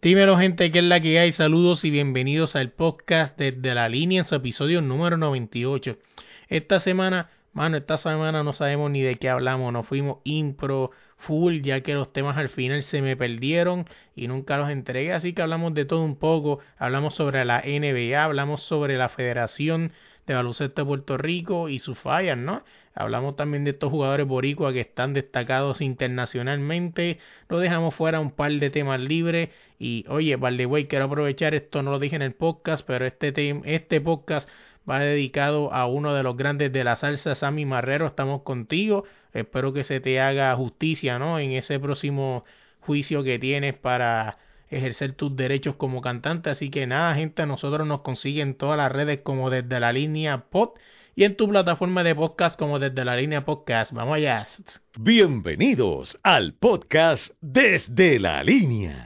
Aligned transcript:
Dímelo 0.00 0.38
gente, 0.38 0.70
¿qué 0.70 0.78
es 0.78 0.84
la 0.84 1.00
que 1.00 1.18
hay? 1.18 1.32
Saludos 1.32 1.84
y 1.84 1.90
bienvenidos 1.90 2.54
al 2.54 2.70
podcast 2.70 3.36
desde 3.36 3.74
la 3.74 3.88
línea 3.88 4.20
en 4.20 4.24
su 4.24 4.36
episodio 4.36 4.80
número 4.80 5.16
98. 5.16 5.98
Esta 6.48 6.78
semana, 6.78 7.30
mano, 7.52 7.76
esta 7.78 7.96
semana 7.96 8.44
no 8.44 8.52
sabemos 8.52 8.92
ni 8.92 9.02
de 9.02 9.16
qué 9.16 9.28
hablamos, 9.28 9.72
nos 9.72 9.88
fuimos 9.88 10.18
impro, 10.22 10.92
full, 11.16 11.62
ya 11.62 11.80
que 11.80 11.94
los 11.94 12.12
temas 12.12 12.36
al 12.36 12.48
final 12.48 12.84
se 12.84 13.02
me 13.02 13.16
perdieron 13.16 13.86
y 14.14 14.28
nunca 14.28 14.56
los 14.56 14.70
entregué, 14.70 15.12
así 15.12 15.32
que 15.32 15.42
hablamos 15.42 15.74
de 15.74 15.84
todo 15.84 16.04
un 16.04 16.14
poco, 16.14 16.60
hablamos 16.78 17.16
sobre 17.16 17.44
la 17.44 17.60
NBA, 17.66 18.22
hablamos 18.22 18.62
sobre 18.62 18.98
la 18.98 19.08
Federación 19.08 19.90
de 20.28 20.34
Baloncesto 20.34 20.82
de 20.82 20.86
Puerto 20.86 21.16
Rico 21.16 21.68
y 21.68 21.80
sus 21.80 21.98
fallas, 21.98 22.38
¿no? 22.38 22.62
Hablamos 22.98 23.36
también 23.36 23.62
de 23.62 23.70
estos 23.70 23.92
jugadores 23.92 24.26
boricuas 24.26 24.72
que 24.72 24.80
están 24.80 25.14
destacados 25.14 25.80
internacionalmente. 25.80 27.20
Lo 27.48 27.60
dejamos 27.60 27.94
fuera 27.94 28.18
un 28.18 28.32
par 28.32 28.50
de 28.50 28.70
temas 28.70 28.98
libres. 28.98 29.50
Y 29.78 30.04
oye, 30.08 30.34
way, 30.34 30.86
quiero 30.88 31.04
aprovechar 31.04 31.54
esto, 31.54 31.80
no 31.84 31.92
lo 31.92 32.00
dije 32.00 32.16
en 32.16 32.22
el 32.22 32.34
podcast, 32.34 32.84
pero 32.84 33.06
este, 33.06 33.32
este 33.66 34.00
podcast 34.00 34.48
va 34.90 34.98
dedicado 34.98 35.72
a 35.72 35.86
uno 35.86 36.12
de 36.12 36.24
los 36.24 36.36
grandes 36.36 36.72
de 36.72 36.82
la 36.82 36.96
salsa, 36.96 37.36
Sammy 37.36 37.64
Marrero. 37.64 38.04
Estamos 38.04 38.42
contigo. 38.42 39.04
Espero 39.32 39.72
que 39.72 39.84
se 39.84 40.00
te 40.00 40.20
haga 40.20 40.52
justicia, 40.56 41.20
¿no? 41.20 41.38
En 41.38 41.52
ese 41.52 41.78
próximo 41.78 42.44
juicio 42.80 43.22
que 43.22 43.38
tienes 43.38 43.74
para 43.74 44.38
ejercer 44.70 45.12
tus 45.12 45.36
derechos 45.36 45.76
como 45.76 46.00
cantante. 46.00 46.50
Así 46.50 46.68
que 46.68 46.88
nada, 46.88 47.14
gente, 47.14 47.46
nosotros 47.46 47.86
nos 47.86 48.00
consiguen 48.02 48.56
todas 48.56 48.76
las 48.76 48.90
redes 48.90 49.20
como 49.22 49.50
desde 49.50 49.78
la 49.78 49.92
línea 49.92 50.46
pod 50.50 50.70
y 51.18 51.24
en 51.24 51.36
tu 51.36 51.48
plataforma 51.48 52.04
de 52.04 52.14
podcast 52.14 52.56
como 52.56 52.78
desde 52.78 53.04
la 53.04 53.16
línea 53.16 53.44
podcast. 53.44 53.90
Vamos 53.90 54.14
allá. 54.14 54.46
Bienvenidos 54.96 56.16
al 56.22 56.54
podcast 56.54 57.34
desde 57.40 58.20
la 58.20 58.44
línea. 58.44 59.04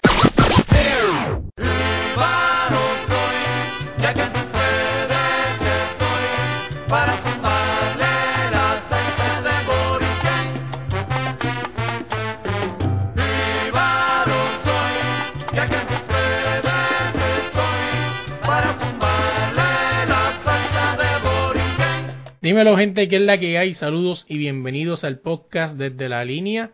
Dímelo 22.52 22.76
gente, 22.76 23.08
¿qué 23.08 23.16
es 23.16 23.22
la 23.22 23.38
que 23.38 23.56
hay? 23.56 23.72
Saludos 23.72 24.26
y 24.28 24.36
bienvenidos 24.36 25.04
al 25.04 25.20
podcast 25.20 25.78
desde 25.78 26.10
la 26.10 26.22
línea. 26.22 26.72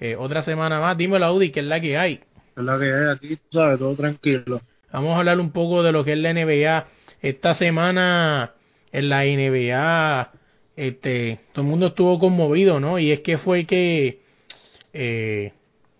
Eh, 0.00 0.16
otra 0.16 0.40
semana 0.40 0.80
más. 0.80 0.96
Dímelo 0.96 1.26
Audi, 1.26 1.50
¿qué 1.50 1.60
es 1.60 1.66
la 1.66 1.82
que 1.82 1.98
hay? 1.98 2.16
¿Qué 2.16 2.24
es 2.56 2.64
la 2.64 2.78
que 2.78 2.90
hay? 2.90 3.08
Aquí, 3.10 3.36
tú 3.36 3.58
sabes, 3.58 3.78
todo 3.78 3.94
tranquilo. 3.94 4.62
Vamos 4.90 5.14
a 5.14 5.18
hablar 5.18 5.38
un 5.38 5.52
poco 5.52 5.82
de 5.82 5.92
lo 5.92 6.02
que 6.02 6.14
es 6.14 6.18
la 6.18 6.32
NBA. 6.32 6.86
Esta 7.20 7.52
semana 7.52 8.54
en 8.90 9.10
la 9.10 9.24
NBA, 9.24 10.32
este, 10.76 11.40
todo 11.52 11.62
el 11.62 11.70
mundo 11.70 11.88
estuvo 11.88 12.18
conmovido, 12.18 12.80
¿no? 12.80 12.98
Y 12.98 13.12
es 13.12 13.20
que 13.20 13.36
fue 13.36 13.66
que 13.66 14.22
eh, 14.94 15.52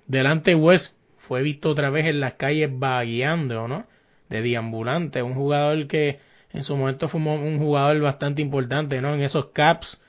Delante 0.07 0.55
West 0.55 0.95
fue 1.19 1.43
visto 1.43 1.69
otra 1.69 1.91
vez 1.91 2.07
en 2.07 2.21
las 2.21 2.33
calles 2.33 2.71
vagueando, 2.73 3.69
¿no? 3.69 3.85
De 4.31 4.41
deambulante, 4.41 5.23
un 5.23 5.35
jugador 5.35 5.87
que 5.87 6.19
en 6.53 6.65
su 6.65 6.77
momento 6.77 7.09
fue 7.09 7.21
un 7.21 7.59
jugador 7.59 8.01
bastante 8.01 8.43
importante, 8.43 9.01
¿no? 9.01 9.15
En 9.15 9.23
esos 9.23 9.47
Caps, 9.47 10.01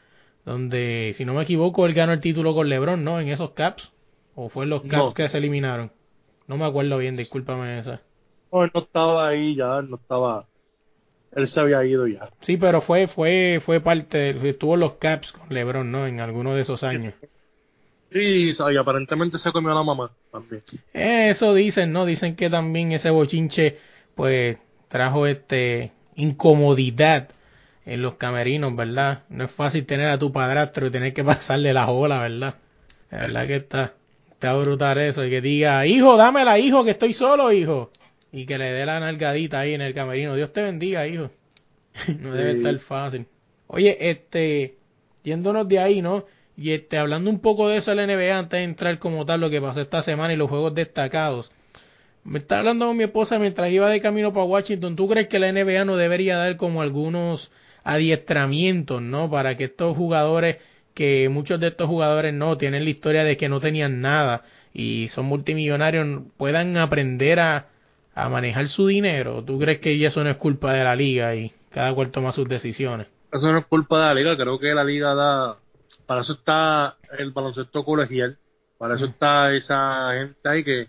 donde, 0.45 1.13
si 1.15 1.25
no 1.25 1.33
me 1.33 1.43
equivoco, 1.43 1.85
él 1.85 1.93
ganó 1.93 2.13
el 2.13 2.21
título 2.21 2.53
con 2.53 2.69
LeBron, 2.69 3.03
¿no? 3.03 3.19
En 3.19 3.29
esos 3.29 3.51
Caps. 3.51 3.91
¿O 4.35 4.49
fue 4.49 4.63
en 4.63 4.69
los 4.69 4.83
Caps 4.83 5.13
que 5.13 5.27
se 5.27 5.37
eliminaron? 5.37 5.91
No 6.47 6.57
me 6.57 6.65
acuerdo 6.65 6.97
bien, 6.97 7.17
discúlpame 7.17 7.79
esa. 7.79 8.01
No, 8.51 8.63
él 8.63 8.71
no 8.73 8.81
estaba 8.81 9.27
ahí 9.27 9.55
ya, 9.55 9.77
él 9.79 9.89
no 9.89 9.97
estaba... 9.97 10.45
Él 11.35 11.47
se 11.47 11.59
había 11.59 11.83
ido 11.85 12.07
ya. 12.07 12.29
Sí, 12.41 12.57
pero 12.57 12.81
fue 12.81 13.07
fue 13.07 13.61
fue 13.63 13.81
parte, 13.81 14.31
estuvo 14.49 14.73
en 14.73 14.79
los 14.79 14.93
Caps 14.93 15.31
con 15.33 15.49
LeBron, 15.49 15.91
¿no? 15.91 16.07
En 16.07 16.21
alguno 16.21 16.55
de 16.55 16.61
esos 16.61 16.81
años. 16.83 17.13
Sí, 18.11 18.49
y 18.49 18.77
aparentemente 18.77 19.37
se 19.37 19.51
comió 19.51 19.71
a 19.71 19.75
la 19.75 19.83
mamá 19.83 20.11
también. 20.31 20.63
Eso 20.93 21.53
dicen, 21.53 21.91
¿no? 21.91 22.07
Dicen 22.07 22.35
que 22.35 22.49
también 22.49 22.91
ese 22.91 23.11
bochinche, 23.11 23.77
pues, 24.15 24.57
trajo 24.87 25.27
este 25.27 25.91
incomodidad 26.19 27.29
en 27.85 28.01
los 28.01 28.15
camerinos, 28.15 28.75
¿verdad? 28.75 29.23
No 29.29 29.45
es 29.45 29.51
fácil 29.51 29.85
tener 29.85 30.09
a 30.09 30.19
tu 30.19 30.31
padrastro 30.31 30.87
y 30.87 30.91
tener 30.91 31.13
que 31.13 31.23
pasarle 31.25 31.73
la 31.73 31.89
ola, 31.89 32.19
¿verdad? 32.19 32.55
La 33.09 33.19
verdad 33.21 33.47
que 33.47 33.55
está, 33.55 33.93
está 34.31 34.53
brutal 34.53 34.97
eso. 34.99 35.25
Y 35.25 35.29
que 35.29 35.41
diga, 35.41 35.85
hijo, 35.87 36.17
dámela, 36.17 36.59
hijo, 36.59 36.83
que 36.83 36.91
estoy 36.91 37.13
solo, 37.13 37.51
hijo. 37.51 37.91
Y 38.31 38.45
que 38.45 38.57
le 38.57 38.71
dé 38.71 38.85
la 38.85 38.99
nalgadita 38.99 39.61
ahí 39.61 39.73
en 39.73 39.81
el 39.81 39.93
camerino. 39.93 40.35
Dios 40.35 40.53
te 40.53 40.61
bendiga, 40.61 41.07
hijo. 41.07 41.31
no 42.19 42.33
debe 42.33 42.57
estar 42.57 42.77
fácil. 42.79 43.25
Oye, 43.67 43.97
este, 44.11 44.75
yéndonos 45.23 45.67
de 45.67 45.79
ahí, 45.79 46.01
¿no? 46.01 46.25
Y 46.55 46.73
este, 46.73 46.97
hablando 46.97 47.29
un 47.29 47.39
poco 47.39 47.69
de 47.69 47.77
eso 47.77 47.93
la 47.93 48.05
NBA 48.05 48.37
antes 48.37 48.59
de 48.59 48.63
entrar 48.65 48.99
como 48.99 49.25
tal 49.25 49.39
lo 49.39 49.49
que 49.49 49.61
pasó 49.61 49.81
esta 49.81 50.01
semana 50.01 50.33
y 50.33 50.37
los 50.37 50.49
juegos 50.49 50.75
destacados. 50.75 51.51
Me 52.23 52.39
está 52.39 52.59
hablando 52.59 52.87
con 52.87 52.97
mi 52.97 53.03
esposa 53.03 53.39
mientras 53.39 53.71
iba 53.71 53.89
de 53.89 54.01
camino 54.01 54.33
para 54.33 54.45
Washington. 54.45 54.95
¿Tú 54.95 55.07
crees 55.07 55.27
que 55.27 55.39
la 55.39 55.51
NBA 55.51 55.85
no 55.85 55.95
debería 55.95 56.37
dar 56.37 56.57
como 56.57 56.81
algunos 56.81 57.51
adiestramientos, 57.83 59.01
¿no? 59.01 59.29
Para 59.29 59.57
que 59.57 59.65
estos 59.65 59.95
jugadores, 59.95 60.57
que 60.93 61.29
muchos 61.29 61.59
de 61.59 61.67
estos 61.67 61.87
jugadores 61.87 62.33
no 62.33 62.57
tienen 62.57 62.83
la 62.83 62.89
historia 62.89 63.23
de 63.23 63.37
que 63.37 63.49
no 63.49 63.59
tenían 63.59 64.01
nada 64.01 64.43
y 64.73 65.07
son 65.09 65.25
multimillonarios, 65.25 66.23
puedan 66.37 66.77
aprender 66.77 67.39
a, 67.39 67.67
a 68.13 68.29
manejar 68.29 68.67
su 68.67 68.87
dinero. 68.87 69.43
¿Tú 69.43 69.59
crees 69.59 69.79
que 69.79 70.05
eso 70.05 70.23
no 70.23 70.29
es 70.29 70.37
culpa 70.37 70.73
de 70.73 70.83
la 70.83 70.95
liga 70.95 71.35
y 71.35 71.53
cada 71.69 71.93
cual 71.93 72.11
toma 72.11 72.31
sus 72.31 72.47
decisiones? 72.47 73.07
Eso 73.31 73.51
no 73.51 73.59
es 73.59 73.65
culpa 73.65 73.99
de 73.99 74.05
la 74.05 74.13
liga, 74.13 74.37
creo 74.37 74.59
que 74.59 74.73
la 74.73 74.83
liga 74.83 75.13
da, 75.13 75.57
para 76.05 76.21
eso 76.21 76.33
está 76.33 76.97
el 77.17 77.31
baloncesto 77.31 77.85
colegial, 77.85 78.37
para 78.77 78.95
eso 78.95 79.05
está 79.05 79.53
esa 79.53 80.11
gente 80.13 80.49
ahí 80.49 80.63
que 80.63 80.87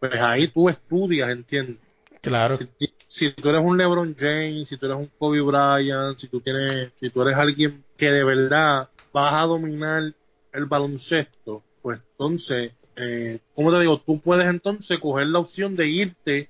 pues 0.00 0.14
ahí 0.14 0.48
tú 0.48 0.68
estudias, 0.68 1.28
¿entiendes? 1.30 1.78
Claro. 2.20 2.58
Si, 3.06 3.32
tú 3.32 3.48
eres 3.48 3.62
un 3.62 3.78
LeBron 3.78 4.14
James, 4.18 4.68
si 4.68 4.76
tú 4.76 4.86
eres 4.86 4.98
un 4.98 5.10
Kobe 5.18 5.40
Bryant, 5.40 6.18
si 6.18 6.28
tú 6.28 6.40
tienes, 6.40 6.92
si 7.00 7.10
tú 7.10 7.22
eres 7.22 7.36
alguien 7.36 7.84
que 7.96 8.10
de 8.10 8.24
verdad 8.24 8.88
vas 9.12 9.34
a 9.34 9.46
dominar 9.46 10.12
el 10.52 10.64
baloncesto, 10.66 11.62
pues 11.80 12.00
entonces, 12.12 12.72
eh, 12.96 13.38
¿cómo 13.54 13.72
te 13.72 13.80
digo? 13.80 14.00
Tú 14.00 14.20
puedes 14.20 14.46
entonces 14.46 14.98
coger 14.98 15.28
la 15.28 15.38
opción 15.38 15.76
de 15.76 15.88
irte 15.88 16.48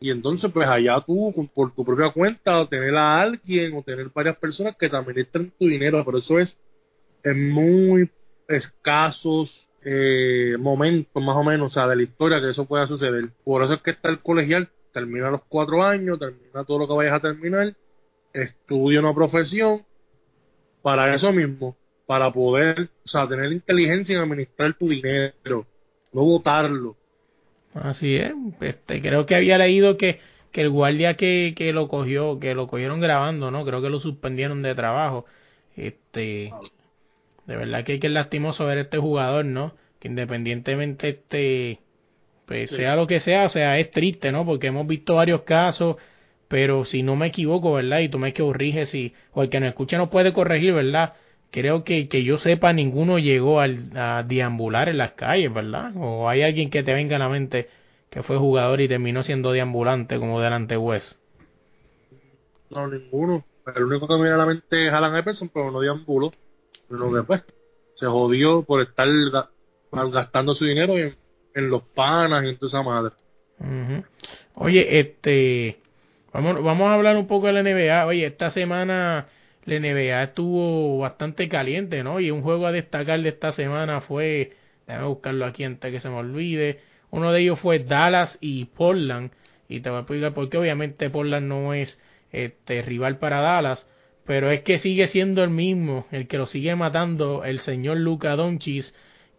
y 0.00 0.10
entonces 0.10 0.50
pues 0.52 0.68
allá 0.68 1.02
tú 1.06 1.32
por 1.54 1.74
tu 1.74 1.84
propia 1.84 2.10
cuenta 2.12 2.66
tener 2.68 2.94
a 2.96 3.20
alguien 3.20 3.74
o 3.76 3.82
tener 3.82 4.08
varias 4.10 4.36
personas 4.36 4.76
que 4.76 4.88
te 4.88 4.96
administren 4.96 5.52
tu 5.58 5.66
dinero, 5.66 6.04
pero 6.04 6.18
eso 6.18 6.38
es 6.38 6.58
en 7.22 7.50
muy 7.50 8.10
escasos 8.48 9.66
eh, 9.84 10.56
momentos 10.58 11.22
más 11.22 11.36
o 11.36 11.44
menos, 11.44 11.72
o 11.72 11.74
sea, 11.74 11.86
de 11.86 11.96
la 11.96 12.02
historia 12.02 12.40
que 12.40 12.50
eso 12.50 12.66
pueda 12.66 12.86
suceder. 12.86 13.30
Por 13.44 13.64
eso 13.64 13.74
es 13.74 13.82
que 13.82 13.92
está 13.92 14.08
el 14.08 14.20
colegial, 14.20 14.68
termina 14.92 15.30
los 15.30 15.42
cuatro 15.48 15.82
años, 15.82 16.18
termina 16.18 16.64
todo 16.64 16.78
lo 16.78 16.88
que 16.88 16.94
vayas 16.94 17.14
a 17.14 17.20
terminar, 17.20 17.74
estudia 18.32 19.00
una 19.00 19.14
profesión 19.14 19.82
para 20.82 21.14
eso 21.14 21.32
mismo, 21.32 21.76
para 22.06 22.32
poder, 22.32 22.88
o 23.04 23.08
sea, 23.08 23.28
tener 23.28 23.52
inteligencia 23.52 24.16
en 24.16 24.22
administrar 24.22 24.74
tu 24.74 24.88
dinero, 24.88 25.66
no 26.12 26.22
votarlo. 26.22 26.96
Así 27.74 28.16
es, 28.16 28.32
este, 28.60 29.00
creo 29.00 29.24
que 29.24 29.34
había 29.34 29.56
leído 29.58 29.96
que, 29.96 30.20
que 30.50 30.60
el 30.60 30.70
guardia 30.70 31.14
que, 31.14 31.54
que 31.56 31.72
lo 31.72 31.88
cogió, 31.88 32.38
que 32.38 32.54
lo 32.54 32.66
cogieron 32.66 33.00
grabando, 33.00 33.50
¿no? 33.50 33.64
Creo 33.64 33.80
que 33.80 33.88
lo 33.88 33.98
suspendieron 33.98 34.62
de 34.62 34.74
trabajo. 34.74 35.24
Este, 35.74 36.52
de 37.46 37.56
verdad 37.56 37.84
que 37.84 37.98
que 37.98 38.08
lastimoso 38.10 38.66
ver 38.66 38.78
este 38.78 38.98
jugador, 38.98 39.46
¿no? 39.46 39.74
Que 40.02 40.08
independientemente 40.08 41.10
este 41.10 41.78
pues 42.44 42.70
sea 42.70 42.96
lo 42.96 43.06
que 43.06 43.20
sea, 43.20 43.46
o 43.46 43.48
sea, 43.48 43.78
es 43.78 43.92
triste, 43.92 44.32
¿no? 44.32 44.44
Porque 44.44 44.66
hemos 44.66 44.84
visto 44.88 45.14
varios 45.14 45.42
casos, 45.42 45.94
pero 46.48 46.84
si 46.84 47.04
no 47.04 47.14
me 47.14 47.28
equivoco, 47.28 47.74
¿verdad? 47.74 48.00
Y 48.00 48.08
tú 48.08 48.18
me 48.18 48.34
corriges 48.34 48.88
si 48.88 49.14
o 49.32 49.44
el 49.44 49.48
que 49.48 49.60
nos 49.60 49.68
escucha 49.68 49.98
no 49.98 50.10
puede 50.10 50.32
corregir, 50.32 50.72
¿verdad? 50.74 51.14
Creo 51.52 51.84
que, 51.84 52.08
que 52.08 52.24
yo 52.24 52.38
sepa, 52.38 52.72
ninguno 52.72 53.20
llegó 53.20 53.60
al, 53.60 53.96
a 53.96 54.24
deambular 54.24 54.88
en 54.88 54.98
las 54.98 55.12
calles, 55.12 55.54
¿verdad? 55.54 55.92
O 55.96 56.28
hay 56.28 56.42
alguien 56.42 56.68
que 56.68 56.82
te 56.82 56.94
venga 56.94 57.14
a 57.14 57.20
la 57.20 57.28
mente 57.28 57.68
que 58.10 58.24
fue 58.24 58.38
jugador 58.38 58.80
y 58.80 58.88
terminó 58.88 59.22
siendo 59.22 59.52
deambulante 59.52 60.18
como 60.18 60.40
delante 60.40 60.76
West? 60.76 61.20
No, 62.70 62.88
ninguno. 62.88 63.44
El 63.72 63.84
único 63.84 64.08
que 64.08 64.14
me 64.14 64.22
viene 64.22 64.34
a 64.34 64.38
la 64.38 64.46
mente 64.46 64.88
es 64.88 64.92
Alan 64.92 65.16
Iverson, 65.16 65.48
pero 65.48 65.70
no 65.70 65.78
deambuló. 65.78 66.32
Lo 66.88 67.12
que 67.12 67.22
pues 67.22 67.44
se 67.94 68.06
jodió 68.06 68.64
por 68.64 68.82
estar 68.82 69.06
gastando 69.92 70.54
su 70.54 70.64
dinero 70.64 70.96
en, 70.96 71.16
los 71.70 71.82
panas 71.82 72.44
y 72.44 72.48
en 72.48 72.56
toda 72.56 72.68
esa 72.68 72.82
madre. 72.82 73.12
Oye, 74.54 74.98
este, 74.98 75.78
vamos, 76.32 76.62
vamos 76.62 76.88
a 76.88 76.94
hablar 76.94 77.16
un 77.16 77.26
poco 77.26 77.46
de 77.46 77.52
la 77.52 77.62
NBA. 77.62 78.06
Oye, 78.06 78.26
esta 78.26 78.50
semana 78.50 79.28
la 79.64 79.78
NBA 79.78 80.22
estuvo 80.22 80.98
bastante 80.98 81.48
caliente, 81.48 82.02
¿no? 82.02 82.20
Y 82.20 82.30
un 82.30 82.42
juego 82.42 82.66
a 82.66 82.72
destacar 82.72 83.20
de 83.20 83.28
esta 83.28 83.52
semana 83.52 84.00
fue, 84.00 84.52
déjame 84.86 85.06
buscarlo 85.06 85.46
aquí 85.46 85.64
antes 85.64 85.92
que 85.92 86.00
se 86.00 86.08
me 86.08 86.16
olvide, 86.16 86.80
uno 87.10 87.32
de 87.32 87.40
ellos 87.42 87.60
fue 87.60 87.78
Dallas 87.78 88.38
y 88.40 88.64
Portland. 88.64 89.30
Y 89.68 89.80
te 89.80 89.90
voy 89.90 89.98
a 89.98 90.00
explicar 90.00 90.34
por 90.34 90.48
qué, 90.48 90.58
obviamente 90.58 91.10
Portland 91.10 91.46
no 91.46 91.74
es 91.74 92.00
este 92.32 92.82
rival 92.82 93.18
para 93.18 93.40
Dallas, 93.40 93.86
pero 94.24 94.50
es 94.50 94.62
que 94.62 94.78
sigue 94.78 95.06
siendo 95.06 95.44
el 95.44 95.50
mismo, 95.50 96.06
el 96.10 96.26
que 96.26 96.38
lo 96.38 96.46
sigue 96.46 96.74
matando, 96.74 97.44
el 97.44 97.60
señor 97.60 97.98
Luca 97.98 98.34
Doncic, 98.36 98.92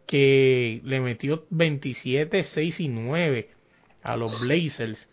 que 0.05 0.81
le 0.83 0.99
metió 0.99 1.45
27, 1.49 2.43
6 2.43 2.79
y 2.79 2.87
9 2.87 3.49
a 4.03 4.17
los 4.17 4.41
Blazers. 4.41 5.09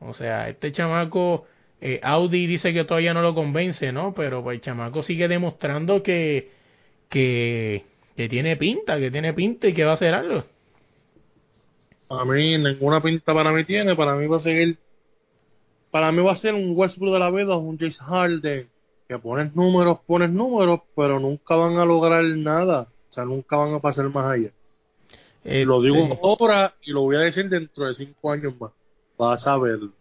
O 0.00 0.14
sea, 0.14 0.48
este 0.48 0.72
chamaco, 0.72 1.46
eh, 1.80 2.00
Audi 2.02 2.46
dice 2.46 2.72
que 2.72 2.84
todavía 2.84 3.14
no 3.14 3.22
lo 3.22 3.34
convence, 3.34 3.92
¿no? 3.92 4.14
Pero 4.14 4.42
pues 4.42 4.56
el 4.56 4.60
chamaco 4.60 5.02
sigue 5.02 5.28
demostrando 5.28 6.02
que, 6.02 6.50
que, 7.08 7.84
que 8.16 8.28
tiene 8.28 8.56
pinta, 8.56 8.98
que 8.98 9.10
tiene 9.10 9.32
pinta 9.34 9.68
y 9.68 9.74
que 9.74 9.84
va 9.84 9.92
a 9.92 9.94
hacer 9.94 10.14
algo. 10.14 10.44
Para 12.08 12.24
mí, 12.24 12.56
ninguna 12.56 13.02
pinta 13.02 13.34
para 13.34 13.52
mí 13.52 13.64
tiene, 13.64 13.94
para 13.94 14.14
mí 14.14 14.26
va 14.26 14.38
a 14.38 14.40
seguir, 14.40 14.78
para 15.90 16.10
mí 16.10 16.22
va 16.22 16.32
a 16.32 16.36
ser 16.36 16.54
un 16.54 16.72
Westbrook 16.74 17.12
de 17.12 17.18
la 17.18 17.30
vida, 17.30 17.56
un 17.56 17.78
Jace 17.78 18.02
Harden, 18.02 18.68
que 19.06 19.18
pones 19.18 19.54
números, 19.54 19.98
pones 20.06 20.30
números, 20.30 20.80
pero 20.96 21.20
nunca 21.20 21.54
van 21.56 21.76
a 21.76 21.84
lograr 21.84 22.24
nada, 22.24 22.88
o 23.08 23.12
sea, 23.12 23.24
nunca 23.24 23.56
van 23.56 23.74
a 23.74 23.80
pasar 23.80 24.08
más 24.10 24.26
allá. 24.26 24.50
Lo 25.44 25.80
digo 25.80 26.18
ahora 26.22 26.74
y 26.82 26.92
lo 26.92 27.02
voy 27.02 27.16
a 27.16 27.20
decir 27.20 27.48
dentro 27.48 27.86
de 27.86 27.94
cinco 27.94 28.32
años 28.32 28.54
más. 28.60 28.72
Vas 29.16 29.46
a 29.46 29.56
verlo. 29.56 29.92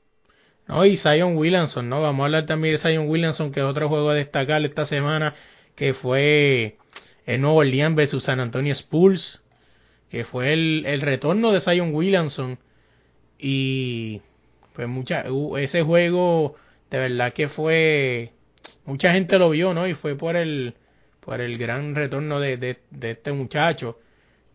No, 0.68 0.86
y 0.86 0.98
Zion 0.98 1.38
Williamson, 1.38 1.88
¿no? 1.88 2.01
Vamos 2.01 2.24
a 2.24 2.25
hablar 2.25 2.45
también 2.45 2.74
de 2.74 2.80
Zion 2.80 3.07
Williamson, 3.07 3.51
que 3.51 3.62
es 3.62 3.65
otro 3.65 3.88
juego 3.88 4.09
a 4.09 4.15
destacar 4.15 4.63
esta 4.65 4.83
semana, 4.83 5.36
que 5.75 5.94
fue 5.94 6.77
el 7.25 7.42
Nuevo 7.42 7.57
Orleans 7.57 7.95
versus 7.95 8.24
San 8.24 8.42
Antonio 8.42 8.74
Spurs, 8.74 9.42
que 10.10 10.25
fue 10.25 10.51
el, 10.51 10.83
el 10.86 11.01
retorno 11.01 11.53
de 11.53 11.62
Zion 11.62 11.94
Williamson. 11.94 12.60
Y 13.39 14.21
pues 14.74 14.88
mucha, 14.89 15.24
ese 15.57 15.83
juego 15.83 16.56
de 16.92 16.98
verdad 16.98 17.33
que 17.33 17.48
fue, 17.48 18.33
mucha 18.86 19.13
gente 19.13 19.38
lo 19.39 19.50
vio, 19.50 19.74
¿no? 19.74 19.88
Y 19.88 19.94
fue 19.94 20.15
por 20.15 20.36
el, 20.36 20.75
por 21.27 21.41
el 21.41 21.57
gran 21.57 21.94
retorno 21.94 22.39
de, 22.39 22.56
de, 22.56 23.12
este 23.12 23.33
muchacho 23.33 24.00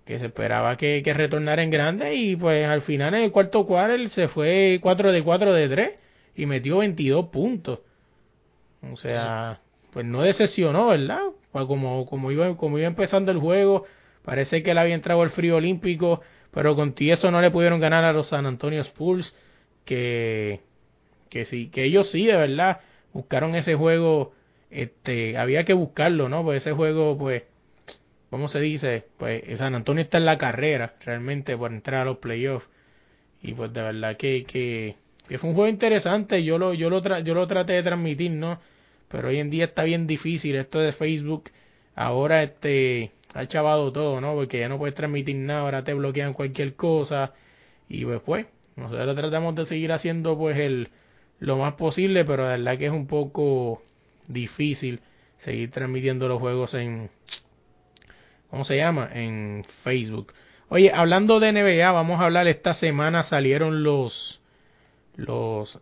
que 0.07 0.19
se 0.19 0.25
esperaba 0.25 0.79
que, 0.79 1.03
que, 1.05 1.13
retornara 1.13 1.63
en 1.63 1.69
grande 1.69 2.15
y 2.15 2.35
pues 2.35 2.67
al 2.67 2.81
final 2.81 3.13
en 3.13 3.25
el 3.25 3.31
cuarto 3.31 3.67
cuarto 3.67 4.09
se 4.09 4.27
fue 4.29 4.79
4 4.81 5.13
de 5.13 5.23
4 5.23 5.53
de 5.53 5.69
3 5.69 5.91
y 6.35 6.47
metió 6.47 6.79
22 6.79 7.27
puntos. 7.27 7.81
O 8.91 8.97
sea, 8.97 9.61
pues 9.91 10.07
no 10.07 10.23
decepcionó, 10.23 10.87
¿verdad? 10.87 11.21
Pues 11.53 11.67
como, 11.67 12.07
como, 12.07 12.33
iba, 12.33 12.57
como 12.57 12.79
iba 12.79 12.87
empezando 12.87 13.31
el 13.33 13.39
juego, 13.39 13.85
parece 14.25 14.63
que 14.63 14.73
le 14.73 14.81
había 14.81 14.95
entrado 14.95 15.23
el 15.25 15.31
frío 15.31 15.57
olímpico, 15.57 16.23
pero 16.53 16.75
con 16.75 16.95
eso 16.97 17.31
no 17.31 17.43
le 17.43 17.51
pudieron 17.51 17.81
ganar 17.81 18.05
a 18.05 18.15
los 18.15 18.29
San 18.29 18.47
Antonio 18.47 18.81
Spurs, 18.81 19.35
que, 19.85 20.63
que 21.29 21.45
sí, 21.45 21.69
que 21.69 21.85
ellos 21.85 22.11
sí, 22.11 22.25
de 22.25 22.37
verdad, 22.37 22.81
buscaron 23.13 23.57
ese 23.57 23.75
juego, 23.75 24.33
este, 24.73 25.37
había 25.37 25.65
que 25.65 25.75
buscarlo, 25.75 26.29
¿no? 26.29 26.43
Pues 26.43 26.63
ese 26.63 26.73
juego, 26.73 27.17
pues, 27.19 27.43
¿cómo 28.31 28.49
se 28.49 28.61
dice? 28.61 29.05
Pues 29.19 29.43
San 29.59 29.75
Antonio 29.75 30.03
está 30.03 30.19
en 30.19 30.25
la 30.25 30.39
carrera 30.39 30.95
realmente 31.05 31.57
por 31.57 31.73
entrar 31.73 32.03
a 32.03 32.05
los 32.07 32.19
playoffs. 32.19 32.69
Y 33.43 33.55
pues 33.55 33.73
de 33.73 33.83
verdad 33.83 34.17
que, 34.17 34.45
que, 34.45 34.97
fue 35.39 35.51
un 35.51 35.55
juego 35.55 35.69
interesante. 35.69 36.43
Yo 36.45 36.59
lo, 36.59 36.75
yo, 36.75 36.91
lo 36.91 37.03
yo 37.21 37.35
lo 37.35 37.47
traté 37.47 37.75
de 37.75 37.83
transmitir, 37.83 38.31
¿no? 38.31 38.61
Pero 39.09 39.29
hoy 39.29 39.39
en 39.39 39.51
día 39.51 39.67
está 39.67 39.85
bien 39.85 40.07
difícil 40.07 40.57
esto 40.57 40.79
de 40.79 40.93
Facebook. 40.93 41.51
Ahora 41.95 42.43
este 42.43 43.13
ha 43.35 43.47
chavado 43.47 43.93
todo, 43.93 44.21
¿no? 44.21 44.35
Porque 44.35 44.59
ya 44.61 44.69
no 44.69 44.79
puedes 44.79 44.95
transmitir 44.95 45.37
nada, 45.37 45.61
ahora 45.63 45.85
te 45.85 45.95
bloquean 45.95 46.35
cualquier 46.35 46.75
cosa. 46.77 47.35
Y 47.89 48.05
pues, 48.05 48.21
pues 48.25 48.47
nosotros 48.77 49.17
tratamos 49.17 49.55
de 49.55 49.67
seguir 49.67 49.93
haciendo 49.93 50.39
pues 50.39 50.59
el 50.59 50.89
lo 51.41 51.59
más 51.59 51.75
posible, 51.75 52.25
pero 52.25 52.45
de 52.45 52.51
verdad 52.51 52.79
que 52.79 52.87
es 52.87 52.93
un 52.93 53.07
poco 53.07 53.83
difícil 54.33 55.01
seguir 55.39 55.71
transmitiendo 55.71 56.29
los 56.29 56.41
juegos 56.41 56.75
en, 56.75 57.11
¿cómo 58.51 58.65
se 58.65 58.77
llama? 58.77 59.11
En 59.13 59.65
Facebook. 59.83 60.33
Oye, 60.69 60.91
hablando 60.93 61.41
de 61.41 61.53
NBA, 61.53 61.91
vamos 61.93 62.21
a 62.21 62.25
hablar, 62.25 62.49
esta 62.49 62.75
semana 62.75 63.25
salieron 63.25 63.83
los, 63.83 64.41
los 65.17 65.81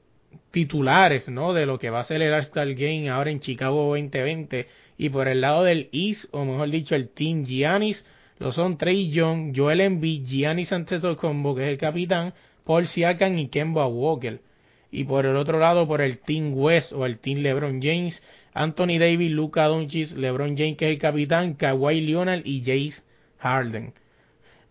titulares, 0.50 1.28
¿no? 1.28 1.52
De 1.52 1.66
lo 1.66 1.78
que 1.78 1.90
va 1.90 2.00
a 2.00 2.04
ser 2.04 2.22
el 2.22 2.32
All-Star 2.32 2.74
Game 2.74 3.08
ahora 3.08 3.30
en 3.30 3.40
Chicago 3.40 3.88
2020. 3.90 4.66
Y 4.98 5.08
por 5.08 5.28
el 5.28 5.40
lado 5.40 5.64
del 5.64 5.88
East, 5.92 6.26
o 6.32 6.44
mejor 6.44 6.70
dicho, 6.70 6.94
el 6.94 7.08
Team 7.08 7.44
Giannis, 7.44 8.04
lo 8.38 8.52
son 8.52 8.78
Trey 8.78 9.10
Young, 9.10 9.52
Joel 9.54 9.80
Embiid, 9.80 10.26
Giannis 10.26 10.72
Antetokounmpo, 10.72 11.54
que 11.54 11.64
es 11.64 11.68
el 11.68 11.78
capitán, 11.78 12.34
Paul 12.64 12.86
Siakam 12.86 13.38
y 13.38 13.48
Kemba 13.48 13.86
Walker. 13.86 14.40
Y 14.90 15.04
por 15.04 15.24
el 15.24 15.36
otro 15.36 15.58
lado, 15.58 15.86
por 15.86 16.00
el 16.00 16.18
Team 16.18 16.52
West 16.54 16.92
o 16.92 17.06
el 17.06 17.18
Team 17.18 17.40
LeBron 17.40 17.80
James, 17.80 18.22
Anthony 18.52 18.98
Davis, 18.98 19.30
Luca 19.30 19.64
Doncic, 19.64 20.12
LeBron 20.12 20.56
James 20.56 20.76
que 20.76 20.86
es 20.86 20.92
el 20.92 20.98
capitán, 20.98 21.54
Kawhi 21.54 22.00
Leonard 22.00 22.42
y 22.44 22.60
Jace 22.60 23.02
Harden. 23.38 23.92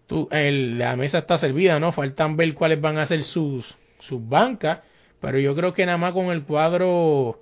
Tú, 0.07 0.27
la 0.31 0.95
mesa 0.95 1.19
está 1.19 1.37
servida, 1.37 1.79
¿no? 1.79 1.91
Faltan 1.91 2.35
ver 2.35 2.53
cuáles 2.55 2.81
van 2.81 2.97
a 2.97 3.05
ser 3.05 3.23
sus, 3.23 3.75
sus 3.99 4.27
bancas, 4.27 4.79
pero 5.21 5.39
yo 5.39 5.55
creo 5.55 5.73
que 5.73 5.85
nada 5.85 5.97
más 5.97 6.13
con 6.13 6.31
el 6.31 6.43
cuadro, 6.43 7.41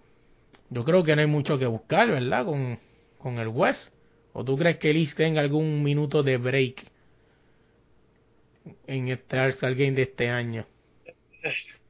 yo 0.69 0.83
creo 0.83 1.03
que 1.03 1.15
no 1.15 1.21
hay 1.21 1.27
mucho 1.27 1.57
que 1.57 1.65
buscar, 1.65 2.09
¿verdad? 2.09 2.45
Con, 2.45 2.79
con 3.17 3.39
el 3.39 3.47
West. 3.47 3.93
¿O 4.33 4.43
tú 4.43 4.57
crees 4.57 4.77
que 4.77 4.93
Liz 4.93 5.15
tenga 5.15 5.41
algún 5.41 5.81
minuto 5.81 6.21
de 6.21 6.37
break 6.37 6.85
en 8.85 9.07
este 9.07 9.39
all 9.39 9.75
Game 9.75 9.93
de 9.93 10.03
este 10.03 10.29
año? 10.29 10.65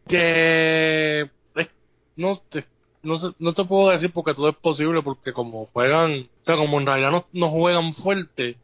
Que 0.08 1.30
eh, 1.56 1.68
no 2.16 2.40
te 2.50 2.64
no, 3.04 3.18
no 3.40 3.54
te 3.54 3.64
puedo 3.64 3.90
decir 3.90 4.12
porque 4.12 4.34
todo 4.34 4.50
es 4.50 4.56
posible, 4.56 5.02
porque 5.02 5.34
como 5.34 5.66
juegan, 5.68 6.28
o 6.42 6.46
sea, 6.46 6.56
como 6.56 6.80
en 6.80 6.86
realidad 6.86 7.12
no, 7.12 7.26
no 7.32 7.50
juegan 7.50 7.94
fuerte, 7.94 8.58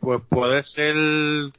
pues 0.00 0.20
puede 0.28 0.62
ser 0.62 0.94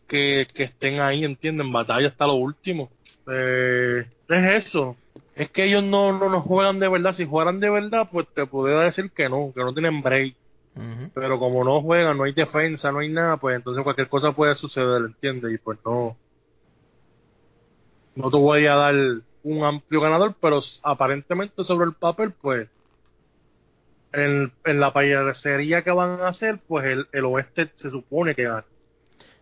que, 0.08 0.48
estén 0.56 1.00
ahí, 1.00 1.24
¿entienden? 1.24 1.68
En 1.68 1.74
batalla 1.74 2.08
hasta 2.08 2.28
lo 2.28 2.36
último. 2.36 2.90
Eh, 3.28 4.06
es 4.30 4.66
eso. 4.66 4.96
Es 5.36 5.52
que 5.52 5.66
ellos 5.66 5.84
no, 5.84 6.18
no, 6.18 6.30
no 6.30 6.42
juegan 6.42 6.80
de 6.80 6.88
verdad. 6.88 7.14
Si 7.14 7.26
jugaran 7.26 7.60
de 7.60 7.70
verdad, 7.70 8.10
pues 8.12 8.28
te 8.34 8.46
podría 8.46 8.80
decir 8.80 9.12
que 9.12 9.30
no, 9.30 9.52
que 9.54 9.62
no 9.62 9.74
tienen 9.74 10.02
break. 10.02 10.36
Pero 11.16 11.40
como 11.40 11.64
no 11.64 11.82
juegan, 11.82 12.18
no 12.18 12.26
hay 12.26 12.34
defensa, 12.34 12.92
no 12.92 13.00
hay 13.00 13.10
nada, 13.10 13.38
pues 13.38 13.56
entonces 13.56 13.84
cualquier 13.84 14.10
cosa 14.10 14.34
puede 14.34 14.54
suceder, 14.54 15.02
¿entiendes? 15.06 15.54
Y 15.54 15.58
pues 15.58 15.80
no. 15.84 16.16
No 18.16 18.30
te 18.30 18.38
voy 18.38 18.68
a 18.68 18.76
dar 18.76 18.96
un 19.44 19.64
amplio 19.64 20.02
ganador, 20.02 20.36
pero 20.42 20.60
aparentemente 20.84 21.64
sobre 21.64 21.86
el 21.88 21.94
papel, 21.94 22.32
pues, 22.32 22.68
en, 24.14 24.52
en 24.66 24.80
la 24.80 24.94
parecería 24.94 25.84
que 25.84 25.92
van 25.92 26.22
a 26.22 26.28
hacer, 26.28 26.60
pues 26.68 26.86
el, 26.86 27.08
el 27.12 27.26
oeste 27.26 27.70
se 27.76 27.90
supone 27.90 28.36
que 28.36 28.44
gana. 28.44 28.66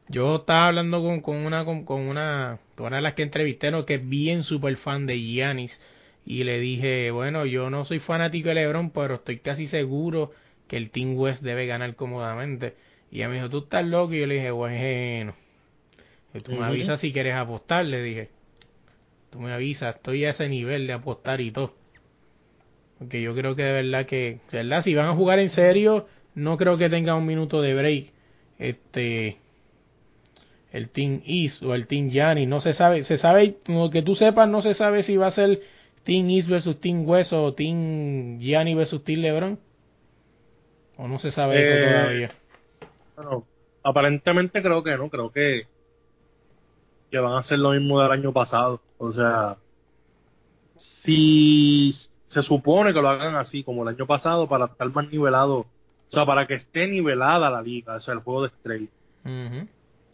Yo 0.08 0.36
estaba 0.36 0.68
hablando 0.68 1.02
con, 1.02 1.22
con 1.22 1.38
una 1.38 1.66
con, 1.66 2.02
una, 2.02 2.60
una 2.78 2.96
de 2.98 3.02
las 3.02 3.14
que 3.14 3.24
entrevisté, 3.24 3.72
que 3.86 3.96
es 3.96 4.08
bien 4.08 4.44
super 4.44 4.76
fan 4.78 5.08
de 5.08 5.20
Giannis, 5.20 5.82
y 6.26 6.44
le 6.44 6.60
dije, 6.60 7.12
bueno, 7.12 7.46
yo 7.46 7.70
no 7.70 7.86
soy 7.86 8.00
fanático 8.00 8.50
de 8.50 8.56
LeBron, 8.56 8.92
pero 8.92 9.16
estoy 9.16 9.40
casi 9.40 9.68
seguro 9.68 10.32
que 10.68 10.78
el 10.78 10.90
Team 10.90 11.18
West 11.18 11.42
debe 11.42 11.68
ganar 11.68 11.96
cómodamente. 11.96 12.76
Y 13.12 13.18
ella 13.18 13.30
me 13.30 13.36
dijo, 13.36 13.50
tú 13.50 13.60
estás 13.60 13.86
loco, 13.86 14.14
y 14.14 14.20
yo 14.20 14.28
le 14.28 14.36
dije, 14.36 14.52
bueno, 14.52 15.36
tú 16.44 16.52
me 16.54 16.66
avisas 16.66 17.00
si 17.00 17.12
quieres 17.14 17.36
apostar, 17.36 17.86
le 17.86 18.02
dije 18.02 18.35
me 19.38 19.54
avisas, 19.54 19.96
estoy 19.96 20.26
a 20.26 20.32
ese 20.32 20.50
nivel 20.50 20.88
de 20.88 20.94
apostar 20.94 21.42
y 21.42 21.52
todo. 21.52 21.74
Porque 23.00 23.22
yo 23.22 23.36
creo 23.36 23.56
que 23.56 23.64
de 23.64 23.72
verdad 23.72 24.06
que, 24.06 24.40
verdad, 24.52 24.82
si 24.82 24.96
van 24.96 25.08
a 25.08 25.16
jugar 25.16 25.40
en 25.40 25.50
serio, 25.50 26.08
no 26.34 26.58
creo 26.58 26.78
que 26.78 26.90
tenga 26.90 27.16
un 27.16 27.26
minuto 27.26 27.62
de 27.62 27.74
break. 27.74 28.14
Este, 28.58 29.38
el 30.72 30.90
Team 30.90 31.22
East 31.26 31.64
o 31.64 31.74
el 31.76 31.88
Team 31.88 32.10
Gianni, 32.10 32.46
no 32.46 32.62
se 32.62 32.74
sabe, 32.74 33.04
se 33.04 33.18
sabe, 33.18 33.58
como 33.66 33.90
que 33.90 34.02
tú 34.02 34.16
sepas, 34.16 34.48
no 34.48 34.62
se 34.62 34.74
sabe 34.74 35.04
si 35.04 35.18
va 35.18 35.28
a 35.28 35.32
ser 35.32 35.62
Team 36.04 36.30
East 36.30 36.50
versus 36.50 36.80
Team 36.80 37.08
West 37.08 37.34
o 37.34 37.54
Team 37.54 38.40
Gianni 38.40 38.76
versus 38.76 39.04
Team 39.04 39.22
LeBron. 39.22 39.60
O 40.98 41.08
no 41.08 41.20
se 41.20 41.32
sabe 41.32 41.62
eso 41.62 41.74
eh, 41.74 41.90
todavía. 41.90 42.32
Bueno, 43.16 43.46
aparentemente 43.84 44.62
creo 44.62 44.84
que 44.84 44.96
no, 44.98 45.10
creo 45.10 45.32
que 45.32 45.68
que 47.16 47.22
van 47.22 47.34
a 47.34 47.40
hacer 47.40 47.60
lo 47.60 47.72
mismo 47.72 48.02
del 48.02 48.12
año 48.12 48.34
pasado. 48.34 48.82
O 48.98 49.14
sea, 49.14 49.56
si 50.76 51.96
se 52.28 52.42
supone 52.42 52.94
que 52.94 53.02
lo 53.02 53.08
hagan 53.08 53.36
así 53.36 53.64
como 53.64 53.84
el 53.84 53.96
año 53.96 54.06
pasado 54.06 54.50
para 54.50 54.66
estar 54.66 54.90
más 54.92 55.10
nivelado, 55.10 55.60
o 55.60 55.68
sea, 56.10 56.26
para 56.26 56.46
que 56.46 56.56
esté 56.56 56.88
nivelada 56.88 57.50
la 57.50 57.62
liga, 57.62 57.96
o 57.96 58.00
sea, 58.02 58.16
el 58.16 58.20
juego 58.20 58.42
de 58.42 58.48
estrella. 58.48 58.88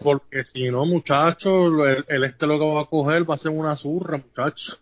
Porque 0.04 0.44
si 0.44 0.70
no, 0.70 0.86
muchachos, 0.86 1.74
el, 2.08 2.24
este 2.24 2.46
lo 2.46 2.60
que 2.60 2.66
va 2.66 2.82
a 2.82 2.86
coger 2.86 3.28
va 3.28 3.34
a 3.34 3.38
ser 3.38 3.52
una 3.52 3.76
zurra, 3.76 4.18
muchachos. 4.18 4.80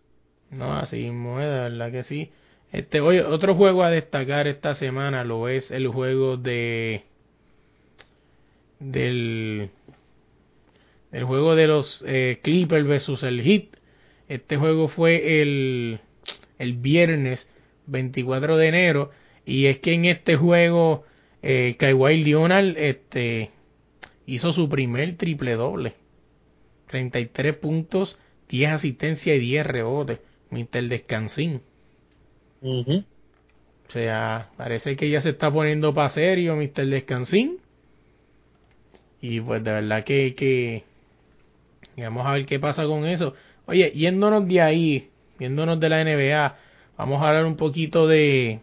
No, 0.52 0.74
así 0.74 0.98
mismo, 0.98 1.40
de 1.40 1.48
verdad 1.48 1.92
que 1.92 2.04
sí. 2.04 2.32
Este, 2.74 3.00
oye, 3.00 3.24
otro 3.24 3.56
juego 3.56 3.84
a 3.84 3.90
destacar 3.90 4.46
esta 4.48 4.76
semana 4.76 5.24
lo 5.24 5.48
es 5.48 5.72
el 5.72 5.88
juego 5.88 6.36
de 6.36 7.06
del 8.80 9.72
el 11.12 11.24
juego 11.24 11.56
de 11.56 11.68
los 11.68 12.04
eh, 12.08 12.40
Clippers 12.42 12.88
versus 12.88 13.24
el 13.24 13.42
Heat. 13.42 13.78
Este 14.28 14.58
juego 14.58 14.88
fue 14.90 15.42
el, 15.42 16.00
el 16.60 16.74
viernes 16.74 17.50
24 17.88 18.58
de 18.58 18.68
enero 18.68 19.12
y 19.46 19.66
es 19.66 19.80
que 19.80 19.94
en 19.94 20.06
este 20.06 20.36
juego 20.36 21.06
eh, 21.42 21.76
Kawhi 21.80 22.24
Leonard 22.24 22.78
este, 22.78 23.52
hizo 24.26 24.54
su 24.54 24.70
primer 24.70 25.18
triple 25.18 25.54
doble. 25.54 25.94
33 26.88 27.56
puntos, 27.56 28.20
10 28.50 28.72
asistencias 28.72 29.36
y 29.36 29.40
10 29.40 29.66
rebotes. 29.66 30.20
Mr. 30.52 30.88
Descansín. 30.88 31.62
O 32.62 33.92
sea, 33.92 34.50
parece 34.58 34.96
que 34.96 35.10
ya 35.10 35.22
se 35.22 35.30
está 35.30 35.52
poniendo 35.52 35.94
para 35.94 36.10
serio 36.10 36.56
Mr. 36.56 36.86
Descansín. 36.88 37.60
Y 39.22 39.42
pues 39.42 39.64
de 39.64 39.72
verdad 39.72 40.04
que, 40.04 40.34
que 40.36 40.84
vamos 42.04 42.26
a 42.26 42.32
ver 42.34 42.46
qué 42.46 42.60
pasa 42.60 42.86
con 42.86 43.06
eso. 43.06 43.34
Oye, 43.66 43.92
yéndonos 43.92 44.48
de 44.48 44.62
ahí, 44.62 45.10
yéndonos 45.40 45.80
de 45.80 45.90
la 45.90 46.04
NBA, 46.04 46.56
vamos 46.98 47.22
a 47.22 47.28
hablar 47.28 47.46
un 47.46 47.56
poquito 47.56 48.08
de... 48.08 48.60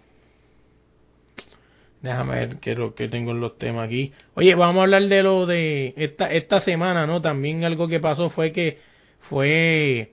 Déjame 2.03 2.35
ver 2.35 2.57
qué 2.59 2.75
lo 2.75 2.95
que 2.95 3.09
tengo 3.09 3.33
en 3.33 3.41
los 3.41 3.59
temas 3.59 3.87
aquí. 3.87 4.13
Oye, 4.35 4.55
vamos 4.55 4.77
a 4.79 4.83
hablar 4.83 5.09
de 5.09 5.23
lo 5.23 5.47
de 5.47 5.95
esta, 5.97 6.33
esta 6.33 6.61
semana, 6.61 7.07
¿no? 7.07 7.21
También 7.21 7.65
algo 7.65 7.89
que 7.89 8.01
pasó 8.01 8.31
fue 8.31 8.53
que 8.53 8.79
fue 9.21 10.13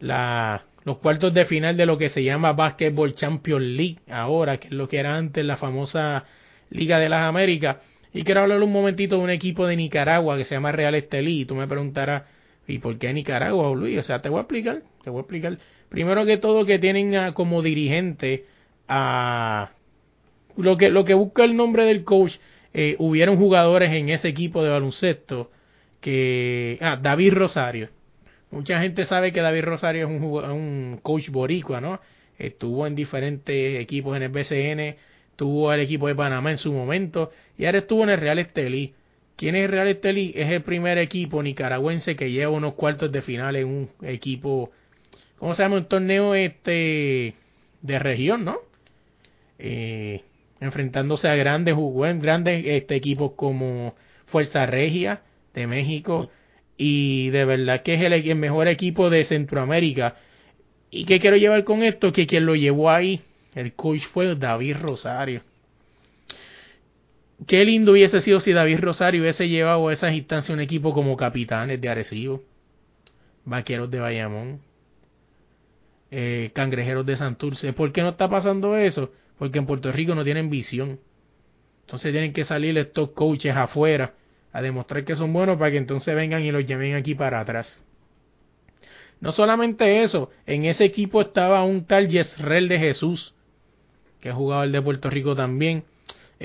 la, 0.00 0.64
los 0.84 0.98
cuartos 0.98 1.32
de 1.32 1.46
final 1.46 1.76
de 1.76 1.86
lo 1.86 1.96
que 1.96 2.10
se 2.10 2.22
llama 2.22 2.52
Basketball 2.52 3.14
Champions 3.14 3.64
League 3.64 3.98
ahora, 4.10 4.58
que 4.58 4.68
es 4.68 4.74
lo 4.74 4.88
que 4.88 4.98
era 4.98 5.16
antes 5.16 5.44
la 5.44 5.56
famosa 5.56 6.24
Liga 6.70 6.98
de 6.98 7.08
las 7.08 7.22
Américas. 7.22 7.78
Y 8.12 8.22
quiero 8.22 8.42
hablar 8.42 8.62
un 8.62 8.72
momentito 8.72 9.16
de 9.16 9.22
un 9.22 9.30
equipo 9.30 9.66
de 9.66 9.76
Nicaragua 9.76 10.36
que 10.36 10.44
se 10.44 10.54
llama 10.54 10.72
Real 10.72 10.94
Estelí. 10.94 11.40
Y 11.40 11.44
tú 11.46 11.54
me 11.54 11.66
preguntarás, 11.66 12.22
¿y 12.66 12.78
por 12.78 12.98
qué 12.98 13.12
Nicaragua, 13.12 13.74
Luis? 13.74 13.98
O 13.98 14.02
sea, 14.02 14.22
te 14.22 14.28
voy 14.28 14.38
a 14.38 14.42
explicar, 14.42 14.82
te 15.02 15.10
voy 15.10 15.18
a 15.18 15.22
explicar. 15.22 15.58
Primero 15.88 16.24
que 16.26 16.38
todo, 16.38 16.64
que 16.66 16.78
tienen 16.78 17.32
como 17.32 17.62
dirigente 17.62 18.46
a. 18.88 19.72
Lo 20.56 20.76
que, 20.76 20.88
lo 20.90 21.04
que 21.04 21.14
busca 21.14 21.44
el 21.44 21.56
nombre 21.56 21.84
del 21.84 22.04
coach, 22.04 22.36
eh, 22.72 22.96
hubieron 22.98 23.36
jugadores 23.36 23.92
en 23.92 24.08
ese 24.08 24.28
equipo 24.28 24.62
de 24.62 24.70
baloncesto 24.70 25.50
que. 26.00 26.78
Ah, 26.80 26.98
David 27.00 27.34
Rosario. 27.34 27.88
Mucha 28.50 28.80
gente 28.80 29.04
sabe 29.04 29.32
que 29.32 29.40
David 29.40 29.64
Rosario 29.64 30.06
es 30.06 30.10
un, 30.10 30.22
un 30.22 31.00
coach 31.02 31.28
boricua, 31.30 31.80
¿no? 31.80 32.00
Estuvo 32.38 32.86
en 32.86 32.94
diferentes 32.94 33.80
equipos 33.80 34.16
en 34.16 34.22
el 34.22 34.28
BCN 34.28 34.96
tuvo 35.36 35.70
al 35.70 35.80
equipo 35.80 36.06
de 36.08 36.14
Panamá 36.14 36.50
en 36.50 36.58
su 36.58 36.72
momento 36.72 37.30
y 37.58 37.66
ahora 37.66 37.78
estuvo 37.78 38.02
en 38.04 38.10
el 38.10 38.18
Real 38.18 38.38
Estelí. 38.38 38.94
¿Quién 39.36 39.56
es 39.56 39.70
Real 39.70 39.88
Estelí? 39.88 40.32
Es 40.36 40.50
el 40.50 40.62
primer 40.62 40.98
equipo 40.98 41.42
nicaragüense 41.42 42.16
que 42.16 42.30
lleva 42.30 42.52
unos 42.52 42.74
cuartos 42.74 43.10
de 43.10 43.22
final 43.22 43.56
en 43.56 43.66
un 43.66 43.90
equipo, 44.02 44.70
¿cómo 45.38 45.54
se 45.54 45.62
llama? 45.62 45.76
Un 45.76 45.86
torneo 45.86 46.34
este 46.34 47.34
de 47.82 47.98
región, 47.98 48.44
¿no? 48.44 48.58
Eh, 49.58 50.22
enfrentándose 50.60 51.28
a 51.28 51.34
grandes, 51.34 51.76
grandes 52.20 52.64
este, 52.66 52.96
equipos 52.96 53.32
como 53.36 53.94
Fuerza 54.26 54.66
Regia 54.66 55.22
de 55.52 55.66
México 55.66 56.30
y 56.76 57.30
de 57.30 57.44
verdad 57.44 57.82
que 57.82 57.94
es 57.94 58.00
el, 58.02 58.12
el 58.12 58.34
mejor 58.36 58.68
equipo 58.68 59.10
de 59.10 59.24
Centroamérica. 59.24 60.16
¿Y 60.90 61.06
qué 61.06 61.20
quiero 61.20 61.36
llevar 61.36 61.64
con 61.64 61.82
esto? 61.82 62.12
Que 62.12 62.26
quien 62.26 62.46
lo 62.46 62.54
llevó 62.54 62.90
ahí 62.90 63.20
el 63.54 63.74
coach 63.74 64.02
fue 64.12 64.34
David 64.34 64.76
Rosario. 64.80 65.42
Qué 67.46 67.64
lindo 67.64 67.92
hubiese 67.92 68.20
sido 68.20 68.40
si 68.40 68.52
David 68.52 68.78
Rosario 68.80 69.20
hubiese 69.20 69.48
llevado 69.48 69.88
a 69.88 69.92
esas 69.92 70.14
instancias 70.14 70.54
un 70.54 70.60
equipo 70.60 70.92
como 70.92 71.16
Capitanes 71.16 71.80
de 71.80 71.88
Arecibo, 71.88 72.42
Vaqueros 73.44 73.90
de 73.90 74.00
Bayamón, 74.00 74.60
eh, 76.10 76.50
Cangrejeros 76.54 77.04
de 77.04 77.16
Santurce. 77.16 77.72
¿Por 77.72 77.92
qué 77.92 78.02
no 78.02 78.10
está 78.10 78.28
pasando 78.28 78.76
eso? 78.76 79.12
Porque 79.38 79.58
en 79.58 79.66
Puerto 79.66 79.90
Rico 79.90 80.14
no 80.14 80.24
tienen 80.24 80.48
visión. 80.48 81.00
Entonces 81.82 82.12
tienen 82.12 82.32
que 82.32 82.44
salir 82.44 82.78
estos 82.78 83.10
coaches 83.10 83.54
afuera 83.56 84.14
a 84.52 84.62
demostrar 84.62 85.04
que 85.04 85.16
son 85.16 85.32
buenos 85.32 85.58
para 85.58 85.72
que 85.72 85.76
entonces 85.76 86.14
vengan 86.14 86.42
y 86.44 86.52
los 86.52 86.64
lleven 86.64 86.94
aquí 86.94 87.14
para 87.14 87.40
atrás. 87.40 87.84
No 89.20 89.32
solamente 89.32 90.02
eso, 90.02 90.30
en 90.46 90.64
ese 90.64 90.84
equipo 90.84 91.20
estaba 91.20 91.64
un 91.64 91.84
tal 91.84 92.08
Yesrel 92.08 92.68
de 92.68 92.78
Jesús, 92.78 93.34
que 94.20 94.28
es 94.28 94.34
jugador 94.34 94.70
de 94.70 94.80
Puerto 94.80 95.10
Rico 95.10 95.34
también. 95.34 95.84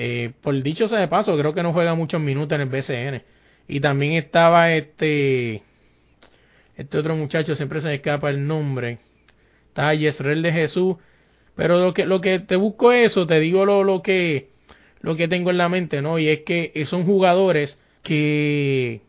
Eh, 0.02 0.32
por 0.40 0.62
dicho 0.62 0.88
sea 0.88 0.98
de 0.98 1.08
paso, 1.08 1.36
creo 1.36 1.52
que 1.52 1.62
no 1.62 1.74
juega 1.74 1.94
muchos 1.94 2.22
minutos 2.22 2.56
en 2.56 2.62
el 2.62 2.68
BCN. 2.70 3.22
Y 3.68 3.80
también 3.80 4.14
estaba 4.14 4.72
este 4.72 5.62
este 6.74 6.96
otro 6.96 7.14
muchacho, 7.16 7.54
siempre 7.54 7.82
se 7.82 7.88
me 7.88 7.96
escapa 7.96 8.30
el 8.30 8.46
nombre. 8.46 8.98
Está 9.68 9.92
Yesrel 9.92 10.40
de 10.40 10.52
Jesús. 10.52 10.96
Pero 11.54 11.78
lo 11.78 11.92
que, 11.92 12.06
lo 12.06 12.22
que 12.22 12.38
te 12.38 12.56
busco 12.56 12.92
eso, 12.92 13.26
te 13.26 13.40
digo 13.40 13.66
lo, 13.66 13.84
lo 13.84 14.00
que 14.00 14.48
lo 15.02 15.16
que 15.16 15.28
tengo 15.28 15.50
en 15.50 15.58
la 15.58 15.68
mente, 15.68 16.00
¿no? 16.00 16.18
Y 16.18 16.28
es 16.30 16.40
que 16.40 16.72
son 16.86 17.04
jugadores 17.04 17.78
que 18.02 19.02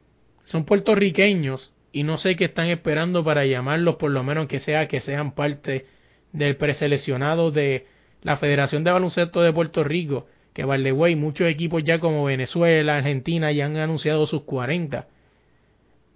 son 0.44 0.66
puertorriqueños 0.66 1.74
y 1.94 2.04
no 2.04 2.18
sé 2.18 2.36
qué 2.36 2.46
están 2.46 2.68
esperando 2.68 3.24
para 3.24 3.46
llamarlos, 3.46 3.96
por 3.96 4.12
lo 4.12 4.24
menos 4.24 4.48
que 4.48 4.60
sea 4.60 4.90
que 4.90 5.00
sean 5.00 5.32
parte 5.32 5.86
del 6.34 6.58
preseleccionado 6.58 7.52
de, 7.52 7.86
la 8.24 8.38
Federación 8.38 8.84
de 8.84 8.92
Baloncesto 8.92 9.42
de 9.42 9.54
Puerto 9.54 9.84
Rico, 9.84 10.28
que 10.54 10.66
way 10.66 11.16
muchos 11.16 11.48
equipos 11.48 11.84
ya 11.84 12.00
como 12.00 12.26
Venezuela, 12.26 12.98
Argentina 12.98 13.52
ya 13.52 13.66
han 13.66 13.78
anunciado 13.78 14.28
sus 14.28 14.44
40. 14.44 15.08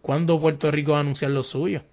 ¿Cuándo 0.02 0.40
Puerto 0.40 0.70
Rico 0.72 0.92
va 0.92 0.98
a 0.98 1.02
anunciar 1.02 1.32
los 1.32 1.48
suyos? 1.48 1.84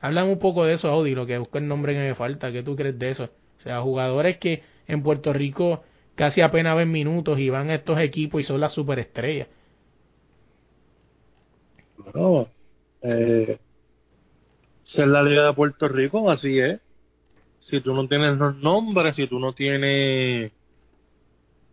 Hablan 0.00 0.28
un 0.28 0.38
poco 0.38 0.64
de 0.64 0.74
eso, 0.74 0.88
Audi, 0.88 1.14
lo 1.14 1.26
que 1.26 1.38
busco 1.38 1.58
el 1.58 1.66
nombre 1.66 1.92
que 1.92 1.98
me 1.98 2.14
falta. 2.14 2.52
¿Qué 2.52 2.62
tú 2.62 2.76
crees 2.76 2.98
de 2.98 3.10
eso? 3.10 3.24
O 3.24 3.60
sea, 3.60 3.80
jugadores 3.80 4.38
que 4.38 4.62
en 4.86 5.02
Puerto 5.02 5.32
Rico 5.32 5.82
casi 6.14 6.40
apenas 6.40 6.76
ven 6.76 6.90
minutos 6.90 7.38
y 7.38 7.50
van 7.50 7.70
a 7.70 7.74
estos 7.74 7.98
equipos 7.98 8.40
y 8.40 8.44
son 8.44 8.60
las 8.60 8.72
superestrellas. 8.72 9.48
No, 12.14 12.48
eh, 13.02 13.58
es 14.84 15.06
la 15.06 15.22
Liga 15.22 15.46
de 15.46 15.52
Puerto 15.52 15.88
Rico, 15.88 16.30
así 16.30 16.58
es 16.60 16.80
si 17.68 17.80
tú 17.80 17.94
no 17.94 18.08
tienes 18.08 18.36
los 18.38 18.56
nombres, 18.56 19.16
si 19.16 19.26
tú 19.26 19.38
no 19.38 19.52
tienes, 19.52 20.52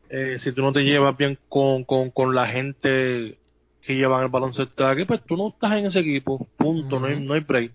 eh, 0.09 0.37
si 0.39 0.51
tú 0.51 0.61
no 0.61 0.71
te 0.71 0.83
llevas 0.83 1.17
bien 1.17 1.37
con, 1.49 1.83
con, 1.83 2.11
con 2.11 2.35
la 2.35 2.47
gente 2.47 3.37
que 3.81 3.95
llevan 3.95 4.23
el 4.23 4.29
baloncesto 4.29 4.83
de 4.83 4.91
aquí, 4.91 5.05
pues 5.05 5.21
tú 5.23 5.37
no 5.37 5.49
estás 5.49 5.73
en 5.73 5.85
ese 5.85 5.99
equipo, 5.99 6.47
punto, 6.57 6.99
no, 6.99 7.07
hay, 7.07 7.19
no 7.19 7.33
hay 7.33 7.41
break. 7.41 7.71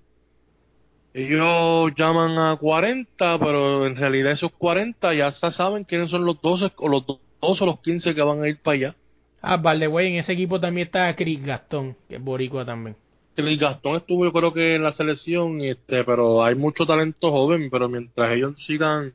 Ellos 1.13 1.93
llaman 1.97 2.39
a 2.39 2.57
40, 2.57 3.39
pero 3.39 3.87
en 3.87 3.97
realidad 3.97 4.33
esos 4.33 4.53
40 4.53 5.13
ya 5.15 5.33
saben 5.33 5.85
quiénes 5.85 6.11
son 6.11 6.25
los 6.25 6.41
12 6.41 6.73
o 6.77 6.89
los 6.89 7.05
12 7.07 7.21
o 7.41 7.67
los 7.67 7.81
15 7.81 8.15
que 8.15 8.23
van 8.23 8.43
a 8.43 8.49
ir 8.49 8.59
para 8.59 8.75
allá. 8.75 8.95
Ah, 9.43 9.57
vale, 9.57 9.87
güey, 9.87 10.09
en 10.09 10.15
ese 10.17 10.33
equipo 10.33 10.61
también 10.61 10.87
está 10.87 11.15
Chris 11.17 11.43
Gastón, 11.43 11.97
que 12.09 12.17
es 12.17 12.23
boricua 12.23 12.65
también. 12.65 12.97
El 13.37 13.57
Gastón 13.57 13.97
estuvo 13.97 14.25
yo 14.25 14.33
creo 14.33 14.53
que 14.53 14.75
en 14.75 14.83
la 14.83 14.93
selección, 14.93 15.63
este, 15.63 16.05
pero 16.05 16.45
hay 16.45 16.55
mucho 16.55 16.85
talento 16.85 17.31
joven, 17.31 17.71
pero 17.71 17.89
mientras 17.89 18.33
ellos 18.33 18.55
sigan 18.67 19.15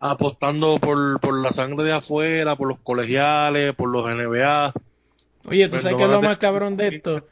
apostando 0.00 0.78
por, 0.78 1.20
por 1.20 1.38
la 1.38 1.52
sangre 1.52 1.84
de 1.84 1.92
afuera, 1.92 2.56
por 2.56 2.68
los 2.68 2.80
colegiales, 2.80 3.74
por 3.74 3.88
los 3.88 4.04
NBA. 4.04 4.72
Oye, 5.46 5.66
¿tú 5.66 5.70
pues 5.72 5.82
sabes 5.82 5.96
qué 5.96 6.04
es 6.04 6.10
lo 6.10 6.22
más 6.22 6.38
cabrón 6.38 6.76
de 6.76 6.88
esto? 6.88 7.22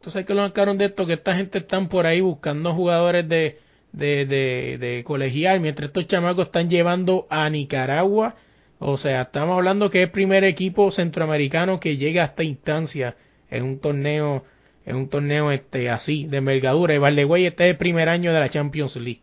¿Tú 0.00 0.10
sabes 0.10 0.26
qué 0.26 0.32
es 0.32 0.36
lo 0.36 0.42
más 0.42 0.52
cabrón 0.52 0.78
de 0.78 0.86
esto? 0.86 1.06
Que 1.06 1.14
esta 1.14 1.34
gente 1.34 1.58
están 1.58 1.88
por 1.88 2.06
ahí 2.06 2.20
buscando 2.20 2.72
jugadores 2.72 3.28
de, 3.28 3.58
de, 3.92 4.26
de, 4.26 4.78
de 4.78 5.04
colegial, 5.04 5.60
mientras 5.60 5.88
estos 5.88 6.06
chamacos 6.06 6.46
están 6.46 6.70
llevando 6.70 7.26
a 7.30 7.48
Nicaragua. 7.50 8.36
O 8.78 8.96
sea, 8.96 9.22
estamos 9.22 9.56
hablando 9.56 9.90
que 9.90 10.02
es 10.02 10.06
el 10.06 10.12
primer 10.12 10.44
equipo 10.44 10.90
centroamericano 10.92 11.80
que 11.80 11.96
llega 11.96 12.22
a 12.22 12.26
esta 12.26 12.44
instancia 12.44 13.16
en 13.50 13.64
un 13.64 13.80
torneo 13.80 14.44
es 14.88 14.94
un 14.94 15.10
torneo 15.10 15.52
este 15.52 15.90
así, 15.90 16.24
de 16.24 16.38
envergadura. 16.38 16.94
Y 16.94 16.98
Valdegüey, 16.98 17.44
este 17.44 17.66
es 17.66 17.70
el 17.72 17.76
primer 17.76 18.08
año 18.08 18.32
de 18.32 18.40
la 18.40 18.48
Champions 18.48 18.96
League. 18.96 19.20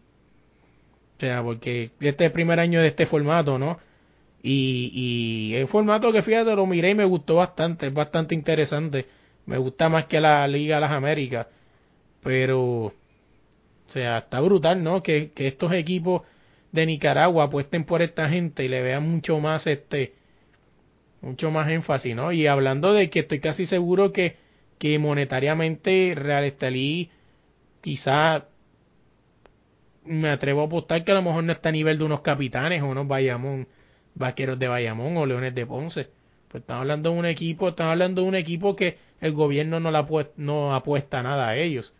O 1.18 1.20
sea, 1.20 1.42
porque 1.44 1.92
este 2.00 2.26
es 2.26 2.30
el 2.30 2.32
primer 2.32 2.60
año 2.60 2.82
de 2.82 2.88
este 2.88 3.06
formato, 3.06 3.58
¿no? 3.58 3.80
Y, 4.44 4.92
y 4.94 5.56
el 5.56 5.68
formato 5.68 6.12
que 6.12 6.22
fíjate, 6.22 6.56
lo 6.56 6.66
miré 6.68 6.92
y 6.92 6.96
me 6.96 7.06
gustó 7.06 7.36
bastante, 7.36 7.88
es 7.88 7.94
bastante 7.94 8.36
interesante. 8.36 9.06
me 9.46 9.58
gusta 9.58 9.90
más 9.90 10.06
que 10.06 10.20
la 10.20 10.48
Liga 10.48 10.76
de 10.76 10.82
las 10.82 10.92
Américas, 10.92 11.48
pero, 12.22 12.62
o 12.86 12.94
sea, 13.88 14.20
está 14.20 14.40
brutal, 14.42 14.84
¿no? 14.84 15.02
Que, 15.04 15.32
que 15.32 15.48
estos 15.48 15.72
equipos 15.74 16.24
de 16.72 16.86
Nicaragua 16.86 17.46
apuesten 17.46 17.86
por 17.86 18.02
esta 18.02 18.30
gente 18.30 18.66
y 18.66 18.68
le 18.68 18.82
vean 18.82 19.10
mucho 19.10 19.40
más 19.40 19.66
este 19.68 20.14
mucho 21.22 21.50
más 21.50 21.70
énfasis, 21.70 22.16
¿no? 22.16 22.32
Y 22.32 22.48
hablando 22.48 22.94
de 22.94 23.10
que 23.10 23.22
estoy 23.22 23.40
casi 23.40 23.66
seguro 23.66 24.12
que, 24.12 24.36
que 24.78 25.00
monetariamente 25.00 26.14
Real 26.16 26.44
Estelí 26.44 27.10
quizá 27.82 28.46
me 30.06 30.30
atrevo 30.30 30.62
a 30.62 30.66
apostar 30.66 31.04
que 31.04 31.12
a 31.12 31.16
lo 31.16 31.22
mejor 31.22 31.44
no 31.44 31.52
está 31.52 31.70
a 31.70 31.72
nivel 31.72 31.98
de 31.98 32.04
unos 32.04 32.22
capitanes 32.22 32.82
o 32.82 32.88
unos 32.88 33.08
Bayamón, 33.08 33.68
vaqueros 34.14 34.60
de 34.60 34.68
Bayamón 34.68 35.18
o 35.18 35.26
Leones 35.26 35.54
de 35.56 35.66
Ponce. 35.66 36.10
Pues 36.48 36.62
estamos 36.62 36.82
hablando 36.82 37.12
de 37.12 37.18
un 37.18 37.26
equipo, 37.26 37.70
estamos 37.70 37.92
hablando 37.92 38.22
de 38.22 38.28
un 38.28 38.36
equipo 38.36 38.76
que 38.76 38.98
el 39.20 39.34
gobierno 39.34 39.80
no, 39.80 39.92
la 39.92 40.08
no 40.38 40.76
apuesta 40.76 41.22
nada 41.24 41.50
a 41.50 41.58
ellos. 41.58 41.94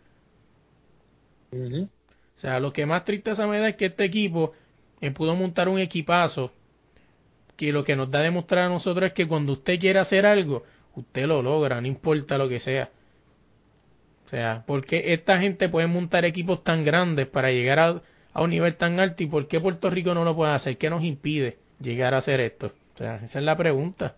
O 1.52 2.38
sea, 2.38 2.60
lo 2.60 2.72
que 2.72 2.86
más 2.86 3.04
tristeza 3.04 3.46
me 3.46 3.58
da 3.58 3.68
es 3.68 3.76
que 3.76 3.86
este 3.86 4.04
equipo 4.04 4.52
eh, 5.00 5.10
pudo 5.10 5.34
montar 5.34 5.68
un 5.68 5.78
equipazo 5.78 6.52
que 7.56 7.72
lo 7.72 7.84
que 7.84 7.96
nos 7.96 8.10
da 8.10 8.20
a 8.20 8.22
demostrar 8.22 8.64
a 8.64 8.68
nosotros 8.68 9.08
es 9.08 9.12
que 9.14 9.26
cuando 9.26 9.54
usted 9.54 9.80
quiere 9.80 9.98
hacer 9.98 10.26
algo, 10.26 10.64
usted 10.94 11.26
lo 11.26 11.42
logra, 11.42 11.80
no 11.80 11.86
importa 11.86 12.36
lo 12.38 12.48
que 12.48 12.60
sea. 12.60 12.90
O 14.26 14.28
sea, 14.28 14.64
porque 14.66 15.12
esta 15.12 15.38
gente 15.38 15.68
puede 15.68 15.86
montar 15.86 16.24
equipos 16.24 16.64
tan 16.64 16.84
grandes 16.84 17.28
para 17.28 17.52
llegar 17.52 17.78
a, 17.78 18.02
a 18.32 18.42
un 18.42 18.50
nivel 18.50 18.74
tan 18.74 18.98
alto 18.98 19.22
y 19.22 19.26
por 19.26 19.46
qué 19.46 19.60
Puerto 19.60 19.88
Rico 19.88 20.14
no 20.14 20.24
lo 20.24 20.34
puede 20.34 20.52
hacer? 20.52 20.76
¿Qué 20.76 20.90
nos 20.90 21.04
impide 21.04 21.58
llegar 21.80 22.12
a 22.12 22.18
hacer 22.18 22.40
esto? 22.40 22.72
O 22.94 22.98
sea, 22.98 23.16
esa 23.24 23.38
es 23.38 23.44
la 23.44 23.56
pregunta. 23.56 24.16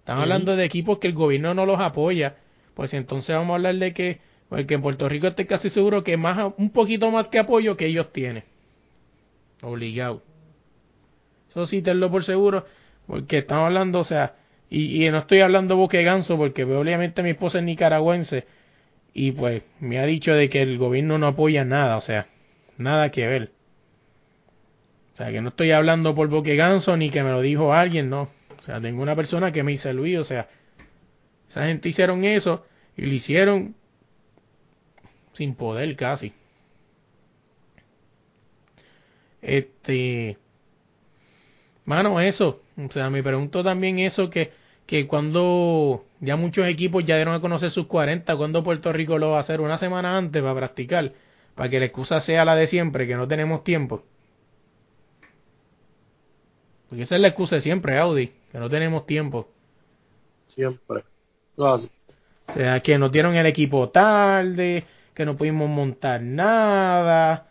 Estamos 0.00 0.22
hablando 0.22 0.56
de 0.56 0.64
equipos 0.64 0.98
que 0.98 1.06
el 1.06 1.14
gobierno 1.14 1.54
no 1.54 1.64
los 1.64 1.80
apoya, 1.80 2.36
pues 2.74 2.92
entonces 2.92 3.34
vamos 3.34 3.52
a 3.52 3.54
hablar 3.56 3.76
de 3.76 3.92
que, 3.92 4.20
porque 4.48 4.74
en 4.74 4.82
Puerto 4.82 5.08
Rico 5.08 5.28
estoy 5.28 5.46
casi 5.46 5.70
seguro 5.70 6.02
que 6.02 6.16
más 6.16 6.52
un 6.58 6.70
poquito 6.70 7.10
más 7.10 7.28
que 7.28 7.38
apoyo 7.38 7.76
que 7.76 7.86
ellos 7.86 8.12
tienen. 8.12 8.44
Obligado. 9.62 10.22
Eso 11.48 11.66
sí, 11.66 11.82
tenlo 11.82 12.10
por 12.10 12.24
seguro, 12.24 12.66
porque 13.06 13.38
estamos 13.38 13.66
hablando, 13.66 14.00
o 14.00 14.04
sea, 14.04 14.34
y, 14.68 15.06
y 15.06 15.10
no 15.10 15.18
estoy 15.18 15.40
hablando 15.40 15.76
boque 15.76 16.02
ganso, 16.02 16.36
porque 16.36 16.64
obviamente 16.64 17.22
mi 17.22 17.30
esposa 17.30 17.58
es 17.58 17.64
nicaragüense, 17.64 18.44
y 19.18 19.32
pues 19.32 19.62
me 19.80 19.98
ha 19.98 20.04
dicho 20.04 20.34
de 20.34 20.50
que 20.50 20.60
el 20.60 20.76
gobierno 20.76 21.16
no 21.16 21.28
apoya 21.28 21.64
nada, 21.64 21.96
o 21.96 22.02
sea, 22.02 22.28
nada 22.76 23.10
que 23.10 23.26
ver. 23.26 23.50
O 25.14 25.16
sea, 25.16 25.32
que 25.32 25.40
no 25.40 25.48
estoy 25.48 25.70
hablando 25.70 26.14
por 26.14 26.28
boque 26.28 26.54
ganso 26.54 26.98
ni 26.98 27.08
que 27.08 27.22
me 27.22 27.30
lo 27.30 27.40
dijo 27.40 27.72
alguien, 27.72 28.10
no. 28.10 28.28
O 28.58 28.62
sea, 28.62 28.78
tengo 28.78 29.00
una 29.00 29.16
persona 29.16 29.52
que 29.52 29.62
me 29.62 29.72
dice 29.72 29.94
Luis, 29.94 30.18
o 30.18 30.24
sea, 30.24 30.50
esa 31.48 31.64
gente 31.64 31.88
hicieron 31.88 32.26
eso 32.26 32.66
y 32.94 33.06
lo 33.06 33.14
hicieron 33.14 33.74
sin 35.32 35.54
poder 35.54 35.96
casi. 35.96 36.34
Este, 39.40 40.36
mano, 41.86 42.20
eso, 42.20 42.60
o 42.76 42.92
sea, 42.92 43.08
me 43.08 43.22
pregunto 43.22 43.64
también 43.64 43.98
eso 43.98 44.28
que 44.28 44.52
que 44.86 45.06
cuando 45.06 46.04
ya 46.20 46.36
muchos 46.36 46.66
equipos 46.66 47.04
ya 47.04 47.16
dieron 47.16 47.34
a 47.34 47.40
conocer 47.40 47.70
sus 47.70 47.86
40, 47.86 48.36
cuando 48.36 48.62
Puerto 48.62 48.92
Rico 48.92 49.18
lo 49.18 49.30
va 49.30 49.38
a 49.38 49.40
hacer 49.40 49.60
una 49.60 49.78
semana 49.78 50.16
antes 50.16 50.40
para 50.40 50.54
practicar, 50.54 51.12
para 51.54 51.68
que 51.68 51.80
la 51.80 51.86
excusa 51.86 52.20
sea 52.20 52.44
la 52.44 52.54
de 52.54 52.66
siempre, 52.66 53.06
que 53.06 53.16
no 53.16 53.26
tenemos 53.26 53.64
tiempo. 53.64 54.04
Porque 56.88 57.02
esa 57.02 57.16
es 57.16 57.20
la 57.20 57.28
excusa 57.28 57.56
de 57.56 57.62
siempre, 57.62 57.98
Audi, 57.98 58.32
que 58.52 58.58
no 58.58 58.70
tenemos 58.70 59.06
tiempo. 59.06 59.48
Siempre. 60.46 61.02
O 61.56 61.78
sea, 62.54 62.80
que 62.80 62.96
nos 62.96 63.10
dieron 63.10 63.34
el 63.34 63.46
equipo 63.46 63.88
tarde, 63.88 64.84
que 65.14 65.24
no 65.24 65.36
pudimos 65.36 65.68
montar 65.68 66.22
nada. 66.22 67.48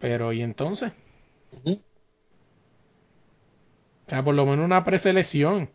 Pero, 0.00 0.32
¿y 0.32 0.42
entonces? 0.42 0.92
O 4.10 4.12
sea, 4.12 4.24
por 4.24 4.34
lo 4.34 4.44
menos 4.44 4.64
una 4.64 4.82
preselección. 4.82 5.70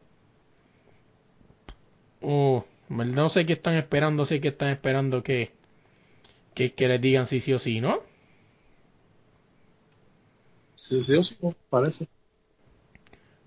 O 2.20 2.66
no 2.90 3.30
sé 3.30 3.46
qué 3.46 3.54
están 3.54 3.76
esperando, 3.76 4.26
sé 4.26 4.42
que 4.42 4.50
están 4.50 4.72
esperando 4.72 5.24
que, 5.24 5.54
que, 6.54 6.74
les 6.78 7.00
digan 7.00 7.28
si 7.28 7.40
sí 7.40 7.54
o 7.54 7.60
sí, 7.60 7.80
¿no? 7.80 8.02
Sí, 10.76 11.02
sí 11.02 11.16
o 11.16 11.24
sí, 11.24 11.38
parece. 11.70 12.10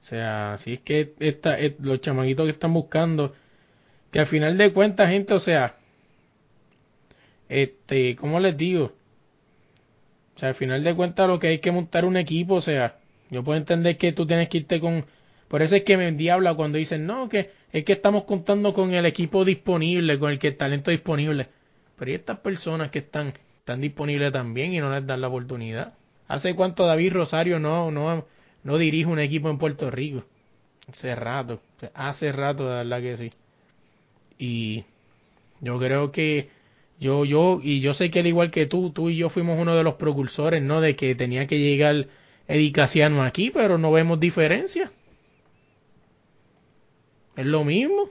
O 0.05 0.07
sea, 0.07 0.57
si 0.57 0.73
es 0.73 0.81
que 0.81 1.13
esta, 1.21 1.59
los 1.81 2.01
chamaguitos 2.01 2.47
que 2.47 2.53
están 2.53 2.73
buscando, 2.73 3.35
que 4.11 4.21
al 4.21 4.27
final 4.27 4.57
de 4.57 4.73
cuentas, 4.73 5.11
gente, 5.11 5.35
o 5.35 5.41
sea, 5.41 5.77
este, 7.51 8.17
¿cómo 8.17 8.41
les 8.41 8.57
digo? 8.57 8.95
O 10.35 10.39
sea, 10.39 10.49
al 10.49 10.55
final 10.55 10.83
de 10.83 10.95
cuentas 10.95 11.29
lo 11.29 11.39
que 11.39 11.49
hay 11.49 11.59
que 11.59 11.73
montar 11.73 12.07
un 12.07 12.17
equipo, 12.17 12.55
o 12.55 12.63
sea, 12.63 12.99
yo 13.31 13.45
puedo 13.45 13.59
entender 13.59 13.97
que 13.99 14.13
tú 14.13 14.27
tienes 14.27 14.49
que 14.49 14.59
irte 14.59 14.81
con... 14.81 15.05
Por 15.49 15.63
eso 15.63 15.77
es 15.77 15.85
que 15.85 15.97
me 15.97 16.09
endiabla 16.09 16.55
cuando 16.55 16.79
dicen, 16.79 17.07
no, 17.07 17.29
que 17.29 17.51
es 17.73 17.85
que 17.85 17.93
estamos 17.93 18.25
contando 18.25 18.75
con 18.75 18.93
el 18.93 19.07
equipo 19.07 19.45
disponible, 19.45 20.19
con 20.19 20.31
el 20.31 20.39
que 20.39 20.49
el 20.49 20.57
talento 20.57 20.91
disponible. 20.91 21.49
Pero 21.97 22.11
¿y 22.11 22.15
estas 22.15 22.39
personas 22.41 22.91
que 22.91 23.01
están, 23.01 23.35
están 23.59 23.81
disponibles 23.81 24.33
también 24.33 24.73
y 24.73 24.79
no 24.79 24.93
les 24.95 25.07
dan 25.07 25.21
la 25.21 25.29
oportunidad? 25.29 25.95
¿Hace 26.29 26.55
cuánto 26.55 26.87
David 26.87 27.13
Rosario 27.15 27.59
no, 27.59 27.91
no, 27.91 28.27
no 28.63 28.79
dirige 28.79 29.07
un 29.07 29.19
equipo 29.19 29.49
en 29.49 29.59
Puerto 29.59 29.91
Rico? 29.91 30.25
Hace 30.89 31.15
rato, 31.15 31.61
hace 31.95 32.33
rato 32.33 32.69
de 32.69 32.77
verdad 32.77 33.01
que 33.01 33.17
sí. 33.17 33.31
Y 34.39 34.85
yo 35.61 35.79
creo 35.79 36.13
que 36.13 36.51
yo, 36.99 37.25
yo, 37.25 37.61
y 37.63 37.81
yo 37.81 37.95
sé 37.95 38.11
que 38.11 38.21
al 38.21 38.27
igual 38.27 38.51
que 38.51 38.67
tú, 38.67 38.91
tú 38.91 39.09
y 39.09 39.17
yo 39.17 39.29
fuimos 39.29 39.59
uno 39.59 39.75
de 39.77 39.85
los 39.85 39.95
precursores, 39.95 40.63
¿no? 40.63 40.81
De 40.81 40.97
que 40.97 41.15
tenía 41.15 41.47
que 41.47 41.59
llegar 41.59 42.07
Edicaciano 42.49 43.23
aquí, 43.23 43.51
pero 43.51 43.77
no 43.77 43.93
vemos 43.93 44.19
diferencia. 44.19 44.91
Es 47.37 47.47
lo 47.47 47.63
mismo. 47.63 48.09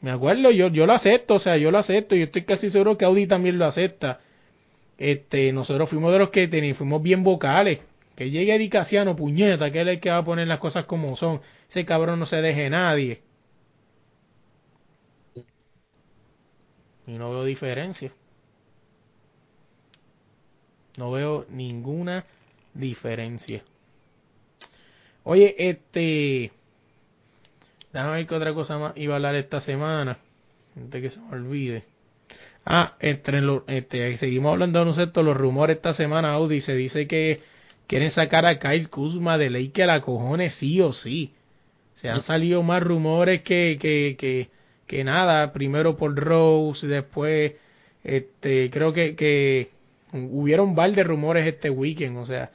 Me 0.00 0.10
acuerdo, 0.10 0.50
yo, 0.50 0.68
yo 0.68 0.86
lo 0.86 0.94
acepto, 0.94 1.34
o 1.34 1.38
sea, 1.38 1.58
yo 1.58 1.70
lo 1.70 1.78
acepto, 1.78 2.16
y 2.16 2.22
estoy 2.22 2.42
casi 2.42 2.70
seguro 2.70 2.98
que 2.98 3.04
Audi 3.04 3.26
también 3.26 3.58
lo 3.58 3.66
acepta. 3.66 4.20
Este, 4.98 5.52
nosotros 5.52 5.90
fuimos 5.90 6.12
de 6.12 6.18
los 6.18 6.30
que 6.30 6.48
teníamos, 6.48 6.78
fuimos 6.78 7.02
bien 7.02 7.22
vocales. 7.22 7.80
Que 8.16 8.30
llegue 8.30 8.54
Edicaciano, 8.54 9.14
puñeta, 9.16 9.70
que 9.70 9.80
él 9.80 9.88
es 9.88 9.94
el 9.94 10.00
que 10.00 10.10
va 10.10 10.18
a 10.18 10.24
poner 10.24 10.48
las 10.48 10.58
cosas 10.58 10.86
como 10.86 11.14
son. 11.16 11.40
Ese 11.68 11.84
cabrón 11.84 12.18
no 12.18 12.26
se 12.26 12.36
deje 12.36 12.68
nadie. 12.70 13.22
Y 17.06 17.12
no 17.18 17.30
veo 17.30 17.44
diferencia. 17.44 18.12
No 20.98 21.10
veo 21.10 21.46
ninguna 21.48 22.24
diferencia. 22.74 23.62
Oye, 25.24 25.54
este. 25.58 26.52
Déjame 27.92 28.16
ver 28.16 28.26
qué 28.26 28.34
otra 28.34 28.54
cosa 28.54 28.78
más 28.78 28.92
iba 28.96 29.14
a 29.14 29.16
hablar 29.16 29.34
esta 29.34 29.60
semana. 29.60 30.18
Antes 30.76 31.02
que 31.02 31.10
se 31.10 31.20
me 31.20 31.32
olvide. 31.32 31.84
Ah, 32.64 32.96
entre 33.00 33.42
los, 33.42 33.62
este, 33.66 34.16
seguimos 34.16 34.52
hablando 34.52 34.84
de 34.84 34.92
cierto, 34.94 35.22
los 35.22 35.36
rumores 35.36 35.76
esta 35.76 35.92
semana, 35.92 36.32
Audi. 36.32 36.60
Se 36.60 36.74
dice 36.74 37.06
que 37.06 37.40
quieren 37.86 38.10
sacar 38.10 38.46
a 38.46 38.58
Kyle 38.58 38.88
Kuzma 38.88 39.36
de 39.36 39.50
ley 39.50 39.68
que 39.68 39.84
la 39.84 40.00
cojones 40.00 40.54
sí 40.54 40.80
o 40.80 40.92
sí. 40.92 41.34
Se 41.96 42.08
han 42.08 42.22
salido 42.22 42.62
más 42.62 42.82
rumores 42.82 43.42
que, 43.42 43.78
que, 43.80 44.16
que, 44.18 44.48
que 44.86 45.04
nada. 45.04 45.52
Primero 45.52 45.96
por 45.96 46.16
Rose, 46.16 46.86
después, 46.86 47.52
este, 48.02 48.70
creo 48.70 48.92
que, 48.92 49.14
que 49.14 49.70
hubieron 50.12 50.70
un 50.70 50.74
par 50.74 50.92
de 50.92 51.04
rumores 51.04 51.46
este 51.46 51.70
weekend. 51.70 52.16
O 52.16 52.24
sea, 52.24 52.50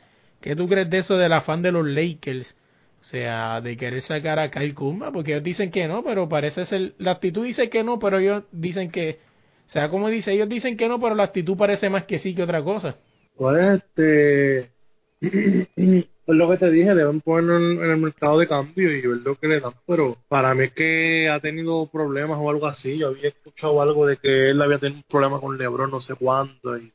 ¿Qué 0.47 0.55
tú 0.55 0.69
crees 0.69 0.89
de 0.89 0.99
eso 0.99 1.17
del 1.17 1.33
afán 1.33 1.61
de 1.61 1.73
los 1.73 1.85
Lakers? 1.85 2.55
O 3.01 3.03
sea, 3.03 3.59
de 3.59 3.75
querer 3.75 4.01
sacar 4.01 4.39
a 4.39 4.49
Kyle 4.49 4.73
Kuzma, 4.73 5.11
porque 5.11 5.33
ellos 5.33 5.43
dicen 5.43 5.71
que 5.71 5.89
no, 5.89 6.05
pero 6.05 6.29
parece 6.29 6.63
ser, 6.63 6.93
la 6.99 7.11
actitud 7.11 7.43
dice 7.43 7.69
que 7.69 7.83
no, 7.83 7.99
pero 7.99 8.19
ellos 8.19 8.45
dicen 8.53 8.89
que, 8.89 9.19
o 9.65 9.69
sea, 9.69 9.89
como 9.89 10.07
dice, 10.07 10.31
ellos 10.31 10.47
dicen 10.47 10.77
que 10.77 10.87
no, 10.87 11.01
pero 11.01 11.15
la 11.15 11.23
actitud 11.23 11.57
parece 11.57 11.89
más 11.89 12.05
que 12.05 12.17
sí 12.17 12.33
que 12.33 12.43
otra 12.43 12.63
cosa. 12.63 12.95
Pues 13.35 13.81
este, 13.81 14.71
lo 16.27 16.49
que 16.49 16.57
te 16.57 16.71
dije, 16.71 16.95
deben 16.95 17.19
ponerlo 17.19 17.83
en, 17.83 17.91
el 17.91 17.97
mercado 17.97 18.39
de 18.39 18.47
cambio 18.47 18.89
y 18.89 19.01
ver 19.01 19.17
lo 19.17 19.35
que 19.35 19.49
le 19.49 19.59
dan, 19.59 19.73
pero 19.85 20.15
para 20.29 20.55
mí 20.55 20.63
es 20.63 20.71
que 20.71 21.27
ha 21.27 21.41
tenido 21.41 21.87
problemas 21.87 22.39
o 22.39 22.49
algo 22.49 22.67
así, 22.67 22.97
yo 22.97 23.07
había 23.09 23.27
escuchado 23.27 23.81
algo 23.81 24.07
de 24.07 24.15
que 24.15 24.51
él 24.51 24.61
había 24.61 24.79
tenido 24.79 24.99
un 24.99 25.03
problema 25.09 25.41
con 25.41 25.57
LeBron 25.57 25.91
no 25.91 25.99
sé 25.99 26.15
cuándo 26.15 26.77
y, 26.77 26.93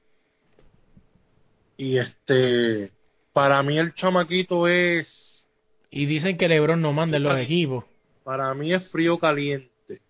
y 1.77 1.99
este 1.99 2.93
para 3.33 3.63
mí 3.63 3.79
el 3.79 3.95
chamaquito 3.95 4.69
es... 4.69 5.47
Y 5.91 6.07
dicen 6.07 6.39
que 6.39 6.49
Lebron 6.49 6.81
no 6.81 6.93
manda 6.93 7.19
en 7.19 7.25
los 7.25 7.39
equipos. 7.39 7.85
Para 8.25 8.55
mí 8.55 8.73
es 8.73 8.91
frío 8.91 9.19
caliente. 9.19 10.01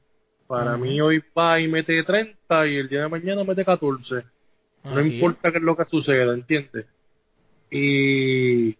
Para 0.46 0.76
mí 0.76 1.00
hoy 1.00 1.22
va 1.36 1.58
y 1.58 1.66
mete 1.66 2.02
30 2.02 2.66
y 2.66 2.76
el 2.76 2.88
día 2.88 3.02
de 3.02 3.08
mañana 3.08 3.42
mete 3.42 3.64
14. 3.64 4.22
no 4.84 5.00
importa 5.00 5.50
qué 5.50 5.58
es 5.58 5.64
lo 5.64 5.76
que 5.76 5.84
suceda, 5.86 6.34
¿entiendes? 6.34 6.86
Y, 7.70 8.76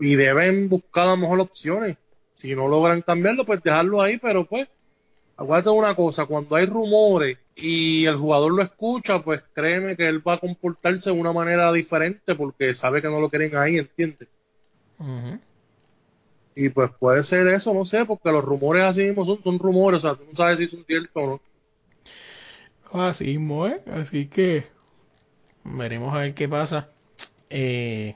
y 0.00 0.16
deben 0.16 0.68
buscar 0.68 1.06
las 1.06 1.18
mejores 1.18 1.46
opciones. 1.46 1.96
Si 2.34 2.54
no 2.54 2.68
logran 2.68 3.00
cambiarlo, 3.02 3.46
pues 3.46 3.62
dejarlo 3.62 4.02
ahí, 4.02 4.18
pero 4.18 4.44
pues, 4.44 4.68
acuérdate 5.36 5.70
de 5.70 5.76
una 5.76 5.94
cosa, 5.94 6.26
cuando 6.26 6.56
hay 6.56 6.66
rumores 6.66 7.38
y 7.56 8.06
el 8.06 8.16
jugador 8.16 8.52
lo 8.52 8.62
escucha, 8.62 9.22
pues 9.22 9.42
créeme 9.52 9.96
que 9.96 10.08
él 10.08 10.26
va 10.26 10.34
a 10.34 10.38
comportarse 10.38 11.10
de 11.10 11.18
una 11.18 11.32
manera 11.32 11.72
diferente 11.72 12.34
porque 12.34 12.74
sabe 12.74 13.00
que 13.00 13.08
no 13.08 13.20
lo 13.20 13.30
quieren 13.30 13.56
ahí, 13.56 13.78
¿entiendes? 13.78 14.28
Y 16.56 16.68
pues 16.70 16.90
puede 16.98 17.22
ser 17.22 17.46
eso, 17.48 17.72
no 17.72 17.84
sé, 17.84 18.04
porque 18.04 18.30
los 18.30 18.44
rumores 18.44 18.84
así 18.84 19.02
mismo 19.02 19.24
son, 19.24 19.42
son 19.42 19.58
rumores, 19.58 20.04
o 20.04 20.08
sea, 20.08 20.16
tú 20.16 20.24
no 20.28 20.34
sabes 20.36 20.58
si 20.58 20.66
son 20.66 20.84
ciertos 20.84 21.10
o 21.14 21.40
no. 22.92 23.00
Así 23.06 23.24
mismo, 23.24 23.66
¿eh? 23.66 23.80
Así 23.92 24.26
que 24.26 24.64
veremos 25.64 26.14
a 26.14 26.18
ver 26.18 26.34
qué 26.34 26.48
pasa. 26.48 26.88
Eh, 27.50 28.14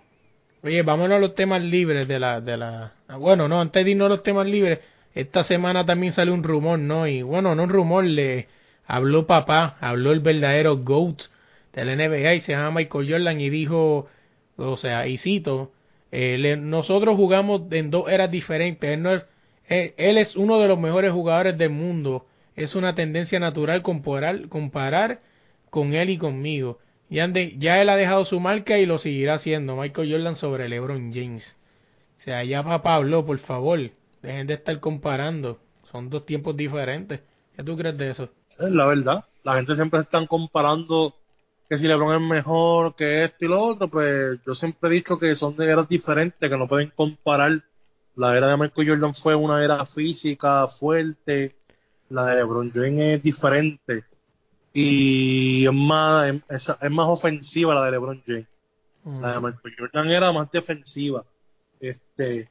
oye, 0.63 0.83
vámonos 0.83 1.17
a 1.17 1.21
los 1.21 1.35
temas 1.35 1.63
libres 1.63 2.07
de 2.09 2.19
la, 2.19 2.41
de 2.41 2.57
la... 2.57 2.93
Bueno, 3.19 3.49
no, 3.49 3.61
antes 3.61 3.85
de 3.85 3.91
irnos 3.91 4.07
a 4.07 4.11
los 4.11 4.23
temas 4.23 4.47
libres, 4.47 4.81
esta 5.15 5.43
semana 5.43 5.85
también 5.85 6.13
sale 6.13 6.31
un 6.31 6.45
rumor, 6.45 6.79
¿no? 6.79 7.07
Y 7.07 7.23
bueno, 7.23 7.55
no 7.55 7.65
un 7.65 7.71
rumor, 7.71 8.05
le 8.05 8.47
habló 8.89 9.27
papá, 9.27 9.77
habló 9.81 10.13
el 10.13 10.21
verdadero 10.21 10.79
GOAT 10.79 11.23
del 11.75 11.97
NBA 11.97 12.35
y 12.35 12.41
se 12.41 12.53
llama 12.53 12.81
Michael 12.81 13.09
Jordan 13.09 13.41
y 13.41 13.51
dijo, 13.51 14.09
o 14.57 14.77
sea, 14.77 15.07
y 15.07 15.19
cito, 15.19 15.73
eh, 16.11 16.57
nosotros 16.59 17.15
jugamos 17.15 17.63
en 17.71 17.91
dos 17.91 18.09
eras 18.09 18.31
diferentes. 18.31 18.91
Él, 18.91 19.03
no 19.03 19.15
es, 19.15 19.25
él, 19.69 20.19
es 20.19 20.35
uno 20.37 20.59
de 20.59 20.69
los 20.69 20.81
mejores 20.81 21.13
jugadores 21.13 21.57
del 21.59 21.71
mundo. 21.71 22.27
Es 22.57 22.75
una 22.75 22.95
tendencia 22.95 23.39
natural 23.39 23.83
comparar, 23.83 24.49
comparar 24.49 25.21
con 25.71 25.95
él 25.95 26.11
y 26.11 26.19
conmigo. 26.19 26.79
Ya, 27.11 27.31
ya 27.59 27.81
él 27.81 27.91
ha 27.91 27.97
dejado 27.97 28.25
su 28.25 28.41
marca 28.41 28.79
y 28.79 28.87
lo 28.87 28.99
seguirá 28.99 29.35
haciendo. 29.35 29.77
Michael 29.77 30.11
Jordan 30.11 30.35
sobre 30.35 30.69
LeBron 30.69 31.13
James. 31.13 31.57
O 32.17 32.21
sea, 32.21 32.43
ya 32.43 32.65
papá 32.65 32.95
habló, 32.95 33.25
por 33.27 33.39
favor. 33.39 33.79
Dejen 34.23 34.47
de 34.47 34.55
estar 34.55 34.81
comparando. 34.81 35.61
Son 35.93 36.11
dos 36.11 36.27
tiempos 36.27 36.57
diferentes. 36.57 37.21
¿Qué 37.55 37.63
tú 37.63 37.77
crees 37.77 37.97
de 37.99 38.11
eso? 38.11 38.31
Es 38.59 38.71
la 38.73 38.87
verdad. 38.87 39.25
La 39.45 39.55
gente 39.55 39.75
siempre 39.75 40.01
se 40.01 40.05
están 40.05 40.27
comparando 40.27 41.15
que 41.69 41.79
si 41.79 41.87
LeBron 41.87 42.23
es 42.23 42.29
mejor 42.29 42.95
que 42.97 43.25
esto 43.25 43.45
y 43.45 43.49
lo 43.49 43.63
otro, 43.63 43.89
pues 43.89 44.39
yo 44.47 44.55
siempre 44.55 44.91
he 44.91 44.95
dicho 44.95 45.19
que 45.19 45.35
son 45.35 45.57
de 45.57 45.71
eras 45.71 45.89
diferentes, 45.89 46.51
que 46.51 46.57
no 46.57 46.67
pueden 46.67 46.91
comparar. 46.95 47.63
La 48.17 48.37
era 48.37 48.49
de 48.49 48.57
Michael 48.57 48.89
Jordan 48.89 49.15
fue 49.15 49.35
una 49.35 49.63
era 49.63 49.87
física 49.87 50.67
fuerte, 50.67 51.55
la 52.09 52.27
de 52.27 52.37
LeBron 52.37 52.73
James 52.73 53.17
es 53.17 53.23
diferente 53.23 54.05
y 54.73 55.67
es 55.67 55.73
más, 55.73 56.35
es, 56.49 56.91
más 56.91 57.07
ofensiva 57.09 57.75
la 57.75 57.85
de 57.85 57.91
LeBron 57.93 58.23
James. 58.27 58.47
La 59.05 59.35
de 59.35 59.41
Michael 59.41 59.75
Jordan 59.79 60.11
era 60.11 60.33
más 60.33 60.51
defensiva. 60.51 61.25
Este 61.81 62.49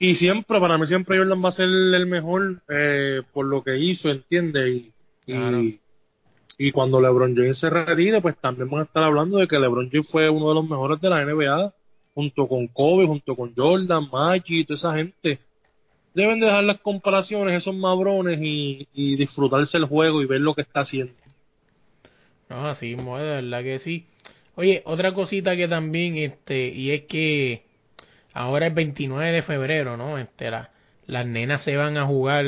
y 0.00 0.16
siempre, 0.16 0.58
para 0.58 0.76
mí 0.78 0.86
siempre 0.86 1.18
Jordan 1.18 1.44
va 1.44 1.50
a 1.50 1.52
ser 1.52 1.68
el 1.68 2.06
mejor 2.06 2.60
eh, 2.68 3.22
por 3.32 3.46
lo 3.46 3.62
que 3.62 3.78
hizo, 3.78 4.10
¿entiendes? 4.10 4.86
y 5.26 5.80
y 6.62 6.72
cuando 6.72 7.00
LeBron 7.00 7.34
James 7.34 7.56
se 7.56 7.70
retire, 7.70 8.20
pues 8.20 8.36
también 8.36 8.68
van 8.68 8.80
a 8.80 8.84
estar 8.84 9.02
hablando 9.02 9.38
de 9.38 9.48
que 9.48 9.58
LeBron 9.58 9.88
James 9.90 10.06
fue 10.10 10.28
uno 10.28 10.50
de 10.50 10.56
los 10.56 10.68
mejores 10.68 11.00
de 11.00 11.08
la 11.08 11.24
NBA, 11.24 11.72
junto 12.12 12.46
con 12.46 12.66
Kobe, 12.66 13.06
junto 13.06 13.34
con 13.34 13.54
Jordan, 13.54 14.10
Magic 14.12 14.50
y 14.50 14.64
toda 14.66 14.76
esa 14.76 14.94
gente. 14.94 15.38
Deben 16.12 16.38
dejar 16.38 16.64
las 16.64 16.78
comparaciones, 16.80 17.56
esos 17.56 17.74
mabrones, 17.74 18.38
y, 18.42 18.86
disfrutarse 19.16 19.78
el 19.78 19.86
juego 19.86 20.20
y 20.20 20.26
ver 20.26 20.42
lo 20.42 20.54
que 20.54 20.60
está 20.60 20.80
haciendo. 20.80 21.14
No, 22.50 22.68
así, 22.68 22.94
de 22.94 23.04
verdad 23.04 23.62
que 23.62 23.78
sí. 23.78 24.04
Oye, 24.54 24.82
otra 24.84 25.14
cosita 25.14 25.56
que 25.56 25.66
también, 25.66 26.18
este, 26.18 26.68
y 26.68 26.90
es 26.90 27.04
que 27.06 27.62
ahora 28.32 28.68
es 28.68 28.74
29 28.74 29.32
de 29.32 29.42
febrero, 29.42 29.96
¿no? 29.96 30.18
Este, 30.18 30.50
las 31.06 31.26
nenas 31.26 31.62
se 31.62 31.76
van 31.76 31.96
a 31.96 32.06
jugar, 32.06 32.44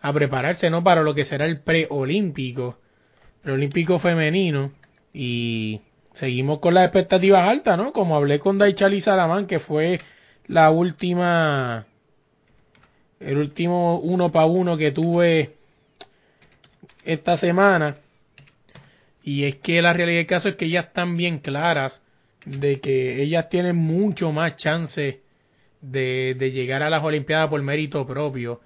a 0.00 0.12
prepararse, 0.12 0.70
¿no? 0.70 0.82
Para 0.82 1.02
lo 1.02 1.14
que 1.14 1.24
será 1.24 1.44
el 1.44 1.60
preolímpico 1.60 2.78
el 3.46 3.52
Olímpico 3.52 4.00
Femenino 4.00 4.72
y 5.14 5.80
seguimos 6.14 6.58
con 6.58 6.74
las 6.74 6.84
expectativas 6.84 7.48
altas, 7.48 7.78
¿no? 7.78 7.92
Como 7.92 8.16
hablé 8.16 8.40
con 8.40 8.58
Daichali 8.58 9.00
Salamán, 9.00 9.46
que 9.46 9.60
fue 9.60 10.00
la 10.48 10.70
última, 10.70 11.86
el 13.20 13.38
último 13.38 14.00
uno 14.00 14.32
para 14.32 14.46
uno 14.46 14.76
que 14.76 14.90
tuve 14.90 15.54
esta 17.04 17.36
semana. 17.36 17.98
Y 19.22 19.44
es 19.44 19.56
que 19.56 19.80
la 19.80 19.92
realidad 19.92 20.18
del 20.18 20.26
caso 20.26 20.48
es 20.48 20.56
que 20.56 20.64
ellas 20.64 20.86
están 20.86 21.16
bien 21.16 21.38
claras 21.38 22.02
de 22.44 22.80
que 22.80 23.22
ellas 23.22 23.48
tienen 23.48 23.76
mucho 23.76 24.32
más 24.32 24.56
chance 24.56 25.20
de, 25.80 26.36
de 26.38 26.50
llegar 26.50 26.82
a 26.82 26.90
las 26.90 27.02
Olimpiadas 27.02 27.48
por 27.48 27.62
mérito 27.62 28.06
propio 28.06 28.60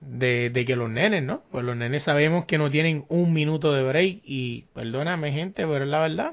de, 0.00 0.50
de, 0.50 0.64
que 0.64 0.76
los 0.76 0.90
nenes, 0.90 1.22
¿no? 1.22 1.42
Pues 1.50 1.64
los 1.64 1.76
nenes 1.76 2.02
sabemos 2.02 2.44
que 2.44 2.58
no 2.58 2.70
tienen 2.70 3.04
un 3.08 3.32
minuto 3.32 3.72
de 3.72 3.82
break 3.82 4.20
y 4.24 4.64
perdóname 4.74 5.32
gente, 5.32 5.66
pero 5.66 5.84
es 5.84 5.90
la 5.90 6.00
verdad. 6.00 6.32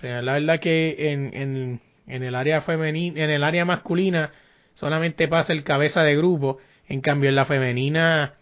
Es 0.00 0.22
la 0.22 0.32
verdad 0.34 0.60
que 0.60 1.12
en, 1.12 1.34
en, 1.34 1.80
en 2.06 2.22
el 2.22 2.34
área 2.34 2.62
femenina, 2.62 3.22
en 3.22 3.30
el 3.30 3.44
área 3.44 3.64
masculina 3.64 4.30
solamente 4.74 5.28
pasa 5.28 5.52
el 5.52 5.64
cabeza 5.64 6.02
de 6.02 6.16
grupo, 6.16 6.58
en 6.88 7.00
cambio 7.00 7.28
en 7.28 7.36
la 7.36 7.44
femenina 7.44 8.34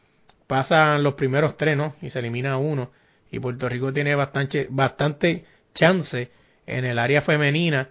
pasan 0.47 1.03
los 1.03 1.15
primeros 1.15 1.57
tres, 1.57 1.77
¿no? 1.77 1.95
Y 2.01 2.11
se 2.11 2.19
elimina 2.19 2.57
uno. 2.57 2.91
Y 3.31 3.39
Puerto 3.39 3.69
Rico 3.69 3.93
tiene 3.93 4.15
bastante, 4.15 4.67
bastante 4.71 5.45
chance 5.75 6.31
en 6.67 6.85
el 6.85 6.99
área 6.99 7.23
femenina 7.23 7.91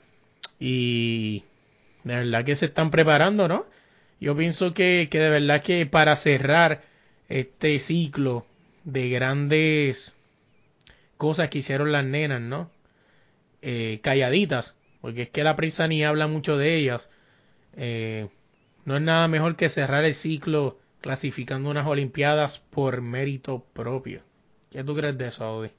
y 0.60 1.44
de 2.08 2.16
verdad 2.16 2.46
que 2.46 2.56
se 2.56 2.66
están 2.66 2.92
preparando, 2.92 3.48
¿no? 3.48 3.66
yo 4.20 4.36
pienso 4.36 4.74
que, 4.74 5.08
que 5.12 5.20
de 5.20 5.30
verdad 5.30 5.62
que 5.62 5.86
para 5.86 6.16
cerrar 6.16 6.84
este 7.30 7.80
ciclo 7.80 8.46
de 8.84 9.10
grandes 9.10 10.16
cosas 11.18 11.50
que 11.50 11.60
hicieron 11.60 11.92
las 11.92 12.06
nenas, 12.06 12.42
¿no? 12.42 12.72
Eh, 13.62 14.00
calladitas, 14.02 14.76
porque 15.02 15.24
es 15.24 15.30
que 15.30 15.44
la 15.44 15.56
prensa 15.56 15.88
ni 15.88 16.04
habla 16.04 16.28
mucho 16.28 16.58
de 16.58 16.76
ellas. 16.76 17.10
Eh, 17.76 18.28
no 18.86 18.96
es 18.96 19.02
nada 19.02 19.28
mejor 19.28 19.56
que 19.56 19.70
cerrar 19.70 20.06
el 20.06 20.14
ciclo 20.14 20.78
clasificando 21.02 21.70
unas 21.70 21.86
Olimpiadas 21.86 22.60
por 22.72 23.02
mérito 23.02 23.66
propio. 23.74 24.22
¿Qué 24.72 24.84
tú 24.84 24.96
crees 24.96 25.18
de 25.18 25.28
eso, 25.28 25.44
Audi? 25.44 25.70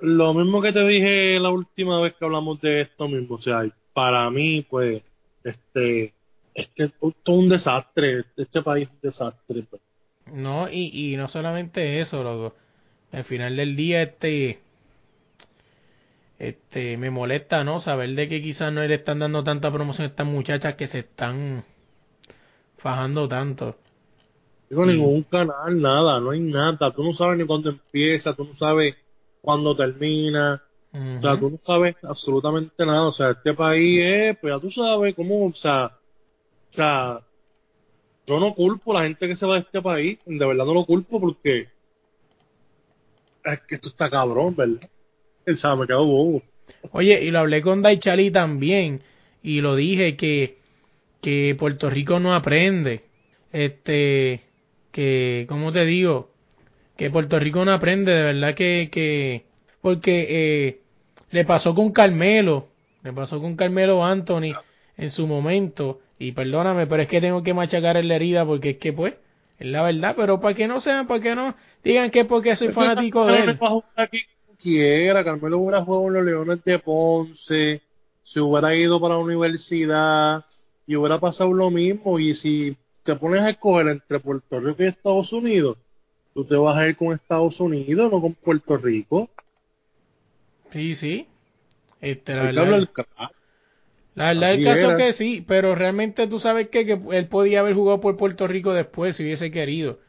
Lo 0.00 0.34
mismo 0.34 0.60
que 0.62 0.72
te 0.72 0.86
dije 0.86 1.38
la 1.38 1.50
última 1.50 2.00
vez 2.00 2.14
que 2.14 2.24
hablamos 2.24 2.60
de 2.60 2.82
esto 2.82 3.08
mismo, 3.08 3.36
o 3.36 3.40
sea, 3.40 3.62
para 3.92 4.30
mí, 4.30 4.66
pues, 4.68 5.02
este, 5.44 6.14
es 6.54 6.68
que 6.68 6.90
todo 6.98 7.36
un 7.36 7.48
desastre, 7.48 8.24
este 8.36 8.62
país 8.62 8.88
es 8.88 8.94
un 8.94 9.00
desastre. 9.02 9.62
Pues. 9.68 9.82
No, 10.32 10.68
y, 10.70 11.12
y 11.12 11.16
no 11.16 11.28
solamente 11.28 12.00
eso, 12.00 12.22
loco. 12.22 12.56
Al 13.12 13.24
final 13.24 13.56
del 13.56 13.74
día, 13.76 14.02
este, 14.02 14.60
este, 16.38 16.96
me 16.96 17.10
molesta, 17.10 17.64
¿no? 17.64 17.80
Saber 17.80 18.14
de 18.14 18.28
que 18.28 18.42
quizás 18.42 18.72
no 18.72 18.82
le 18.82 18.94
están 18.94 19.18
dando 19.18 19.44
tanta 19.44 19.70
promoción 19.70 20.06
a 20.06 20.10
estas 20.10 20.26
muchachas 20.26 20.74
que 20.74 20.86
se 20.86 21.00
están 21.00 21.64
fajando 22.78 23.28
tanto. 23.28 23.76
Digo, 24.70 24.86
ningún 24.86 25.24
canal, 25.24 25.80
nada, 25.80 26.20
no 26.20 26.30
hay 26.30 26.40
nada. 26.40 26.92
Tú 26.92 27.02
no 27.02 27.12
sabes 27.12 27.38
ni 27.38 27.44
cuándo 27.44 27.70
empieza, 27.70 28.34
tú 28.34 28.44
no 28.44 28.54
sabes 28.54 28.96
cuándo 29.42 29.76
termina. 29.76 30.62
O 30.92 31.22
sea, 31.22 31.38
tú 31.38 31.50
no 31.50 31.58
sabes 31.64 31.96
absolutamente 32.02 32.84
nada. 32.84 33.08
O 33.08 33.12
sea, 33.12 33.30
este 33.30 33.54
país 33.54 34.00
es, 34.02 34.38
pues 34.38 34.52
ya 34.52 34.60
tú 34.60 34.70
sabes 34.70 35.14
cómo, 35.14 35.46
o 35.46 35.54
sea, 35.54 35.86
o 36.70 36.74
sea, 36.74 37.20
yo 38.26 38.40
no 38.40 38.54
culpo 38.54 38.92
a 38.92 39.00
la 39.00 39.08
gente 39.08 39.28
que 39.28 39.36
se 39.36 39.46
va 39.46 39.54
de 39.54 39.60
este 39.60 39.82
país, 39.82 40.18
de 40.24 40.46
verdad 40.46 40.64
no 40.64 40.74
lo 40.74 40.84
culpo 40.84 41.20
porque 41.20 41.68
es 43.44 43.60
que 43.66 43.74
esto 43.74 43.88
está 43.88 44.10
cabrón, 44.10 44.54
¿verdad? 44.54 44.88
O 45.46 45.54
sea, 45.54 45.74
me 45.74 45.86
quedo 45.86 46.04
bobo. 46.04 46.42
Oye, 46.92 47.22
y 47.24 47.30
lo 47.30 47.40
hablé 47.40 47.62
con 47.62 47.82
Daichali 47.82 48.30
también, 48.30 49.02
y 49.42 49.60
lo 49.60 49.74
dije 49.74 50.16
que, 50.16 50.58
que 51.20 51.56
Puerto 51.58 51.90
Rico 51.90 52.20
no 52.20 52.34
aprende. 52.34 53.02
Este, 53.52 54.42
que, 54.92 55.46
¿cómo 55.48 55.72
te 55.72 55.84
digo? 55.84 56.30
Que 56.96 57.10
Puerto 57.10 57.38
Rico 57.38 57.64
no 57.64 57.72
aprende, 57.72 58.12
de 58.12 58.22
verdad 58.22 58.54
que, 58.54 58.90
que, 58.92 59.44
porque 59.80 60.26
eh, 60.28 60.80
le 61.30 61.44
pasó 61.44 61.74
con 61.74 61.92
Carmelo, 61.92 62.68
le 63.02 63.12
pasó 63.12 63.40
con 63.40 63.56
Carmelo 63.56 64.04
Anthony 64.04 64.54
en 64.96 65.10
su 65.10 65.26
momento, 65.26 66.00
y 66.18 66.32
perdóname, 66.32 66.86
pero 66.86 67.02
es 67.02 67.08
que 67.08 67.20
tengo 67.22 67.42
que 67.42 67.54
machacar 67.54 67.96
en 67.96 68.08
la 68.08 68.16
herida 68.16 68.44
porque 68.44 68.70
es 68.70 68.76
que, 68.76 68.92
pues, 68.92 69.14
es 69.58 69.66
la 69.66 69.82
verdad. 69.82 70.14
Pero 70.14 70.38
para 70.38 70.54
que 70.54 70.68
no 70.68 70.80
sean, 70.80 71.06
para 71.06 71.20
que 71.20 71.34
no 71.34 71.54
digan 71.82 72.10
que 72.10 72.20
es 72.20 72.26
porque 72.26 72.56
soy 72.56 72.68
fanático 72.68 73.24
de 73.24 73.38
él. 73.38 73.58
quiera, 74.58 75.24
Carmelo 75.24 75.58
hubiera 75.58 75.82
jugado 75.82 76.08
en 76.08 76.12
los 76.12 76.24
Leones 76.24 76.64
de 76.64 76.78
Ponce, 76.78 77.80
se 78.22 78.40
hubiera 78.40 78.74
ido 78.74 79.00
para 79.00 79.14
la 79.14 79.20
universidad 79.20 80.44
y 80.86 80.96
hubiera 80.96 81.18
pasado 81.18 81.54
lo 81.54 81.70
mismo. 81.70 82.18
Y 82.18 82.34
si 82.34 82.76
te 83.02 83.16
pones 83.16 83.42
a 83.42 83.50
escoger 83.50 83.88
entre 83.88 84.20
Puerto 84.20 84.60
Rico 84.60 84.82
y 84.82 84.86
Estados 84.88 85.32
Unidos, 85.32 85.78
tú 86.34 86.44
te 86.44 86.56
vas 86.56 86.76
a 86.76 86.86
ir 86.86 86.96
con 86.96 87.14
Estados 87.14 87.58
Unidos, 87.60 88.12
no 88.12 88.20
con 88.20 88.34
Puerto 88.34 88.76
Rico. 88.76 89.30
Sí, 90.72 90.94
sí. 90.94 91.28
Este, 92.00 92.34
la 92.34 92.42
verdad, 92.44 92.88
La 94.14 94.28
verdad 94.28 94.50
Así 94.50 94.58
el 94.58 94.64
caso 94.64 94.86
era. 94.86 94.92
es 94.92 94.94
que 94.94 95.12
sí, 95.12 95.44
pero 95.46 95.74
realmente 95.74 96.26
tú 96.26 96.40
sabes 96.40 96.68
que, 96.68 96.84
que 96.86 97.00
él 97.12 97.28
podía 97.28 97.60
haber 97.60 97.74
jugado 97.74 98.00
por 98.00 98.16
Puerto 98.16 98.46
Rico 98.46 98.72
después 98.74 99.16
si 99.16 99.22
hubiese 99.24 99.50
querido. 99.50 100.00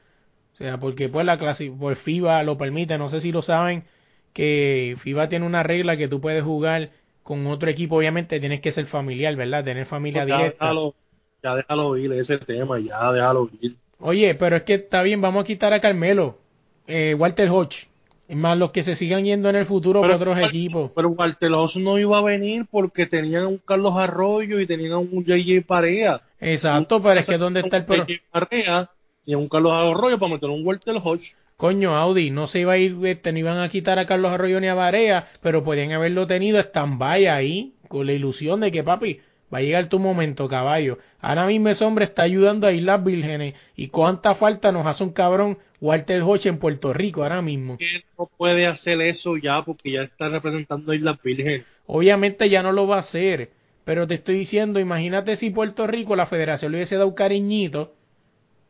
O 0.53 0.57
sea, 0.57 0.79
porque 0.79 1.09
pues 1.09 1.25
la 1.25 1.39
clase, 1.39 1.71
por 1.71 1.95
FIBA 1.95 2.43
lo 2.43 2.57
permite, 2.57 2.97
no 2.97 3.09
sé 3.09 3.21
si 3.21 3.31
lo 3.31 3.41
saben, 3.43 3.85
que 4.33 4.97
FIBA 5.01 5.29
tiene 5.29 5.45
una 5.45 5.63
regla 5.63 5.97
que 5.97 6.07
tú 6.07 6.21
puedes 6.21 6.43
jugar 6.43 6.91
con 7.23 7.47
otro 7.47 7.69
equipo, 7.69 7.97
obviamente 7.97 8.39
tienes 8.39 8.61
que 8.61 8.71
ser 8.73 8.87
familiar, 8.87 9.35
¿verdad? 9.35 9.63
Tener 9.65 9.85
familia 9.85 10.25
ya, 10.25 10.37
directa. 10.37 10.65
déjalo, 10.65 10.95
ya 11.43 11.55
déjalo 11.55 11.97
ir 11.97 12.13
ese 12.13 12.37
tema, 12.39 12.79
ya 12.79 13.11
déjalo 13.11 13.49
ir. 13.61 13.77
Oye, 13.99 14.35
pero 14.35 14.57
es 14.57 14.63
que 14.63 14.75
está 14.75 15.03
bien, 15.03 15.21
vamos 15.21 15.43
a 15.43 15.47
quitar 15.47 15.73
a 15.73 15.81
Carmelo, 15.81 16.39
eh, 16.87 17.15
Walter 17.17 17.49
Hodge, 17.49 17.87
más 18.35 18.57
los 18.57 18.71
que 18.71 18.83
se 18.83 18.95
sigan 18.95 19.25
yendo 19.25 19.49
en 19.49 19.55
el 19.55 19.65
futuro 19.65 20.01
por 20.01 20.11
otros 20.11 20.37
equipos. 20.39 20.91
Pero 20.95 21.09
Walter 21.09 21.51
no 21.51 21.99
iba 21.99 22.17
a 22.17 22.21
venir 22.21 22.65
porque 22.69 23.05
tenían 23.05 23.43
a 23.43 23.47
un 23.47 23.57
Carlos 23.57 23.95
Arroyo 23.97 24.59
y 24.59 24.65
tenían 24.65 24.93
a 24.93 24.97
un 24.99 25.23
JJ 25.25 25.65
Parea. 25.65 26.21
Exacto, 26.39 27.01
pero 27.01 27.19
es 27.19 27.27
que 27.27 27.37
¿dónde 27.37 27.59
está 27.59 27.77
el 27.77 27.85
pro... 27.85 28.05
JJ 28.05 28.21
Parea 28.31 28.89
y 29.25 29.33
a 29.33 29.37
un 29.37 29.49
Carlos 29.49 29.73
Arroyo 29.73 30.17
para 30.17 30.33
meter 30.33 30.49
un 30.49 30.65
Walter 30.65 30.95
Hodge. 31.03 31.35
Coño, 31.57 31.95
Audi, 31.95 32.31
no 32.31 32.47
se 32.47 32.61
iba 32.61 32.73
a 32.73 32.77
ir, 32.77 32.97
este, 33.05 33.31
no 33.31 33.37
iban 33.37 33.59
a 33.59 33.69
quitar 33.69 33.99
a 33.99 34.07
Carlos 34.07 34.31
Arroyo 34.31 34.59
ni 34.59 34.67
a 34.67 34.73
Barea, 34.73 35.27
pero 35.41 35.63
podían 35.63 35.91
haberlo 35.91 36.25
tenido 36.25 36.59
stand-by 36.59 37.27
ahí, 37.27 37.73
con 37.87 38.07
la 38.07 38.13
ilusión 38.13 38.61
de 38.61 38.71
que, 38.71 38.83
papi, 38.83 39.19
va 39.53 39.59
a 39.59 39.61
llegar 39.61 39.87
tu 39.87 39.99
momento, 39.99 40.47
caballo. 40.47 40.97
Ahora 41.19 41.45
mismo 41.45 41.69
ese 41.69 41.85
hombre 41.85 42.05
está 42.05 42.23
ayudando 42.23 42.65
a 42.65 42.71
Islas 42.71 43.03
Vírgenes, 43.03 43.53
y 43.75 43.89
cuánta 43.89 44.33
falta 44.33 44.71
nos 44.71 44.87
hace 44.87 45.03
un 45.03 45.11
cabrón 45.11 45.59
Walter 45.81 46.21
Hodge 46.21 46.45
en 46.45 46.59
Puerto 46.59 46.93
Rico 46.93 47.23
ahora 47.23 47.41
mismo. 47.41 47.77
No 48.17 48.29
puede 48.37 48.67
hacer 48.67 49.01
eso 49.01 49.35
ya 49.35 49.63
porque 49.63 49.91
ya 49.91 50.03
está 50.03 50.29
representando 50.29 50.91
a 50.91 50.95
Islas 50.95 51.21
Virgen. 51.23 51.65
Obviamente 51.87 52.49
ya 52.49 52.61
no 52.61 52.71
lo 52.71 52.87
va 52.87 52.97
a 52.97 52.99
hacer, 52.99 53.49
pero 53.83 54.07
te 54.07 54.13
estoy 54.13 54.35
diciendo, 54.35 54.79
imagínate 54.79 55.35
si 55.35 55.49
Puerto 55.49 55.87
Rico, 55.87 56.15
la 56.15 56.27
federación 56.27 56.71
le 56.71 56.77
hubiese 56.77 56.95
dado 56.95 57.07
un 57.07 57.15
cariñito, 57.15 57.95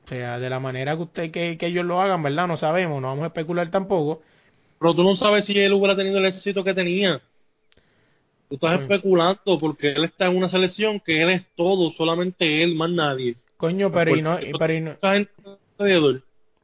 o 0.06 0.08
sea, 0.08 0.40
de 0.40 0.50
la 0.50 0.60
manera 0.60 0.96
que 0.96 1.04
usted 1.04 1.32
que, 1.32 1.58
que 1.58 1.68
ellos 1.68 1.86
lo 1.86 2.02
hagan, 2.02 2.24
¿verdad? 2.24 2.48
No 2.48 2.56
sabemos, 2.56 3.02
no 3.02 3.10
vamos 3.10 3.24
a 3.24 3.28
especular 3.28 3.70
tampoco. 3.70 4.22
Pero 4.80 4.96
tú 4.96 5.04
no 5.04 5.16
sabes 5.16 5.46
si 5.46 5.60
él 5.60 5.74
hubiera 5.74 5.96
tenido 5.96 6.18
el 6.18 6.26
éxito 6.26 6.64
que 6.64 6.74
tenía. 6.74 7.22
Tú 8.48 8.56
estás 8.56 8.82
especulando 8.82 9.60
porque 9.60 9.92
él 9.92 10.06
está 10.06 10.28
en 10.28 10.38
una 10.38 10.50
selección 10.50 11.00
que 11.02 11.22
él 11.22 11.30
es 11.30 11.46
todo, 11.56 11.92
solamente 11.92 12.64
él, 12.64 12.76
más 12.76 12.90
nadie. 12.90 13.36
Coño, 13.58 13.92
pero 13.92 14.16
y 14.16 14.22
no, 14.22 14.32
Puerto 14.32 14.46
Rico 14.46 14.60
pero 14.60 14.74
y 14.74 14.82
no. 14.82 14.98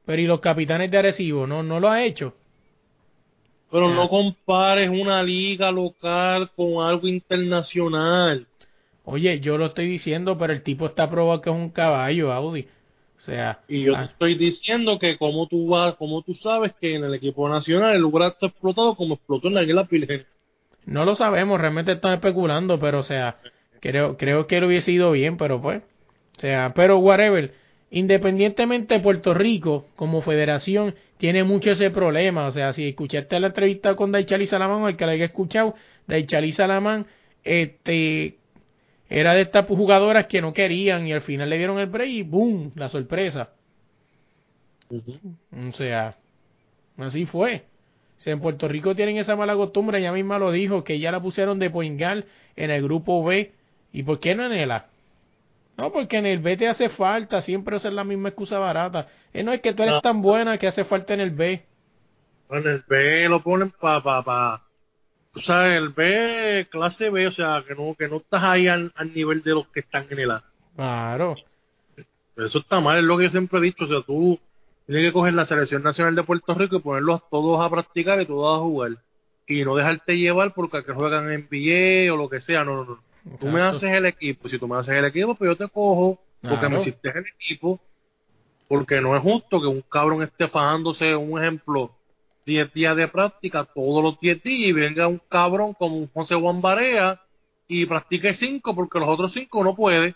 Pero 0.07 0.21
y 0.21 0.25
los 0.25 0.39
capitanes 0.39 0.89
de 0.89 0.97
Arecibo, 0.99 1.45
¿no, 1.45 1.63
no 1.63 1.81
lo 1.81 1.89
ha 1.89 2.01
hecho? 2.05 2.33
Pero 3.69 3.89
no 3.93 4.07
compares 4.07 4.89
una 4.89 5.21
liga 5.21 5.69
local 5.69 6.49
con 6.55 6.81
algo 6.81 7.09
internacional. 7.09 8.47
Oye, 9.03 9.41
yo 9.41 9.57
lo 9.57 9.65
estoy 9.65 9.89
diciendo, 9.89 10.37
pero 10.37 10.53
el 10.53 10.61
tipo 10.63 10.85
está 10.85 11.09
probado 11.09 11.41
que 11.41 11.49
es 11.49 11.55
un 11.57 11.71
caballo, 11.71 12.31
Audi. 12.31 12.67
O 13.17 13.19
sea, 13.19 13.59
Y 13.67 13.83
yo 13.83 13.97
ah, 13.97 14.05
te 14.05 14.11
estoy 14.13 14.35
diciendo 14.35 14.97
que 14.97 15.17
como 15.17 15.45
tú 15.47 15.67
vas, 15.67 15.95
como 15.95 16.21
tú 16.21 16.33
sabes 16.33 16.71
que 16.79 16.95
en 16.95 17.03
el 17.03 17.13
equipo 17.13 17.49
nacional 17.49 17.93
el 17.93 18.01
lugar 18.01 18.31
está 18.31 18.45
explotado 18.45 18.95
como 18.95 19.15
explotó 19.15 19.49
en 19.49 19.55
la 19.55 19.63
Isla 19.63 19.83
Virgen. 19.83 20.25
no 20.85 21.03
lo 21.03 21.15
sabemos, 21.15 21.59
realmente 21.59 21.91
están 21.91 22.13
especulando, 22.13 22.79
pero 22.79 22.99
o 22.99 23.03
sea, 23.03 23.39
creo, 23.81 24.15
creo 24.15 24.47
que 24.47 24.61
lo 24.61 24.67
hubiese 24.67 24.93
ido 24.93 25.11
bien, 25.11 25.35
pero 25.35 25.61
pues, 25.61 25.81
o 26.37 26.39
sea, 26.39 26.71
pero 26.73 26.97
whatever. 26.99 27.66
Independientemente 27.89 28.99
Puerto 28.99 29.33
Rico 29.33 29.85
como 29.95 30.21
federación 30.21 30.95
tiene 31.17 31.43
mucho 31.43 31.71
ese 31.71 31.89
problema, 31.89 32.45
o 32.45 32.51
sea, 32.51 32.73
si 32.73 32.89
escuchaste 32.89 33.39
la 33.39 33.47
entrevista 33.47 33.95
con 33.95 34.11
Daichali 34.11 34.45
Salamán, 34.45 34.81
o 34.81 34.89
el 34.89 34.97
que 34.97 35.05
la 35.05 35.13
haya 35.13 35.25
escuchado, 35.25 35.73
Daichali 36.05 36.51
Salamán, 36.51 37.07
este, 37.43 38.37
era 39.09 39.33
de 39.33 39.41
estas 39.41 39.65
jugadoras 39.65 40.27
que 40.27 40.41
no 40.41 40.53
querían 40.53 41.07
y 41.07 41.13
al 41.13 41.21
final 41.21 41.49
le 41.49 41.57
dieron 41.57 41.79
el 41.79 41.87
break 41.87 42.09
y 42.09 42.23
boom, 42.23 42.71
la 42.75 42.89
sorpresa. 42.89 43.51
O 44.89 45.71
sea, 45.73 46.17
así 46.97 47.25
fue. 47.25 47.65
O 48.17 48.19
sea, 48.19 48.33
en 48.33 48.41
Puerto 48.41 48.67
Rico 48.67 48.95
tienen 48.95 49.17
esa 49.17 49.35
mala 49.35 49.55
costumbre, 49.55 49.99
ella 49.99 50.11
misma 50.11 50.39
lo 50.39 50.51
dijo, 50.51 50.83
que 50.83 50.99
ya 50.99 51.11
la 51.11 51.21
pusieron 51.21 51.59
de 51.59 51.69
poingal 51.69 52.25
en 52.55 52.71
el 52.71 52.83
grupo 52.83 53.23
B. 53.23 53.53
¿Y 53.93 54.03
por 54.03 54.19
qué 54.19 54.35
no 54.35 54.45
en 54.45 54.53
el 54.53 54.71
A? 54.71 54.87
No, 55.77 55.91
porque 55.91 56.17
en 56.17 56.25
el 56.25 56.39
B 56.39 56.57
te 56.57 56.67
hace 56.67 56.89
falta, 56.89 57.39
siempre 57.41 57.77
esa 57.77 57.89
es 57.89 57.93
la 57.93 58.03
misma 58.03 58.29
excusa 58.29 58.57
barata. 58.57 59.07
Eh, 59.33 59.43
no 59.43 59.53
es 59.53 59.61
que 59.61 59.73
tú 59.73 59.83
eres 59.83 59.95
No. 59.95 60.01
tan 60.01 60.21
buena 60.21 60.57
que 60.57 60.67
hace 60.67 60.83
falta 60.85 61.13
en 61.13 61.19
el 61.19 61.31
B. 61.31 61.63
En 62.49 62.65
el 62.67 62.83
B 62.87 63.29
lo 63.29 63.43
ponen 63.43 63.71
para, 63.71 64.01
pa, 64.01 64.23
pa, 64.23 64.63
tú 65.33 65.41
sabes, 65.41 65.77
el 65.77 65.89
B, 65.89 66.67
clase 66.71 67.09
B, 67.09 67.27
o 67.27 67.31
sea, 67.31 67.63
que 67.67 67.75
no, 67.75 67.93
que 67.95 68.07
no 68.07 68.17
estás 68.17 68.41
ahí 68.43 68.67
al, 68.67 68.91
al 68.95 69.13
nivel 69.13 69.43
de 69.43 69.51
los 69.53 69.67
que 69.67 69.81
están 69.81 70.07
en 70.09 70.19
el 70.19 70.31
A. 70.31 70.43
Claro. 70.75 71.35
Pero 72.33 72.47
eso 72.47 72.59
está 72.59 72.79
mal, 72.79 72.97
es 72.99 73.03
lo 73.03 73.17
que 73.17 73.25
yo 73.25 73.29
siempre 73.29 73.59
he 73.59 73.63
dicho, 73.63 73.83
o 73.83 73.87
sea, 73.87 74.01
tú 74.01 74.39
tienes 74.85 75.05
que 75.05 75.11
coger 75.13 75.33
la 75.33 75.45
selección 75.45 75.83
nacional 75.83 76.15
de 76.15 76.23
Puerto 76.23 76.53
Rico 76.55 76.77
y 76.77 76.81
ponerlos 76.81 77.21
todos 77.29 77.59
a 77.63 77.69
practicar 77.69 78.21
y 78.21 78.25
todos 78.25 78.57
a 78.57 78.61
jugar. 78.63 78.91
Y 79.45 79.63
no 79.63 79.75
dejarte 79.75 80.17
llevar 80.17 80.53
porque 80.53 80.83
que 80.83 80.93
juegan 80.93 81.31
en 81.31 81.47
NBA 81.51 82.13
o 82.13 82.17
lo 82.17 82.29
que 82.29 82.39
sea, 82.41 82.63
no, 82.63 82.77
no, 82.77 82.85
no. 82.85 82.99
Tú 83.39 83.47
me 83.47 83.59
Exacto. 83.59 83.77
haces 83.77 83.91
el 83.93 84.05
equipo, 84.05 84.47
si 84.47 84.57
tú 84.57 84.67
me 84.67 84.77
haces 84.77 84.95
el 84.95 85.05
equipo, 85.05 85.35
pues 85.35 85.49
yo 85.49 85.55
te 85.55 85.67
cojo, 85.71 86.19
porque 86.41 86.57
Claro. 86.57 86.69
me 86.75 86.81
hiciste 86.81 87.09
el 87.09 87.25
equipo, 87.35 87.79
porque 88.67 89.01
no 89.01 89.15
es 89.15 89.21
justo 89.21 89.61
que 89.61 89.67
un 89.67 89.81
cabrón 89.81 90.23
esté 90.23 90.47
fajándose, 90.47 91.15
un 91.15 91.41
ejemplo, 91.41 91.91
10 92.45 92.73
días 92.73 92.95
de 92.95 93.07
práctica, 93.07 93.65
todos 93.65 94.03
los 94.03 94.19
10 94.19 94.41
días, 94.43 94.69
y 94.69 94.71
venga 94.71 95.07
un 95.07 95.21
cabrón 95.29 95.73
como 95.73 95.97
un 95.97 96.09
José 96.13 96.35
Juan 96.35 96.61
Barea 96.61 97.21
y 97.67 97.85
practique 97.85 98.33
5 98.33 98.73
porque 98.73 98.99
los 98.99 99.09
otros 99.09 99.33
5 99.33 99.63
no 99.63 99.75
puede, 99.75 100.15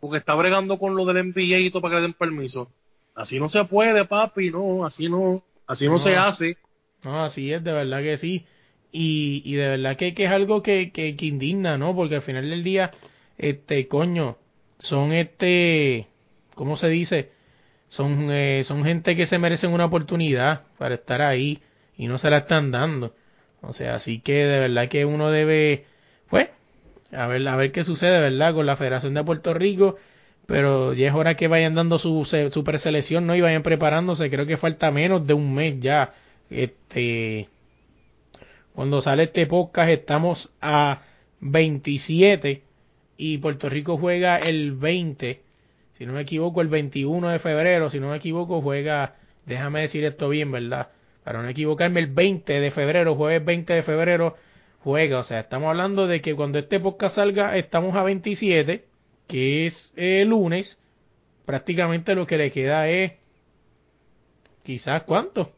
porque 0.00 0.18
está 0.18 0.34
bregando 0.34 0.78
con 0.78 0.94
lo 0.94 1.04
del 1.04 1.16
NBA 1.32 1.58
y 1.58 1.70
todo 1.70 1.82
para 1.82 1.92
que 1.96 1.96
le 1.96 2.02
den 2.02 2.14
permiso. 2.14 2.70
Así 3.14 3.38
no 3.40 3.48
se 3.48 3.64
puede, 3.64 4.04
papi, 4.04 4.50
no, 4.50 4.86
así 4.86 5.08
no, 5.08 5.42
así 5.66 5.86
no, 5.86 5.92
No. 5.94 5.98
se 5.98 6.16
hace. 6.16 6.56
No, 7.02 7.24
así 7.24 7.52
es, 7.52 7.62
de 7.64 7.72
verdad 7.72 8.00
que 8.02 8.16
sí. 8.16 8.46
Y, 8.92 9.42
y 9.44 9.54
de 9.54 9.68
verdad 9.68 9.96
que, 9.96 10.14
que 10.14 10.24
es 10.24 10.30
algo 10.30 10.62
que, 10.62 10.90
que, 10.92 11.14
indigna, 11.20 11.78
¿no? 11.78 11.94
Porque 11.94 12.16
al 12.16 12.22
final 12.22 12.48
del 12.50 12.64
día, 12.64 12.92
este, 13.38 13.86
coño, 13.88 14.36
son 14.78 15.12
este, 15.12 16.08
¿cómo 16.54 16.76
se 16.76 16.88
dice? 16.88 17.30
Son, 17.88 18.28
eh, 18.30 18.62
son 18.64 18.84
gente 18.84 19.16
que 19.16 19.26
se 19.26 19.38
merecen 19.38 19.72
una 19.72 19.86
oportunidad 19.86 20.62
para 20.78 20.96
estar 20.96 21.22
ahí 21.22 21.60
y 21.96 22.06
no 22.08 22.18
se 22.18 22.30
la 22.30 22.38
están 22.38 22.70
dando. 22.70 23.14
O 23.62 23.72
sea, 23.72 23.94
así 23.94 24.20
que 24.20 24.44
de 24.46 24.60
verdad 24.60 24.88
que 24.88 25.04
uno 25.04 25.30
debe, 25.30 25.86
pues, 26.28 26.48
a 27.12 27.26
ver, 27.26 27.46
a 27.46 27.56
ver 27.56 27.72
qué 27.72 27.84
sucede, 27.84 28.20
¿verdad? 28.20 28.54
Con 28.54 28.66
la 28.66 28.76
Federación 28.76 29.14
de 29.14 29.24
Puerto 29.24 29.54
Rico. 29.54 29.96
Pero 30.46 30.94
ya 30.94 31.08
es 31.08 31.14
hora 31.14 31.36
que 31.36 31.46
vayan 31.46 31.74
dando 31.74 31.98
su, 31.98 32.24
su 32.24 32.64
preselección, 32.64 33.26
¿no? 33.26 33.36
Y 33.36 33.40
vayan 33.40 33.62
preparándose. 33.62 34.30
Creo 34.30 34.46
que 34.46 34.56
falta 34.56 34.90
menos 34.90 35.26
de 35.26 35.34
un 35.34 35.54
mes 35.54 35.78
ya. 35.80 36.14
Este, 36.50 37.48
cuando 38.74 39.02
sale 39.02 39.24
este 39.24 39.46
podcast 39.46 39.90
estamos 39.90 40.52
a 40.60 41.02
27 41.40 42.62
y 43.16 43.38
Puerto 43.38 43.68
Rico 43.68 43.96
juega 43.96 44.38
el 44.38 44.72
20, 44.72 45.42
si 45.92 46.06
no 46.06 46.12
me 46.12 46.22
equivoco 46.22 46.60
el 46.60 46.68
21 46.68 47.28
de 47.28 47.38
febrero, 47.38 47.90
si 47.90 48.00
no 48.00 48.10
me 48.10 48.16
equivoco 48.16 48.62
juega, 48.62 49.16
déjame 49.46 49.82
decir 49.82 50.04
esto 50.04 50.28
bien, 50.28 50.50
¿verdad? 50.50 50.88
Para 51.24 51.42
no 51.42 51.48
equivocarme, 51.48 52.00
el 52.00 52.06
20 52.06 52.60
de 52.60 52.70
febrero, 52.70 53.14
jueves 53.14 53.44
20 53.44 53.72
de 53.72 53.82
febrero 53.82 54.36
juega, 54.82 55.18
o 55.18 55.24
sea, 55.24 55.40
estamos 55.40 55.68
hablando 55.68 56.06
de 56.06 56.20
que 56.20 56.34
cuando 56.34 56.58
este 56.58 56.80
podcast 56.80 57.16
salga 57.16 57.56
estamos 57.56 57.94
a 57.96 58.02
27, 58.02 58.84
que 59.26 59.66
es 59.66 59.92
el 59.96 60.28
lunes, 60.28 60.78
prácticamente 61.44 62.14
lo 62.14 62.26
que 62.26 62.38
le 62.38 62.50
queda 62.50 62.88
es 62.88 63.12
quizás 64.62 65.02
cuánto, 65.02 65.52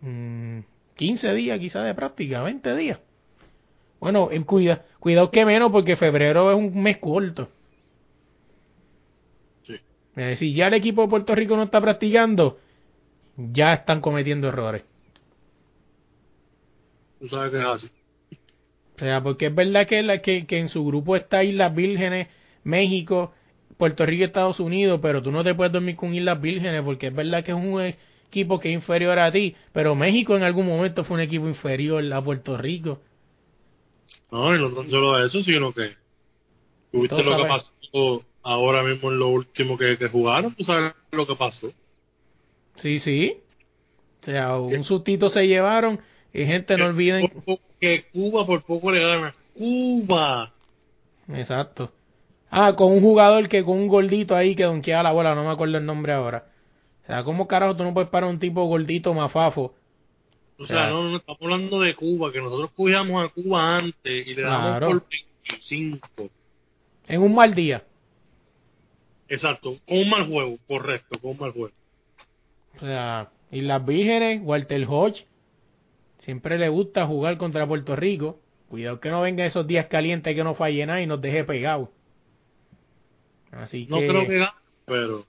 Mm, 0.00 0.60
15 0.98 1.32
días 1.32 1.60
quizás 1.60 1.86
de 1.86 1.94
práctica, 1.94 2.42
20 2.42 2.74
días. 2.74 2.98
Bueno, 4.00 4.30
en 4.32 4.42
cuida, 4.42 4.84
cuidado 4.98 5.30
que 5.30 5.44
menos 5.46 5.70
porque 5.70 5.96
febrero 5.96 6.50
es 6.50 6.58
un 6.58 6.82
mes 6.82 6.98
corto. 6.98 7.48
Sí. 9.62 9.76
Decir, 10.16 10.52
ya 10.54 10.66
el 10.66 10.74
equipo 10.74 11.02
de 11.02 11.08
Puerto 11.08 11.36
Rico 11.36 11.56
no 11.56 11.62
está 11.62 11.80
practicando, 11.80 12.58
ya 13.36 13.74
están 13.74 14.00
cometiendo 14.00 14.48
errores. 14.48 14.82
Tú 17.20 17.28
sabes 17.28 17.52
que 17.52 17.58
es 17.58 17.64
así. 17.64 17.90
O 18.96 18.98
sea, 18.98 19.22
porque 19.22 19.46
es 19.46 19.54
verdad 19.54 19.86
que, 19.86 20.02
la, 20.02 20.20
que, 20.20 20.46
que 20.46 20.58
en 20.58 20.68
su 20.68 20.84
grupo 20.84 21.14
está 21.14 21.44
Islas 21.44 21.72
Vírgenes, 21.76 22.26
México, 22.64 23.32
Puerto 23.76 24.04
Rico 24.04 24.22
y 24.22 24.24
Estados 24.24 24.58
Unidos, 24.58 24.98
pero 25.00 25.22
tú 25.22 25.30
no 25.30 25.44
te 25.44 25.54
puedes 25.54 25.72
dormir 25.72 25.94
con 25.94 26.12
Islas 26.12 26.40
Vírgenes 26.40 26.82
porque 26.82 27.06
es 27.06 27.14
verdad 27.14 27.44
que 27.44 27.52
es 27.52 27.56
un 27.56 27.94
equipo 28.28 28.60
que 28.60 28.68
es 28.68 28.74
inferior 28.74 29.18
a 29.18 29.32
ti, 29.32 29.56
pero 29.72 29.94
México 29.94 30.36
en 30.36 30.42
algún 30.42 30.66
momento 30.66 31.04
fue 31.04 31.16
un 31.16 31.22
equipo 31.22 31.48
inferior 31.48 32.12
a 32.12 32.22
Puerto 32.22 32.56
Rico. 32.56 33.00
No, 34.30 34.54
y 34.54 34.60
no 34.60 34.70
tan 34.70 34.90
solo 34.90 35.22
eso, 35.22 35.42
sino 35.42 35.72
que 35.72 35.92
tuviste 36.92 37.22
lo 37.22 37.36
que 37.36 37.44
pasó 37.44 38.24
ahora 38.42 38.82
mismo 38.82 39.10
en 39.10 39.18
lo 39.18 39.28
último 39.28 39.76
que, 39.76 39.98
que 39.98 40.08
jugaron, 40.08 40.54
tú 40.54 40.64
sabes 40.64 40.92
lo 41.10 41.26
que 41.26 41.36
pasó. 41.36 41.72
Sí, 42.76 43.00
sí. 43.00 43.36
O 44.22 44.24
sea, 44.24 44.56
un 44.58 44.84
sustito 44.84 45.30
se 45.30 45.46
llevaron 45.46 46.00
y 46.32 46.44
gente 46.44 46.76
no 46.76 46.86
olviden. 46.86 47.28
Poco 47.28 47.60
que 47.80 48.04
Cuba 48.12 48.44
por 48.44 48.62
poco 48.62 48.90
le 48.90 49.00
gana. 49.00 49.34
Cuba. 49.56 50.52
exacto. 51.32 51.92
Ah, 52.50 52.74
con 52.74 52.92
un 52.92 53.00
jugador 53.00 53.48
que 53.48 53.62
con 53.62 53.78
un 53.78 53.88
gordito 53.88 54.34
ahí 54.34 54.54
que 54.54 54.64
donkeaba 54.64 55.02
la 55.02 55.12
bola, 55.12 55.34
no 55.34 55.44
me 55.44 55.50
acuerdo 55.50 55.78
el 55.78 55.86
nombre 55.86 56.12
ahora. 56.12 56.46
Sea, 57.08 57.24
¿cómo 57.24 57.48
carajo 57.48 57.74
tú 57.74 57.84
no 57.84 57.94
puedes 57.94 58.10
parar 58.10 58.28
un 58.28 58.38
tipo 58.38 58.62
gordito 58.66 59.14
mafafo? 59.14 59.74
O 60.58 60.66
sea, 60.66 60.90
no, 60.90 61.04
no, 61.04 61.16
estamos 61.16 61.40
hablando 61.40 61.80
de 61.80 61.94
Cuba, 61.94 62.30
que 62.30 62.38
nosotros 62.38 62.70
cogíamos 62.76 63.24
a 63.24 63.28
Cuba 63.30 63.78
antes 63.78 64.26
y 64.26 64.34
le 64.34 64.42
damos 64.42 64.78
por 64.78 65.08
25. 65.08 66.30
En 67.06 67.22
un 67.22 67.34
mal 67.34 67.54
día. 67.54 67.82
Exacto, 69.26 69.76
con 69.88 69.98
un 69.98 70.10
mal 70.10 70.28
juego, 70.28 70.58
correcto, 70.68 71.18
con 71.18 71.30
un 71.30 71.38
mal 71.38 71.52
juego. 71.52 71.72
O 72.76 72.80
sea, 72.80 73.30
y 73.50 73.62
las 73.62 73.86
vírgenes, 73.86 74.42
Walter 74.44 74.84
Hodge, 74.86 75.24
siempre 76.18 76.58
le 76.58 76.68
gusta 76.68 77.06
jugar 77.06 77.38
contra 77.38 77.66
Puerto 77.66 77.96
Rico. 77.96 78.38
Cuidado 78.68 79.00
que 79.00 79.08
no 79.08 79.22
venga 79.22 79.46
esos 79.46 79.66
días 79.66 79.86
calientes 79.86 80.34
que 80.34 80.44
no 80.44 80.54
falle 80.54 80.84
nada 80.84 81.00
y 81.00 81.06
nos 81.06 81.22
deje 81.22 81.44
pegados. 81.44 81.88
Así 83.50 83.86
que. 83.86 83.92
No 83.92 83.96
creo 83.98 84.26
que 84.26 84.46
pero. 84.84 85.24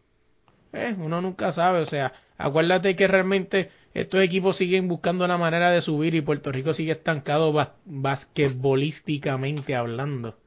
Eh, 0.73 0.95
uno 0.97 1.21
nunca 1.21 1.51
sabe, 1.51 1.79
o 1.79 1.86
sea, 1.86 2.13
acuérdate 2.38 2.95
que 2.95 3.08
realmente 3.08 3.71
estos 3.93 4.21
equipos 4.21 4.58
siguen 4.58 4.88
buscando 4.88 5.27
la 5.27 5.38
manera 5.38 5.71
de 5.71 5.82
subir 5.82 6.13
y 6.15 6.21
Puerto 6.21 6.51
Rico 6.51 6.73
sigue 6.73 6.91
estancado 6.91 7.53
basquetbolísticamente 7.86 9.75
hablando. 9.75 10.38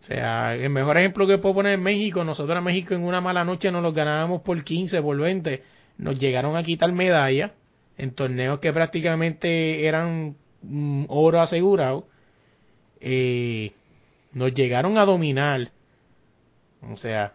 O 0.00 0.02
sea, 0.02 0.54
el 0.54 0.70
mejor 0.70 0.98
ejemplo 0.98 1.26
que 1.26 1.38
puedo 1.38 1.56
poner 1.56 1.72
es 1.72 1.80
México. 1.80 2.22
Nosotros 2.22 2.56
a 2.56 2.60
México 2.60 2.94
en 2.94 3.02
una 3.02 3.20
mala 3.20 3.44
noche 3.44 3.72
nos 3.72 3.82
los 3.82 3.94
ganábamos 3.94 4.42
por 4.42 4.62
15, 4.62 5.02
por 5.02 5.16
20. 5.16 5.62
Nos 5.98 6.18
llegaron 6.18 6.54
a 6.54 6.62
quitar 6.62 6.92
medallas 6.92 7.52
en 7.98 8.12
torneos 8.12 8.60
que 8.60 8.72
prácticamente 8.72 9.86
eran 9.86 10.36
mm, 10.62 11.06
oro 11.08 11.40
asegurado. 11.40 12.06
Eh, 13.00 13.72
nos 14.32 14.54
llegaron 14.54 14.98
a 14.98 15.06
dominar. 15.06 15.70
O 16.82 16.96
sea, 16.98 17.32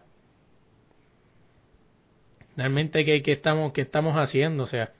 realmente 2.56 3.04
¿qué, 3.04 3.22
estamos, 3.32 3.72
qué 3.72 3.82
estamos 3.82 4.16
haciendo? 4.16 4.64
O 4.64 4.66
sea, 4.66 4.92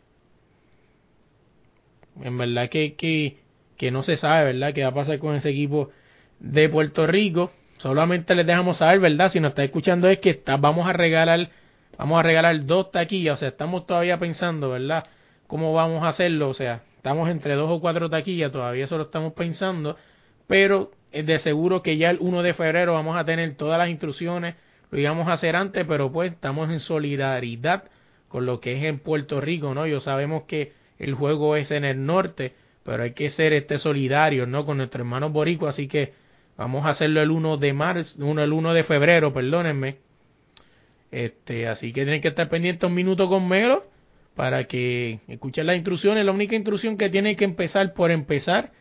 en 2.23 2.37
verdad 2.39 2.69
que, 2.69 2.95
que, 2.95 3.39
que 3.77 3.91
no 3.91 4.03
se 4.03 4.17
sabe, 4.17 4.53
¿verdad? 4.53 4.75
¿Qué 4.75 4.83
va 4.83 4.91
a 4.91 4.95
pasar 4.95 5.19
con 5.19 5.35
ese 5.35 5.51
equipo 5.51 5.91
de 6.41 6.69
Puerto 6.69 7.07
Rico? 7.07 7.53
Solamente 7.79 8.35
les 8.35 8.47
dejamos 8.47 8.79
saber, 8.79 9.01
¿verdad? 9.01 9.29
Si 9.31 9.41
nos 9.41 9.51
está 9.51 9.65
escuchando 9.65 10.09
es 10.09 10.19
que 10.19 10.41
vamos 10.61 10.89
a 10.89 10.93
regalar, 10.93 11.49
vamos 11.99 12.19
a 12.19 12.23
regalar 12.23 12.65
dos 12.65 12.91
taquillas, 12.93 13.35
o 13.35 13.37
sea, 13.39 13.49
estamos 13.49 13.87
todavía 13.87 14.19
pensando, 14.19 14.71
¿verdad? 14.71 15.05
¿Cómo 15.47 15.73
vamos 15.73 16.05
a 16.05 16.09
hacerlo? 16.09 16.49
O 16.49 16.55
sea, 16.55 16.83
estamos 16.97 17.29
entre 17.29 17.55
dos 17.55 17.71
o 17.71 17.81
cuatro 17.81 18.09
taquillas, 18.09 18.53
todavía 18.53 18.87
solo 18.87 19.05
estamos 19.05 19.33
pensando, 19.33 19.97
pero 20.47 20.93
de 21.13 21.39
seguro 21.39 21.83
que 21.83 21.97
ya 21.97 22.11
el 22.11 22.19
1 22.21 22.43
de 22.43 22.55
febrero 22.55 22.95
vamos 22.95 23.19
a 23.19 23.25
tener 23.25 23.55
todas 23.57 23.79
las 23.79 23.89
instrucciones, 23.89 24.55
lo 24.93 25.01
íbamos 25.01 25.27
a 25.27 25.33
hacer 25.33 25.57
antes, 25.57 25.85
pero 25.89 26.13
pues 26.13 26.33
estamos 26.33 26.71
en 26.71 26.79
solidaridad 26.79 27.85
con 28.29 28.47
lo 28.47 28.61
que 28.61 28.75
es 28.79 28.85
en 28.85 29.01
Puerto 29.01 29.41
Rico, 29.41 29.75
¿no? 29.75 29.89
Yo 29.89 29.99
sabemos 29.99 30.45
que 30.45 30.73
el 31.01 31.15
juego 31.15 31.57
es 31.57 31.73
en 31.73 31.85
el 31.85 32.07
norte, 32.07 32.53
pero 32.85 33.03
hay 33.03 33.13
que 33.13 33.29
ser 33.29 33.53
este 33.53 33.79
solidario, 33.79 34.47
¿no? 34.47 34.65
Con 34.65 34.77
nuestros 34.77 35.01
hermanos 35.01 35.33
boricuas, 35.33 35.75
así 35.75 35.89
que 35.89 36.13
Vamos 36.57 36.85
a 36.85 36.91
hacerlo 36.91 37.23
el 37.23 37.31
1 37.31 37.57
de 37.57 37.73
marzo, 37.73 38.17
el 38.19 38.53
1 38.53 38.75
de 38.75 38.85
febrero, 38.85 39.33
perdónenme. 39.33 39.97
Este, 41.11 41.67
así 41.67 41.93
que 41.93 42.05
tienen 42.05 42.21
que 42.21 42.29
estar 42.29 42.49
pendientes 42.49 42.89
un 42.89 42.95
minuto 42.95 43.29
con 43.29 43.51
para 44.35 44.65
que 44.65 45.21
escuchen 45.29 45.67
las 45.67 45.77
instrucciones. 45.77 46.25
La 46.25 46.33
única 46.33 46.55
instrucción 46.55 46.97
que 46.97 47.09
tienen 47.09 47.37
que 47.37 47.45
empezar 47.45 47.95
por 47.95 48.11
empezar 48.11 48.73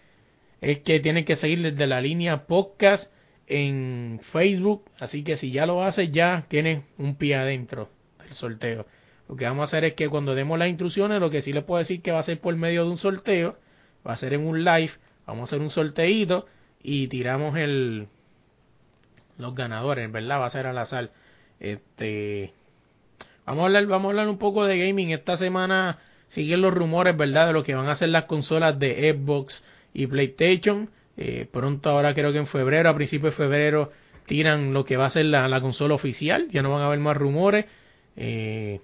es 0.60 0.80
que 0.80 1.00
tienen 1.00 1.26
que 1.26 1.36
seguir 1.36 1.62
desde 1.62 1.88
la 1.88 2.02
línea 2.02 2.46
podcast 2.46 3.12
en 3.52 4.22
Facebook. 4.32 4.86
Así 5.00 5.24
que 5.24 5.36
si 5.36 5.52
ya 5.52 5.66
lo 5.66 5.84
haces, 5.84 6.10
ya 6.12 6.46
tienen 6.48 6.86
un 6.98 7.16
pie 7.16 7.36
adentro 7.36 7.90
del 8.20 8.34
sorteo. 8.34 8.86
Lo 9.28 9.36
que 9.36 9.46
vamos 9.46 9.62
a 9.62 9.66
hacer 9.66 9.84
es 9.84 9.94
que 9.94 10.10
cuando 10.10 10.36
demos 10.36 10.58
las 10.58 10.70
instrucciones, 10.70 11.20
lo 11.20 11.30
que 11.30 11.42
sí 11.42 11.52
les 11.52 11.64
puedo 11.64 11.80
decir 11.80 12.02
que 12.02 12.12
va 12.12 12.20
a 12.20 12.24
ser 12.24 12.40
por 12.40 12.56
medio 12.56 12.86
de 12.86 12.92
un 12.92 12.98
sorteo, 12.98 13.58
va 14.08 14.14
a 14.14 14.18
ser 14.18 14.34
en 14.34 14.48
un 14.48 14.64
live, 14.64 14.92
vamos 15.26 15.42
a 15.42 15.56
hacer 15.56 15.62
un 15.62 15.70
sorteito 15.70 16.48
y 16.82 17.08
tiramos 17.08 17.56
el 17.58 18.08
los 19.38 19.54
ganadores, 19.54 20.12
¿verdad? 20.12 20.40
Va 20.40 20.46
a 20.46 20.50
ser 20.50 20.68
al 20.68 20.78
azar. 20.78 21.12
Este 21.60 22.54
vamos 23.46 23.64
a 23.64 23.66
hablar, 23.66 23.86
vamos 23.88 24.10
a 24.10 24.12
hablar 24.12 24.30
un 24.30 24.38
poco 24.38 24.66
de 24.66 24.78
gaming. 24.78 25.12
Esta 25.12 25.36
semana 25.36 26.00
siguen 26.30 26.62
los 26.62 26.74
rumores, 26.74 27.18
¿verdad? 27.18 27.48
De 27.48 27.54
lo 27.54 27.64
que 27.64 27.76
van 27.76 27.90
a 27.90 27.96
ser 27.96 28.10
las 28.10 28.26
consolas 28.26 28.80
de 28.80 29.14
Xbox 29.14 29.62
y 29.94 30.08
PlayStation. 30.08 30.90
Eh, 31.24 31.48
pronto 31.52 31.92
ahora 31.92 32.16
creo 32.16 32.32
que 32.32 32.40
en 32.40 32.48
febrero, 32.48 32.90
a 32.90 32.96
principios 32.96 33.34
de 33.34 33.38
febrero, 33.38 33.92
tiran 34.26 34.74
lo 34.74 34.86
que 34.86 34.98
va 34.98 35.06
a 35.06 35.10
ser 35.12 35.26
la, 35.26 35.48
la 35.48 35.62
consola 35.62 35.94
oficial. 35.94 36.48
Ya 36.50 36.64
no 36.64 36.72
van 36.72 36.82
a 36.82 36.88
haber 36.88 37.00
más 37.00 37.16
rumores. 37.16 37.66
Eh, 38.16 38.80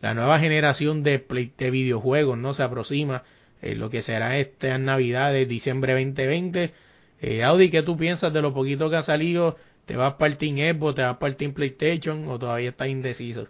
la 0.00 0.12
nueva 0.12 0.40
generación 0.40 1.04
de 1.04 1.24
videojuegos 1.70 2.36
no 2.36 2.52
se 2.52 2.64
aproxima 2.64 3.22
eh, 3.62 3.76
lo 3.76 3.90
que 3.90 4.02
será 4.02 4.38
esta 4.38 4.76
Navidad 4.78 5.32
de 5.32 5.46
diciembre 5.46 5.92
2020. 5.92 6.72
Eh, 7.20 7.44
Audi, 7.44 7.70
¿qué 7.70 7.82
tú 7.82 7.96
piensas 7.96 8.32
de 8.32 8.42
lo 8.42 8.52
poquito 8.52 8.90
que 8.90 8.96
ha 8.96 9.02
salido? 9.02 9.56
¿Te 9.86 9.96
vas 9.96 10.14
para 10.14 10.32
el 10.32 10.38
Team 10.38 10.56
Xbox, 10.56 10.94
te 10.96 11.02
vas 11.02 11.18
para 11.18 11.30
el 11.30 11.36
Team 11.36 11.52
PlayStation 11.52 12.28
o 12.28 12.38
todavía 12.38 12.70
estás 12.70 12.88
indeciso? 12.88 13.46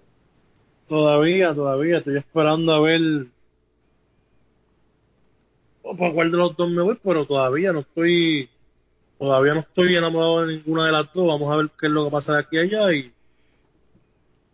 Todavía, 0.88 1.54
todavía, 1.54 1.98
estoy 1.98 2.18
esperando 2.18 2.74
a 2.74 2.80
ver 2.80 3.00
para 5.82 6.12
cuál 6.12 6.30
de 6.30 6.36
los 6.36 6.56
dos 6.56 6.70
me 6.70 6.82
voy, 6.82 6.98
pero 7.02 7.26
todavía 7.26 7.72
no 7.72 7.80
estoy 7.80 8.48
todavía 9.18 9.54
no 9.54 9.60
estoy 9.60 9.96
enamorado 9.96 10.46
de 10.46 10.54
ninguna 10.54 10.86
de 10.86 10.92
las 10.92 11.12
dos. 11.12 11.26
Vamos 11.26 11.52
a 11.52 11.56
ver 11.56 11.70
qué 11.78 11.86
es 11.86 11.92
lo 11.92 12.04
que 12.06 12.10
pasa 12.10 12.34
de 12.34 12.40
aquí 12.40 12.58
a 12.58 12.62
allá 12.62 12.92
y 12.92 13.12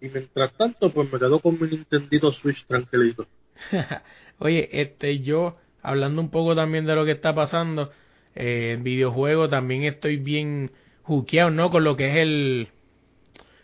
y 0.00 0.08
mientras 0.08 0.52
tanto 0.56 0.92
pues 0.92 1.10
me 1.10 1.18
quedo 1.18 1.40
con 1.40 1.58
mi 1.58 1.68
Nintendo 1.68 2.32
Switch 2.32 2.66
tranquilito. 2.66 3.26
Oye, 4.38 4.68
este, 4.72 5.20
yo, 5.20 5.56
hablando 5.82 6.20
un 6.20 6.30
poco 6.30 6.54
también 6.54 6.84
de 6.86 6.94
lo 6.94 7.04
que 7.04 7.12
está 7.12 7.34
pasando, 7.34 7.90
eh, 8.34 8.72
en 8.74 8.84
videojuegos 8.84 9.50
también 9.50 9.84
estoy 9.84 10.16
bien 10.16 10.72
juqueado, 11.02 11.50
¿no? 11.50 11.70
Con 11.70 11.84
lo 11.84 11.96
que 11.96 12.08
es 12.08 12.16
el, 12.16 12.68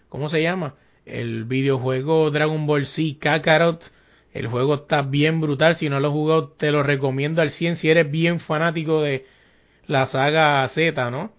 ¿cómo 0.08 0.28
se 0.28 0.42
llama? 0.42 0.76
El 1.04 1.44
videojuego 1.44 2.30
Dragon 2.30 2.66
Ball 2.66 2.86
Z 2.86 3.18
Kakarot. 3.20 3.92
El 4.32 4.46
juego 4.46 4.74
está 4.74 5.02
bien 5.02 5.40
brutal. 5.40 5.76
Si 5.76 5.88
no 5.88 6.00
lo 6.00 6.08
has 6.08 6.14
jugado, 6.14 6.48
te 6.48 6.70
lo 6.70 6.82
recomiendo 6.82 7.42
al 7.42 7.50
100 7.50 7.76
si 7.76 7.90
eres 7.90 8.10
bien 8.10 8.40
fanático 8.40 9.02
de 9.02 9.26
la 9.86 10.06
saga 10.06 10.66
Z, 10.68 11.10
¿no? 11.10 11.32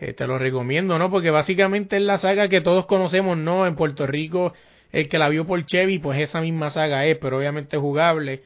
Eh, 0.00 0.14
te 0.14 0.26
lo 0.26 0.38
recomiendo, 0.38 0.98
¿no? 0.98 1.10
Porque 1.10 1.30
básicamente 1.30 1.96
es 1.96 2.02
la 2.02 2.18
saga 2.18 2.48
que 2.48 2.62
todos 2.62 2.86
conocemos, 2.86 3.36
¿no? 3.36 3.66
En 3.66 3.76
Puerto 3.76 4.06
Rico, 4.06 4.54
el 4.92 5.08
que 5.08 5.18
la 5.18 5.28
vio 5.28 5.46
por 5.46 5.64
Chevy, 5.66 5.98
pues 5.98 6.18
esa 6.18 6.40
misma 6.40 6.70
saga 6.70 7.04
es, 7.06 7.18
pero 7.18 7.38
obviamente 7.38 7.76
jugable. 7.76 8.44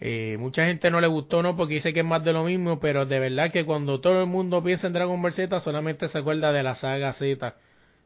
Eh, 0.00 0.36
mucha 0.38 0.66
gente 0.66 0.90
no 0.90 1.00
le 1.00 1.08
gustó, 1.08 1.42
¿no? 1.42 1.56
Porque 1.56 1.74
dice 1.74 1.92
que 1.92 2.00
es 2.00 2.06
más 2.06 2.24
de 2.24 2.32
lo 2.32 2.44
mismo, 2.44 2.78
pero 2.80 3.06
de 3.06 3.18
verdad 3.18 3.50
que 3.50 3.64
cuando 3.64 4.00
todo 4.00 4.20
el 4.20 4.26
mundo 4.26 4.62
piensa 4.62 4.86
en 4.86 4.92
Dragon 4.92 5.20
Ball 5.20 5.32
Z, 5.32 5.58
solamente 5.60 6.08
se 6.08 6.18
acuerda 6.18 6.52
de 6.52 6.62
la 6.62 6.74
saga 6.76 7.12
Z. 7.12 7.56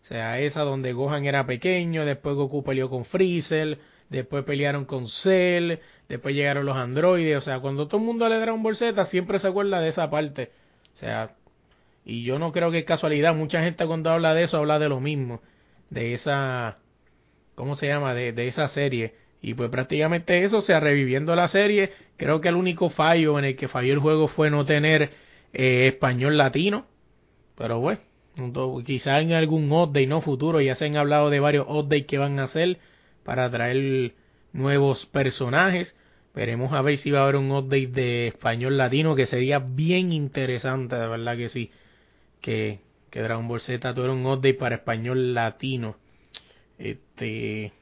O 0.02 0.04
sea, 0.04 0.38
esa 0.40 0.62
donde 0.62 0.92
Gohan 0.92 1.26
era 1.26 1.46
pequeño, 1.46 2.04
después 2.04 2.36
Goku 2.36 2.62
peleó 2.64 2.88
con 2.88 3.04
Freezer, 3.04 3.78
después 4.08 4.44
pelearon 4.44 4.84
con 4.84 5.08
Cell, 5.08 5.78
después 6.08 6.34
llegaron 6.34 6.66
los 6.66 6.76
androides. 6.76 7.36
O 7.38 7.40
sea, 7.40 7.60
cuando 7.60 7.88
todo 7.88 8.00
el 8.00 8.06
mundo 8.06 8.28
le 8.28 8.38
Dragon 8.38 8.62
Ball 8.62 8.76
Z, 8.76 9.04
siempre 9.06 9.38
se 9.38 9.48
acuerda 9.48 9.80
de 9.80 9.88
esa 9.88 10.10
parte. 10.10 10.50
O 10.94 10.96
sea, 10.96 11.34
y 12.04 12.22
yo 12.22 12.38
no 12.38 12.52
creo 12.52 12.70
que 12.70 12.78
es 12.78 12.84
casualidad. 12.84 13.34
Mucha 13.34 13.62
gente 13.62 13.86
cuando 13.86 14.10
habla 14.10 14.34
de 14.34 14.44
eso, 14.44 14.58
habla 14.58 14.78
de 14.78 14.88
lo 14.88 15.00
mismo. 15.00 15.40
De 15.90 16.14
esa, 16.14 16.78
¿cómo 17.54 17.76
se 17.76 17.88
llama? 17.88 18.14
De, 18.14 18.32
de 18.32 18.48
esa 18.48 18.68
serie. 18.68 19.14
Y 19.42 19.54
pues 19.54 19.70
prácticamente 19.70 20.42
eso, 20.44 20.58
o 20.58 20.62
sea, 20.62 20.80
reviviendo 20.80 21.36
la 21.36 21.48
serie, 21.48 21.92
creo 22.16 22.40
que 22.40 22.48
el 22.48 22.56
único 22.56 22.90
fallo 22.90 23.38
en 23.38 23.44
el 23.44 23.56
que 23.56 23.68
falló 23.68 23.92
el 23.92 24.00
juego 24.00 24.28
fue 24.28 24.50
no 24.50 24.64
tener 24.64 25.10
eh, 25.52 25.88
español 25.88 26.36
latino. 26.36 26.86
Pero 27.56 27.80
bueno, 27.80 28.00
quizá 28.84 29.20
en 29.20 29.32
algún 29.32 29.70
update 29.70 30.06
no 30.06 30.20
futuro, 30.20 30.60
ya 30.60 30.74
se 30.74 30.86
han 30.86 30.96
hablado 30.96 31.30
de 31.30 31.40
varios 31.40 31.66
updates 31.68 32.06
que 32.06 32.18
van 32.18 32.38
a 32.38 32.44
hacer 32.44 32.78
para 33.26 33.50
traer 33.50 34.14
nuevos 34.52 35.04
personajes. 35.06 35.96
Veremos 36.34 36.72
a 36.72 36.80
ver 36.80 36.96
si 36.96 37.10
va 37.10 37.20
a 37.20 37.22
haber 37.24 37.36
un 37.36 37.50
update 37.50 37.88
de 37.88 38.28
español 38.28 38.78
latino 38.78 39.16
que 39.16 39.26
sería 39.26 39.58
bien 39.58 40.12
interesante, 40.12 40.96
de 40.96 41.08
verdad 41.08 41.36
que 41.36 41.48
sí. 41.48 41.70
Que, 42.40 42.78
que 43.10 43.20
Dragon 43.20 43.48
Ball 43.48 43.60
Z 43.60 43.92
tuviera 43.94 44.12
un 44.12 44.24
update 44.24 44.54
para 44.54 44.76
español 44.76 45.34
latino. 45.34 45.96
Este 46.78 47.72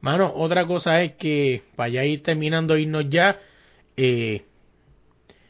Mano, 0.00 0.32
otra 0.36 0.66
cosa 0.66 1.02
es 1.02 1.14
que 1.14 1.62
para 1.74 1.88
ya 1.88 2.04
ir 2.04 2.22
terminando, 2.22 2.76
irnos 2.76 3.08
ya, 3.08 3.40
eh, 3.96 4.44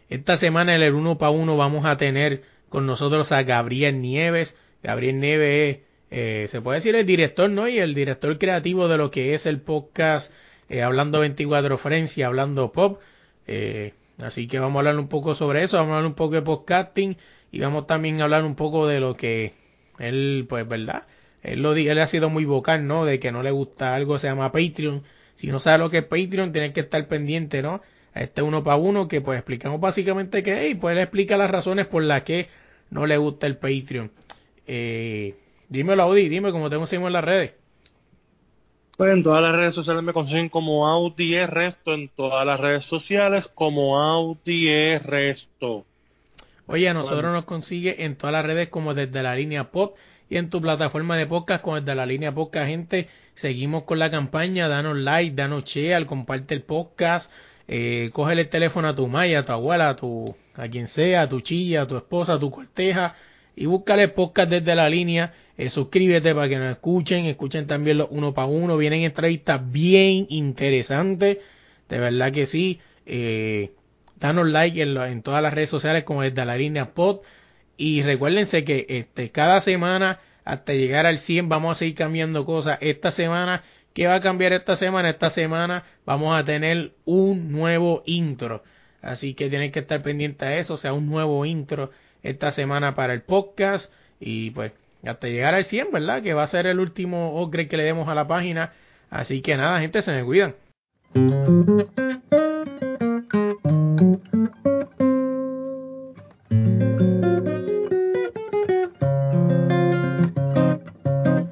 esta 0.09 0.37
semana 0.37 0.77
en 0.77 0.83
el 0.83 0.95
1 0.95 1.19
para 1.19 1.31
1 1.31 1.57
vamos 1.57 1.85
a 1.85 1.97
tener 1.97 2.43
con 2.69 2.87
nosotros 2.87 3.33
a 3.33 3.43
Gabriel 3.43 4.01
Nieves. 4.01 4.57
Gabriel 4.83 5.19
Nieves 5.19 5.81
eh, 6.19 6.49
se 6.51 6.61
puede 6.61 6.79
decir 6.79 6.97
el 6.97 7.07
director, 7.07 7.51
¿no? 7.51 7.69
Y 7.69 7.79
el 7.79 7.95
director 7.95 8.39
creativo 8.39 8.89
de 8.89 8.97
lo 8.97 9.11
que 9.11 9.35
es 9.35 9.47
el 9.47 9.61
podcast 9.61 10.33
eh, 10.69 10.83
Hablando 10.83 11.21
24 11.21 11.79
Francia, 11.79 12.27
Hablando 12.27 12.73
Pop. 12.73 13.01
Así 14.19 14.49
que 14.49 14.59
vamos 14.59 14.77
a 14.77 14.79
hablar 14.81 14.99
un 14.99 15.09
poco 15.09 15.35
sobre 15.35 15.63
eso, 15.63 15.77
vamos 15.77 15.93
a 15.93 15.97
hablar 15.97 16.09
un 16.09 16.15
poco 16.15 16.35
de 16.37 16.43
podcasting 16.43 17.17
y 17.53 17.61
vamos 17.61 17.87
también 17.87 18.21
a 18.21 18.25
hablar 18.25 18.45
un 18.45 18.55
poco 18.55 18.87
de 18.87 18.99
lo 18.99 19.15
que 19.15 19.53
él, 19.99 20.47
pues, 20.49 20.67
¿verdad? 20.67 21.05
Él, 21.43 21.63
lo, 21.63 21.75
él 21.75 21.99
ha 21.99 22.07
sido 22.07 22.31
muy 22.31 22.45
vocal, 22.45 22.87
¿no? 22.87 23.05
De 23.05 23.21
que 23.21 23.31
no 23.31 23.43
le 23.43 23.51
gusta 23.51 23.95
algo, 23.95 24.19
se 24.19 24.27
llama 24.27 24.53
Patreon. 24.53 25.03
Si 25.35 25.49
no 25.49 25.61
sabe 25.61 25.79
lo 25.79 25.91
que 25.91 25.99
es 25.99 26.05
Patreon, 26.05 26.53
tiene 26.53 26.73
que 26.73 26.81
estar 26.81 27.07
pendiente, 27.09 27.61
¿no? 27.61 27.83
A 28.15 28.23
este 28.23 28.41
uno 28.41 28.65
para 28.65 28.77
uno 28.77 29.07
que 29.07 29.21
pues 29.21 29.39
explicamos 29.39 29.81
básicamente 29.81 30.43
que, 30.43 30.71
y 30.71 30.75
pues 30.75 30.97
él 30.97 31.03
explica 31.03 31.37
las 31.37 31.51
razones 31.51 31.87
por 31.87 32.03
las 32.03 32.23
que 32.23 32.49
no 32.91 33.05
le 33.07 33.19
gusta 33.19 33.47
el 33.47 33.59
Patreon. 33.59 34.11
Eh, 34.67 35.35
dímelo, 35.69 36.03
Audi, 36.05 36.29
dime 36.29 36.53
cómo 36.53 36.71
te 36.71 36.77
seguimos 36.87 37.09
en 37.09 37.13
las 37.13 37.25
redes. 37.25 37.55
Pues 38.97 39.13
en 39.13 39.23
todas 39.23 39.43
las 39.43 39.55
redes 39.55 39.75
sociales 39.75 40.03
me 40.03 40.15
consiguen 40.15 40.49
como 40.49 40.87
Audi 40.87 41.45
Resto, 41.45 41.93
en 41.93 42.09
todas 42.09 42.47
las 42.47 42.59
redes 42.59 42.85
sociales 42.85 43.47
como 43.47 43.99
Audi 43.99 44.97
Resto. 44.99 45.85
Oye, 46.67 46.89
a 46.89 46.95
nosotros 46.95 47.31
nos 47.33 47.45
consigue 47.45 48.05
en 48.05 48.17
todas 48.17 48.33
las 48.33 48.47
redes 48.47 48.71
como 48.71 48.95
desde 48.95 49.23
la 49.23 49.37
línea 49.37 49.71
pop 49.71 49.97
y 50.31 50.39
en 50.39 50.49
tu 50.49 50.63
plataforma 50.63 51.17
de 51.17 51.27
podcast 51.27 51.63
como 51.63 51.79
desde 51.79 51.95
la 51.95 52.07
línea 52.07 52.33
podcast, 52.33 52.69
gente. 52.69 53.09
Seguimos 53.35 53.85
con 53.85 53.99
la 53.99 54.11
campaña, 54.11 54.67
danos 54.67 54.97
like, 54.97 55.37
danos 55.37 55.65
share, 55.65 56.07
comparte 56.07 56.55
el 56.55 56.63
podcast, 56.63 57.31
eh, 57.69 58.09
cógele 58.15 58.43
el 58.43 58.49
teléfono 58.49 58.89
a 58.89 58.97
tu 58.97 59.07
maya, 59.09 59.41
a 59.41 59.45
tu 59.45 59.53
abuela, 59.53 59.91
a 59.91 59.97
tu, 59.97 60.35
a 60.55 60.69
quien 60.69 60.87
sea, 60.87 61.23
a 61.23 61.29
tu 61.29 61.43
chilla, 61.43 61.83
a 61.83 61.87
tu 61.87 61.99
esposa, 61.99 62.33
a 62.33 62.39
tu 62.39 62.51
corteja 62.51 63.15
y 63.55 63.67
búscale 63.67 64.09
podcast 64.09 64.51
desde 64.51 64.75
la 64.75 64.89
línea. 64.89 65.35
Eh, 65.59 65.71
suscríbete 65.71 66.35
para 66.35 66.49
que 66.49 66.59
nos 66.59 66.71
escuchen, 66.73 67.25
escuchen 67.27 67.67
también 67.67 67.99
los 67.99 68.09
uno 68.11 68.35
para 68.35 68.47
uno. 68.47 68.77
Vienen 68.77 69.03
entrevistas 69.03 69.61
bien 69.71 70.27
interesantes, 70.29 71.39
de 71.89 71.99
verdad 71.99 72.33
que 72.33 72.47
sí. 72.47 72.81
Eh, 73.07 73.73
danos 74.17 74.49
like 74.49 74.81
en, 74.83 75.23
todas 75.23 75.43
las 75.43 75.55
redes 75.55 75.71
sociales 75.71 76.05
como 76.05 76.23
desde 76.23 76.45
la 76.45 76.57
línea 76.57 76.93
pod. 76.95 77.21
Y 77.77 78.03
recuérdense 78.03 78.65
que 78.65 78.87
este, 78.89 79.31
cada 79.31 79.61
semana, 79.61 80.21
hasta 80.45 80.73
llegar 80.73 81.07
al 81.07 81.19
100, 81.19 81.49
vamos 81.49 81.77
a 81.77 81.79
seguir 81.79 81.95
cambiando 81.95 82.45
cosas. 82.45 82.79
Esta 82.81 83.11
semana, 83.11 83.63
¿qué 83.95 84.07
va 84.07 84.17
a 84.17 84.21
cambiar 84.21 84.53
esta 84.53 84.77
semana? 84.77 85.11
Esta 85.11 85.31
semana 85.31 85.85
vamos 86.05 86.39
a 86.39 86.45
tener 86.45 86.93
un 87.05 87.53
nuevo 87.53 88.03
intro. 88.07 88.63
Así 89.03 89.35
que 89.35 89.49
tienen 89.49 89.73
que 89.73 89.81
estar 89.81 90.03
pendientes 90.03 90.49
a 90.49 90.57
eso, 90.57 90.75
o 90.75 90.77
sea, 90.79 90.93
un 90.93 91.07
nuevo 91.07 91.45
intro 91.47 91.91
esta 92.23 92.51
semana 92.51 92.95
para 92.95 93.15
el 93.15 93.23
podcast. 93.23 93.93
Y 94.19 94.51
pues, 94.51 94.73
hasta 95.05 95.29
llegar 95.29 95.55
al 95.55 95.65
100, 95.65 95.93
¿verdad? 95.93 96.23
Que 96.23 96.35
va 96.35 96.45
a 96.45 96.47
ser 96.47 96.67
el 96.67 96.81
último 96.81 97.43
upgrade 97.43 97.69
que 97.69 97.77
le 97.77 97.85
demos 97.85 98.09
a 98.09 98.15
la 98.15 98.27
página. 98.27 98.73
Así 99.11 99.41
que 99.41 99.57
nada, 99.57 99.81
gente, 99.81 100.03
se 100.03 100.13
me 100.13 100.25
cuidan. 100.25 100.55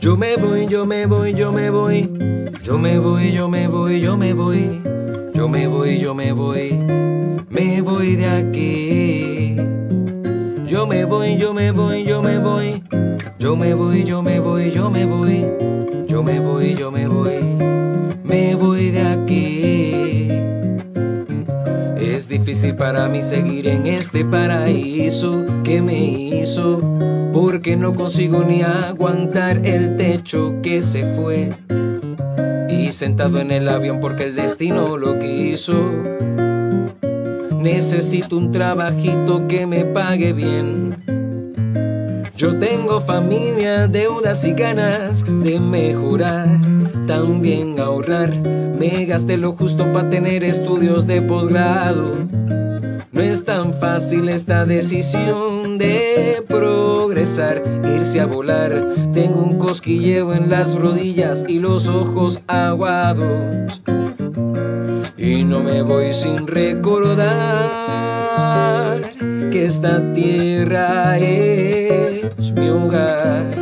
Yo 0.00 0.16
me 0.18 0.36
voy, 0.36 0.66
yo 0.68 0.84
me 0.84 1.06
voy, 1.06 1.34
yo 1.34 1.52
me 1.52 1.70
voy. 1.70 2.10
Yo 2.62 2.78
me 2.78 2.98
voy, 2.98 3.32
yo 3.32 3.48
me 3.48 3.68
voy, 3.68 4.00
yo 4.00 4.16
me 4.16 4.32
voy. 4.34 4.82
Yo 5.34 5.48
me 5.48 5.66
voy, 5.66 5.98
yo 5.98 6.14
me 6.14 6.32
voy. 6.32 6.72
Me 7.48 7.80
voy 7.82 8.16
de 8.16 8.26
aquí. 8.26 9.56
Yo 10.66 10.86
me 10.86 11.04
voy, 11.04 11.38
yo 11.38 11.54
me 11.54 11.70
voy, 11.70 12.04
yo 12.04 12.12
me 12.12 12.12
voy. 12.12 12.13
Yo 13.54 13.60
me 13.60 13.72
voy, 13.72 14.02
yo 14.02 14.20
me 14.20 14.40
voy, 14.40 14.72
yo 14.72 14.90
me 14.90 15.06
voy. 15.06 15.46
Yo 16.08 16.24
me 16.24 16.40
voy, 16.40 16.74
yo 16.74 16.90
me 16.90 17.06
voy. 17.06 17.38
Me 18.24 18.56
voy 18.56 18.90
de 18.90 19.00
aquí. 19.00 20.28
Es 21.96 22.26
difícil 22.26 22.74
para 22.74 23.08
mí 23.08 23.22
seguir 23.22 23.68
en 23.68 23.86
este 23.86 24.24
paraíso 24.24 25.44
que 25.62 25.80
me 25.80 25.96
hizo 25.96 26.80
porque 27.32 27.76
no 27.76 27.94
consigo 27.94 28.42
ni 28.42 28.62
aguantar 28.62 29.64
el 29.64 29.96
techo 29.98 30.54
que 30.60 30.82
se 30.90 31.14
fue. 31.14 31.52
Y 32.68 32.90
sentado 32.90 33.38
en 33.38 33.52
el 33.52 33.68
avión 33.68 34.00
porque 34.00 34.24
el 34.24 34.34
destino 34.34 34.96
lo 34.96 35.16
quiso. 35.20 35.92
Necesito 37.60 38.36
un 38.36 38.50
trabajito 38.50 39.46
que 39.46 39.64
me 39.64 39.84
pague 39.84 40.32
bien. 40.32 40.93
Yo 42.36 42.58
tengo 42.58 43.00
familia, 43.02 43.86
deudas 43.86 44.42
y 44.44 44.54
ganas 44.54 45.22
de 45.24 45.60
mejorar, 45.60 46.48
también 47.06 47.78
ahorrar. 47.78 48.34
Me 48.76 49.04
gasté 49.04 49.36
lo 49.36 49.52
justo 49.52 49.84
para 49.92 50.10
tener 50.10 50.42
estudios 50.42 51.06
de 51.06 51.22
posgrado. 51.22 52.26
No 53.12 53.20
es 53.20 53.44
tan 53.44 53.74
fácil 53.74 54.28
esta 54.28 54.64
decisión 54.64 55.78
de 55.78 56.42
progresar, 56.48 57.62
irse 57.84 58.18
a 58.20 58.26
volar. 58.26 58.82
Tengo 59.12 59.40
un 59.40 59.56
cosquilleo 59.60 60.34
en 60.34 60.50
las 60.50 60.74
rodillas 60.74 61.38
y 61.46 61.60
los 61.60 61.86
ojos 61.86 62.40
aguados. 62.48 63.80
Y 65.16 65.44
no 65.44 65.60
me 65.60 65.82
voy 65.82 66.12
sin 66.14 66.48
recordar 66.48 67.24
que 69.52 69.66
esta 69.66 70.12
tierra 70.14 71.16
es 71.20 71.83
mi 72.52 72.68
hogar. 72.68 73.54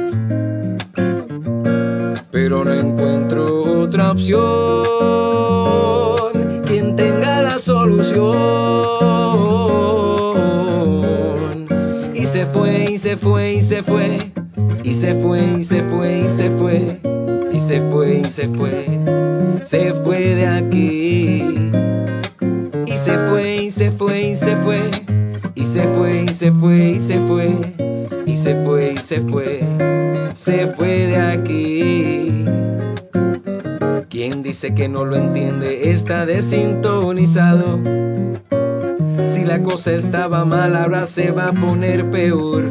Pero 2.31 2.65
no 2.65 2.73
encuentro 2.73 3.83
otra 3.83 4.13
opción. 4.13 4.83
Quien 6.67 6.97
tenga 6.97 7.43
la 7.43 7.59
solución. 7.59 8.73
se 12.33 12.47
fue 12.47 12.93
y 12.93 12.99
se 12.99 13.17
fue 13.19 13.53
y 13.53 13.63
se 13.69 13.83
fue 13.83 14.19
y 14.83 14.95
se 14.95 15.15
fue 15.15 15.41
y 15.61 15.65
se 15.65 15.83
fue 15.83 16.99
y 17.53 17.59
se 17.59 17.81
fue 17.91 18.15
y 18.15 18.25
se 18.25 18.49
fue 18.49 18.99
se 19.69 19.95
fue 20.03 20.19
de 20.35 20.47
aquí 20.47 21.45
y 22.87 22.97
se 23.05 23.29
fue 23.29 23.65
y 23.65 23.71
se 23.71 23.91
fue 23.93 24.23
y 24.31 24.37
se 24.37 24.57
fue 24.57 24.91
y 25.55 25.65
se 25.65 25.89
fue 25.89 26.25
y 26.25 26.29
se 26.35 26.53
fue 26.53 26.91
y 26.91 27.01
se 27.07 27.21
fue 27.29 27.62
que 34.83 34.89
no 34.89 35.05
lo 35.05 35.15
entiende 35.15 35.93
está 35.93 36.27
desintonizado 36.27 37.79
si 39.33 39.45
la 39.45 39.63
cosa 39.63 39.93
estaba 39.93 40.45
mal 40.45 40.75
ahora 40.75 41.07
se 41.07 41.31
va 41.31 41.51
a 41.51 41.53
poner 41.53 42.11
peor 42.11 42.65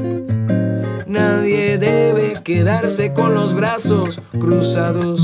Nadie 1.08 1.78
debe 1.78 2.34
quedarse 2.44 3.14
con 3.14 3.34
los 3.34 3.56
brazos 3.56 4.20
cruzados 4.32 5.22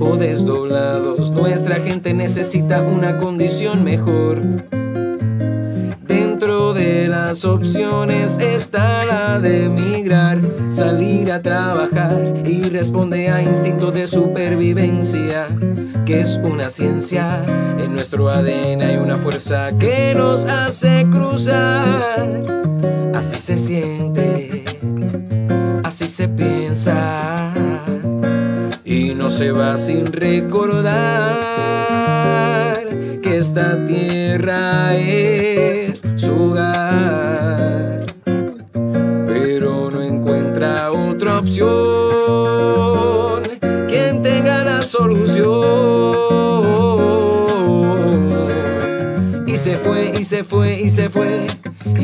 o 0.00 0.16
desdoblados. 0.16 1.30
Nuestra 1.30 1.76
gente 1.82 2.12
necesita 2.12 2.82
una 2.82 3.16
condición 3.18 3.84
mejor. 3.84 4.40
Opciones 7.60 8.30
está 8.38 9.04
la 9.04 9.38
de 9.38 9.66
emigrar, 9.66 10.40
salir 10.74 11.30
a 11.30 11.40
trabajar 11.42 12.16
y 12.44 12.62
responde 12.62 13.30
a 13.30 13.42
instinto 13.42 13.90
de 13.90 14.06
supervivencia, 14.06 15.48
que 16.04 16.20
es 16.20 16.40
una 16.42 16.70
ciencia. 16.70 17.44
En 17.78 17.92
nuestro 17.92 18.28
ADN 18.28 18.82
hay 18.82 18.96
una 18.96 19.18
fuerza 19.18 19.70
que 19.78 20.14
nos 20.14 20.44
hace 20.44 21.06
cruzar. 21.10 22.26
Así 23.14 23.36
se 23.46 23.66
siente 23.66 24.60
se 26.20 26.28
piensa 26.28 27.52
y 28.84 29.14
no 29.14 29.30
se 29.30 29.50
va 29.52 29.78
sin 29.78 30.06
recordar 30.12 30.90
que 33.22 33.38
esta 33.38 33.86
tierra 33.86 34.96
es 34.96 35.98
su 36.16 36.30
hogar, 36.30 37.19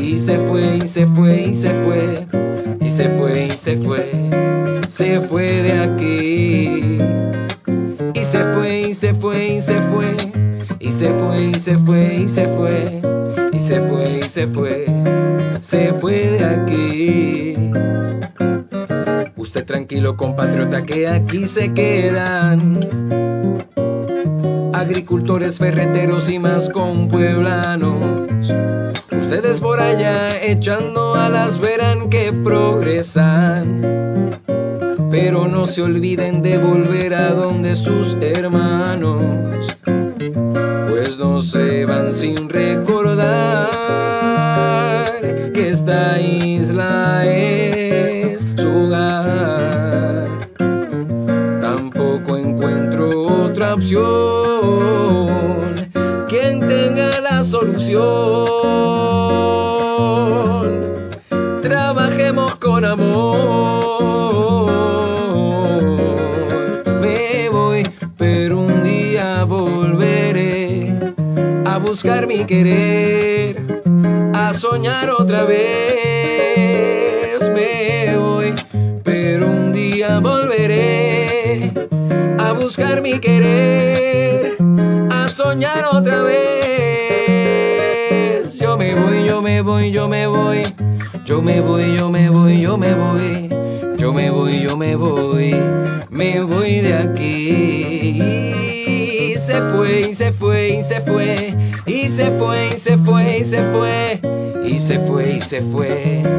y 0.07 0.25
se 0.25 0.37
fue 0.47 0.77
y 0.77 0.87
se 0.89 1.05
fue 1.07 1.41
y 1.41 1.61
se 1.61 1.69
fue. 1.83 2.27
Se 2.97 3.09
fue 3.09 3.45
y 3.45 3.51
se 3.63 3.77
fue, 3.77 4.11
se 4.97 5.21
fue 5.27 5.43
de 5.61 5.79
aquí. 5.79 6.97
Y 8.15 8.23
se 8.31 8.43
fue 8.55 8.81
y 8.89 8.95
se 8.95 9.13
fue 9.13 9.47
y 9.47 9.61
se 9.61 9.81
fue, 9.91 10.15
y 10.79 10.91
se 10.93 11.09
fue 11.13 11.43
y 11.43 11.53
se 11.59 11.77
fue 11.77 12.15
y 12.15 12.27
se 12.29 12.47
fue, 12.55 13.01
y 13.53 13.59
se 13.59 13.81
fue 13.81 14.19
y 14.19 14.29
se 14.29 14.47
fue, 14.47 14.85
se 15.69 15.93
fue 15.99 16.13
de 16.13 16.45
aquí. 16.45 17.53
Usted 19.35 19.65
tranquilo 19.65 20.17
compatriota 20.17 20.83
que 20.83 21.07
aquí 21.07 21.45
se 21.49 21.71
quedan. 21.73 22.87
Agricultores, 24.73 25.59
ferreteros 25.59 26.27
y 26.29 26.39
más 26.39 26.67
con 26.69 27.09
pueblanos 27.09 27.96
echando 30.51 31.13
alas 31.13 31.59
verán 31.59 32.09
que 32.09 32.31
progresan. 32.31 33.81
Pero 35.11 35.47
no 35.47 35.67
se 35.67 35.81
olviden 35.81 36.41
de 36.41 36.57
volver 36.57 37.13
a 37.13 37.33
donde 37.33 37.75
sus 37.75 38.15
hermanos, 38.21 39.77
pues 40.89 41.17
no 41.17 41.41
se 41.41 41.85
van 41.85 42.15
sin 42.15 42.49
recordar 42.49 43.71
que 45.53 45.69
esta 45.69 46.19
isla 46.21 47.25
es 47.25 48.41
su 48.55 48.67
hogar. 48.67 50.27
Tampoco 51.61 52.37
encuentro 52.37 53.09
otra 53.47 53.73
opción. 53.75 55.27
Quien 56.29 56.59
tenga 56.59 57.19
la 57.21 57.43
solución, 57.43 58.46
querer, 72.47 73.57
a 74.33 74.53
soñar 74.55 75.11
otra 75.11 75.43
vez. 75.43 75.67
Me 77.53 78.17
voy, 78.17 78.55
pero 79.03 79.47
un 79.47 79.73
día 79.73 80.19
volveré 80.19 81.73
a 82.39 82.53
buscar 82.53 83.01
mi 83.01 83.19
querer, 83.19 84.55
a 85.11 85.27
soñar 85.29 85.85
otra 85.91 86.23
vez. 86.23 86.37
Yo 88.57 88.77
me 88.77 88.95
voy, 88.95 89.25
yo 89.27 89.41
me 89.41 89.61
voy, 89.61 89.91
yo 89.91 90.07
me 90.07 90.25
voy, 90.25 90.73
yo 91.25 91.41
me 91.41 91.59
voy, 91.59 91.97
yo 91.97 92.09
me 92.09 92.29
voy, 92.29 92.61
yo 92.61 92.77
me 92.77 92.93
voy, 92.95 93.49
yo 93.97 94.13
me 94.13 94.31
voy, 94.31 94.61
yo 94.61 94.77
me 94.77 94.95
voy, 94.95 95.53
me 96.09 96.41
voy 96.41 96.79
de 96.79 96.93
aquí. 96.93 98.23
Se 99.45 99.61
fue, 99.71 100.15
se 100.15 100.31
fue, 100.33 100.69
y 100.69 100.83
se 100.85 101.01
fue, 101.01 101.66
se 102.17 102.31
fue, 102.31 102.69
y 102.75 102.79
se 102.79 102.97
fue, 102.97 103.37
y 103.37 103.45
se 103.45 103.71
fue, 103.71 104.19
y 104.65 104.79
se 104.79 104.99
fue, 105.01 105.29
y 105.33 105.41
se 105.41 105.61
fue, 105.61 106.36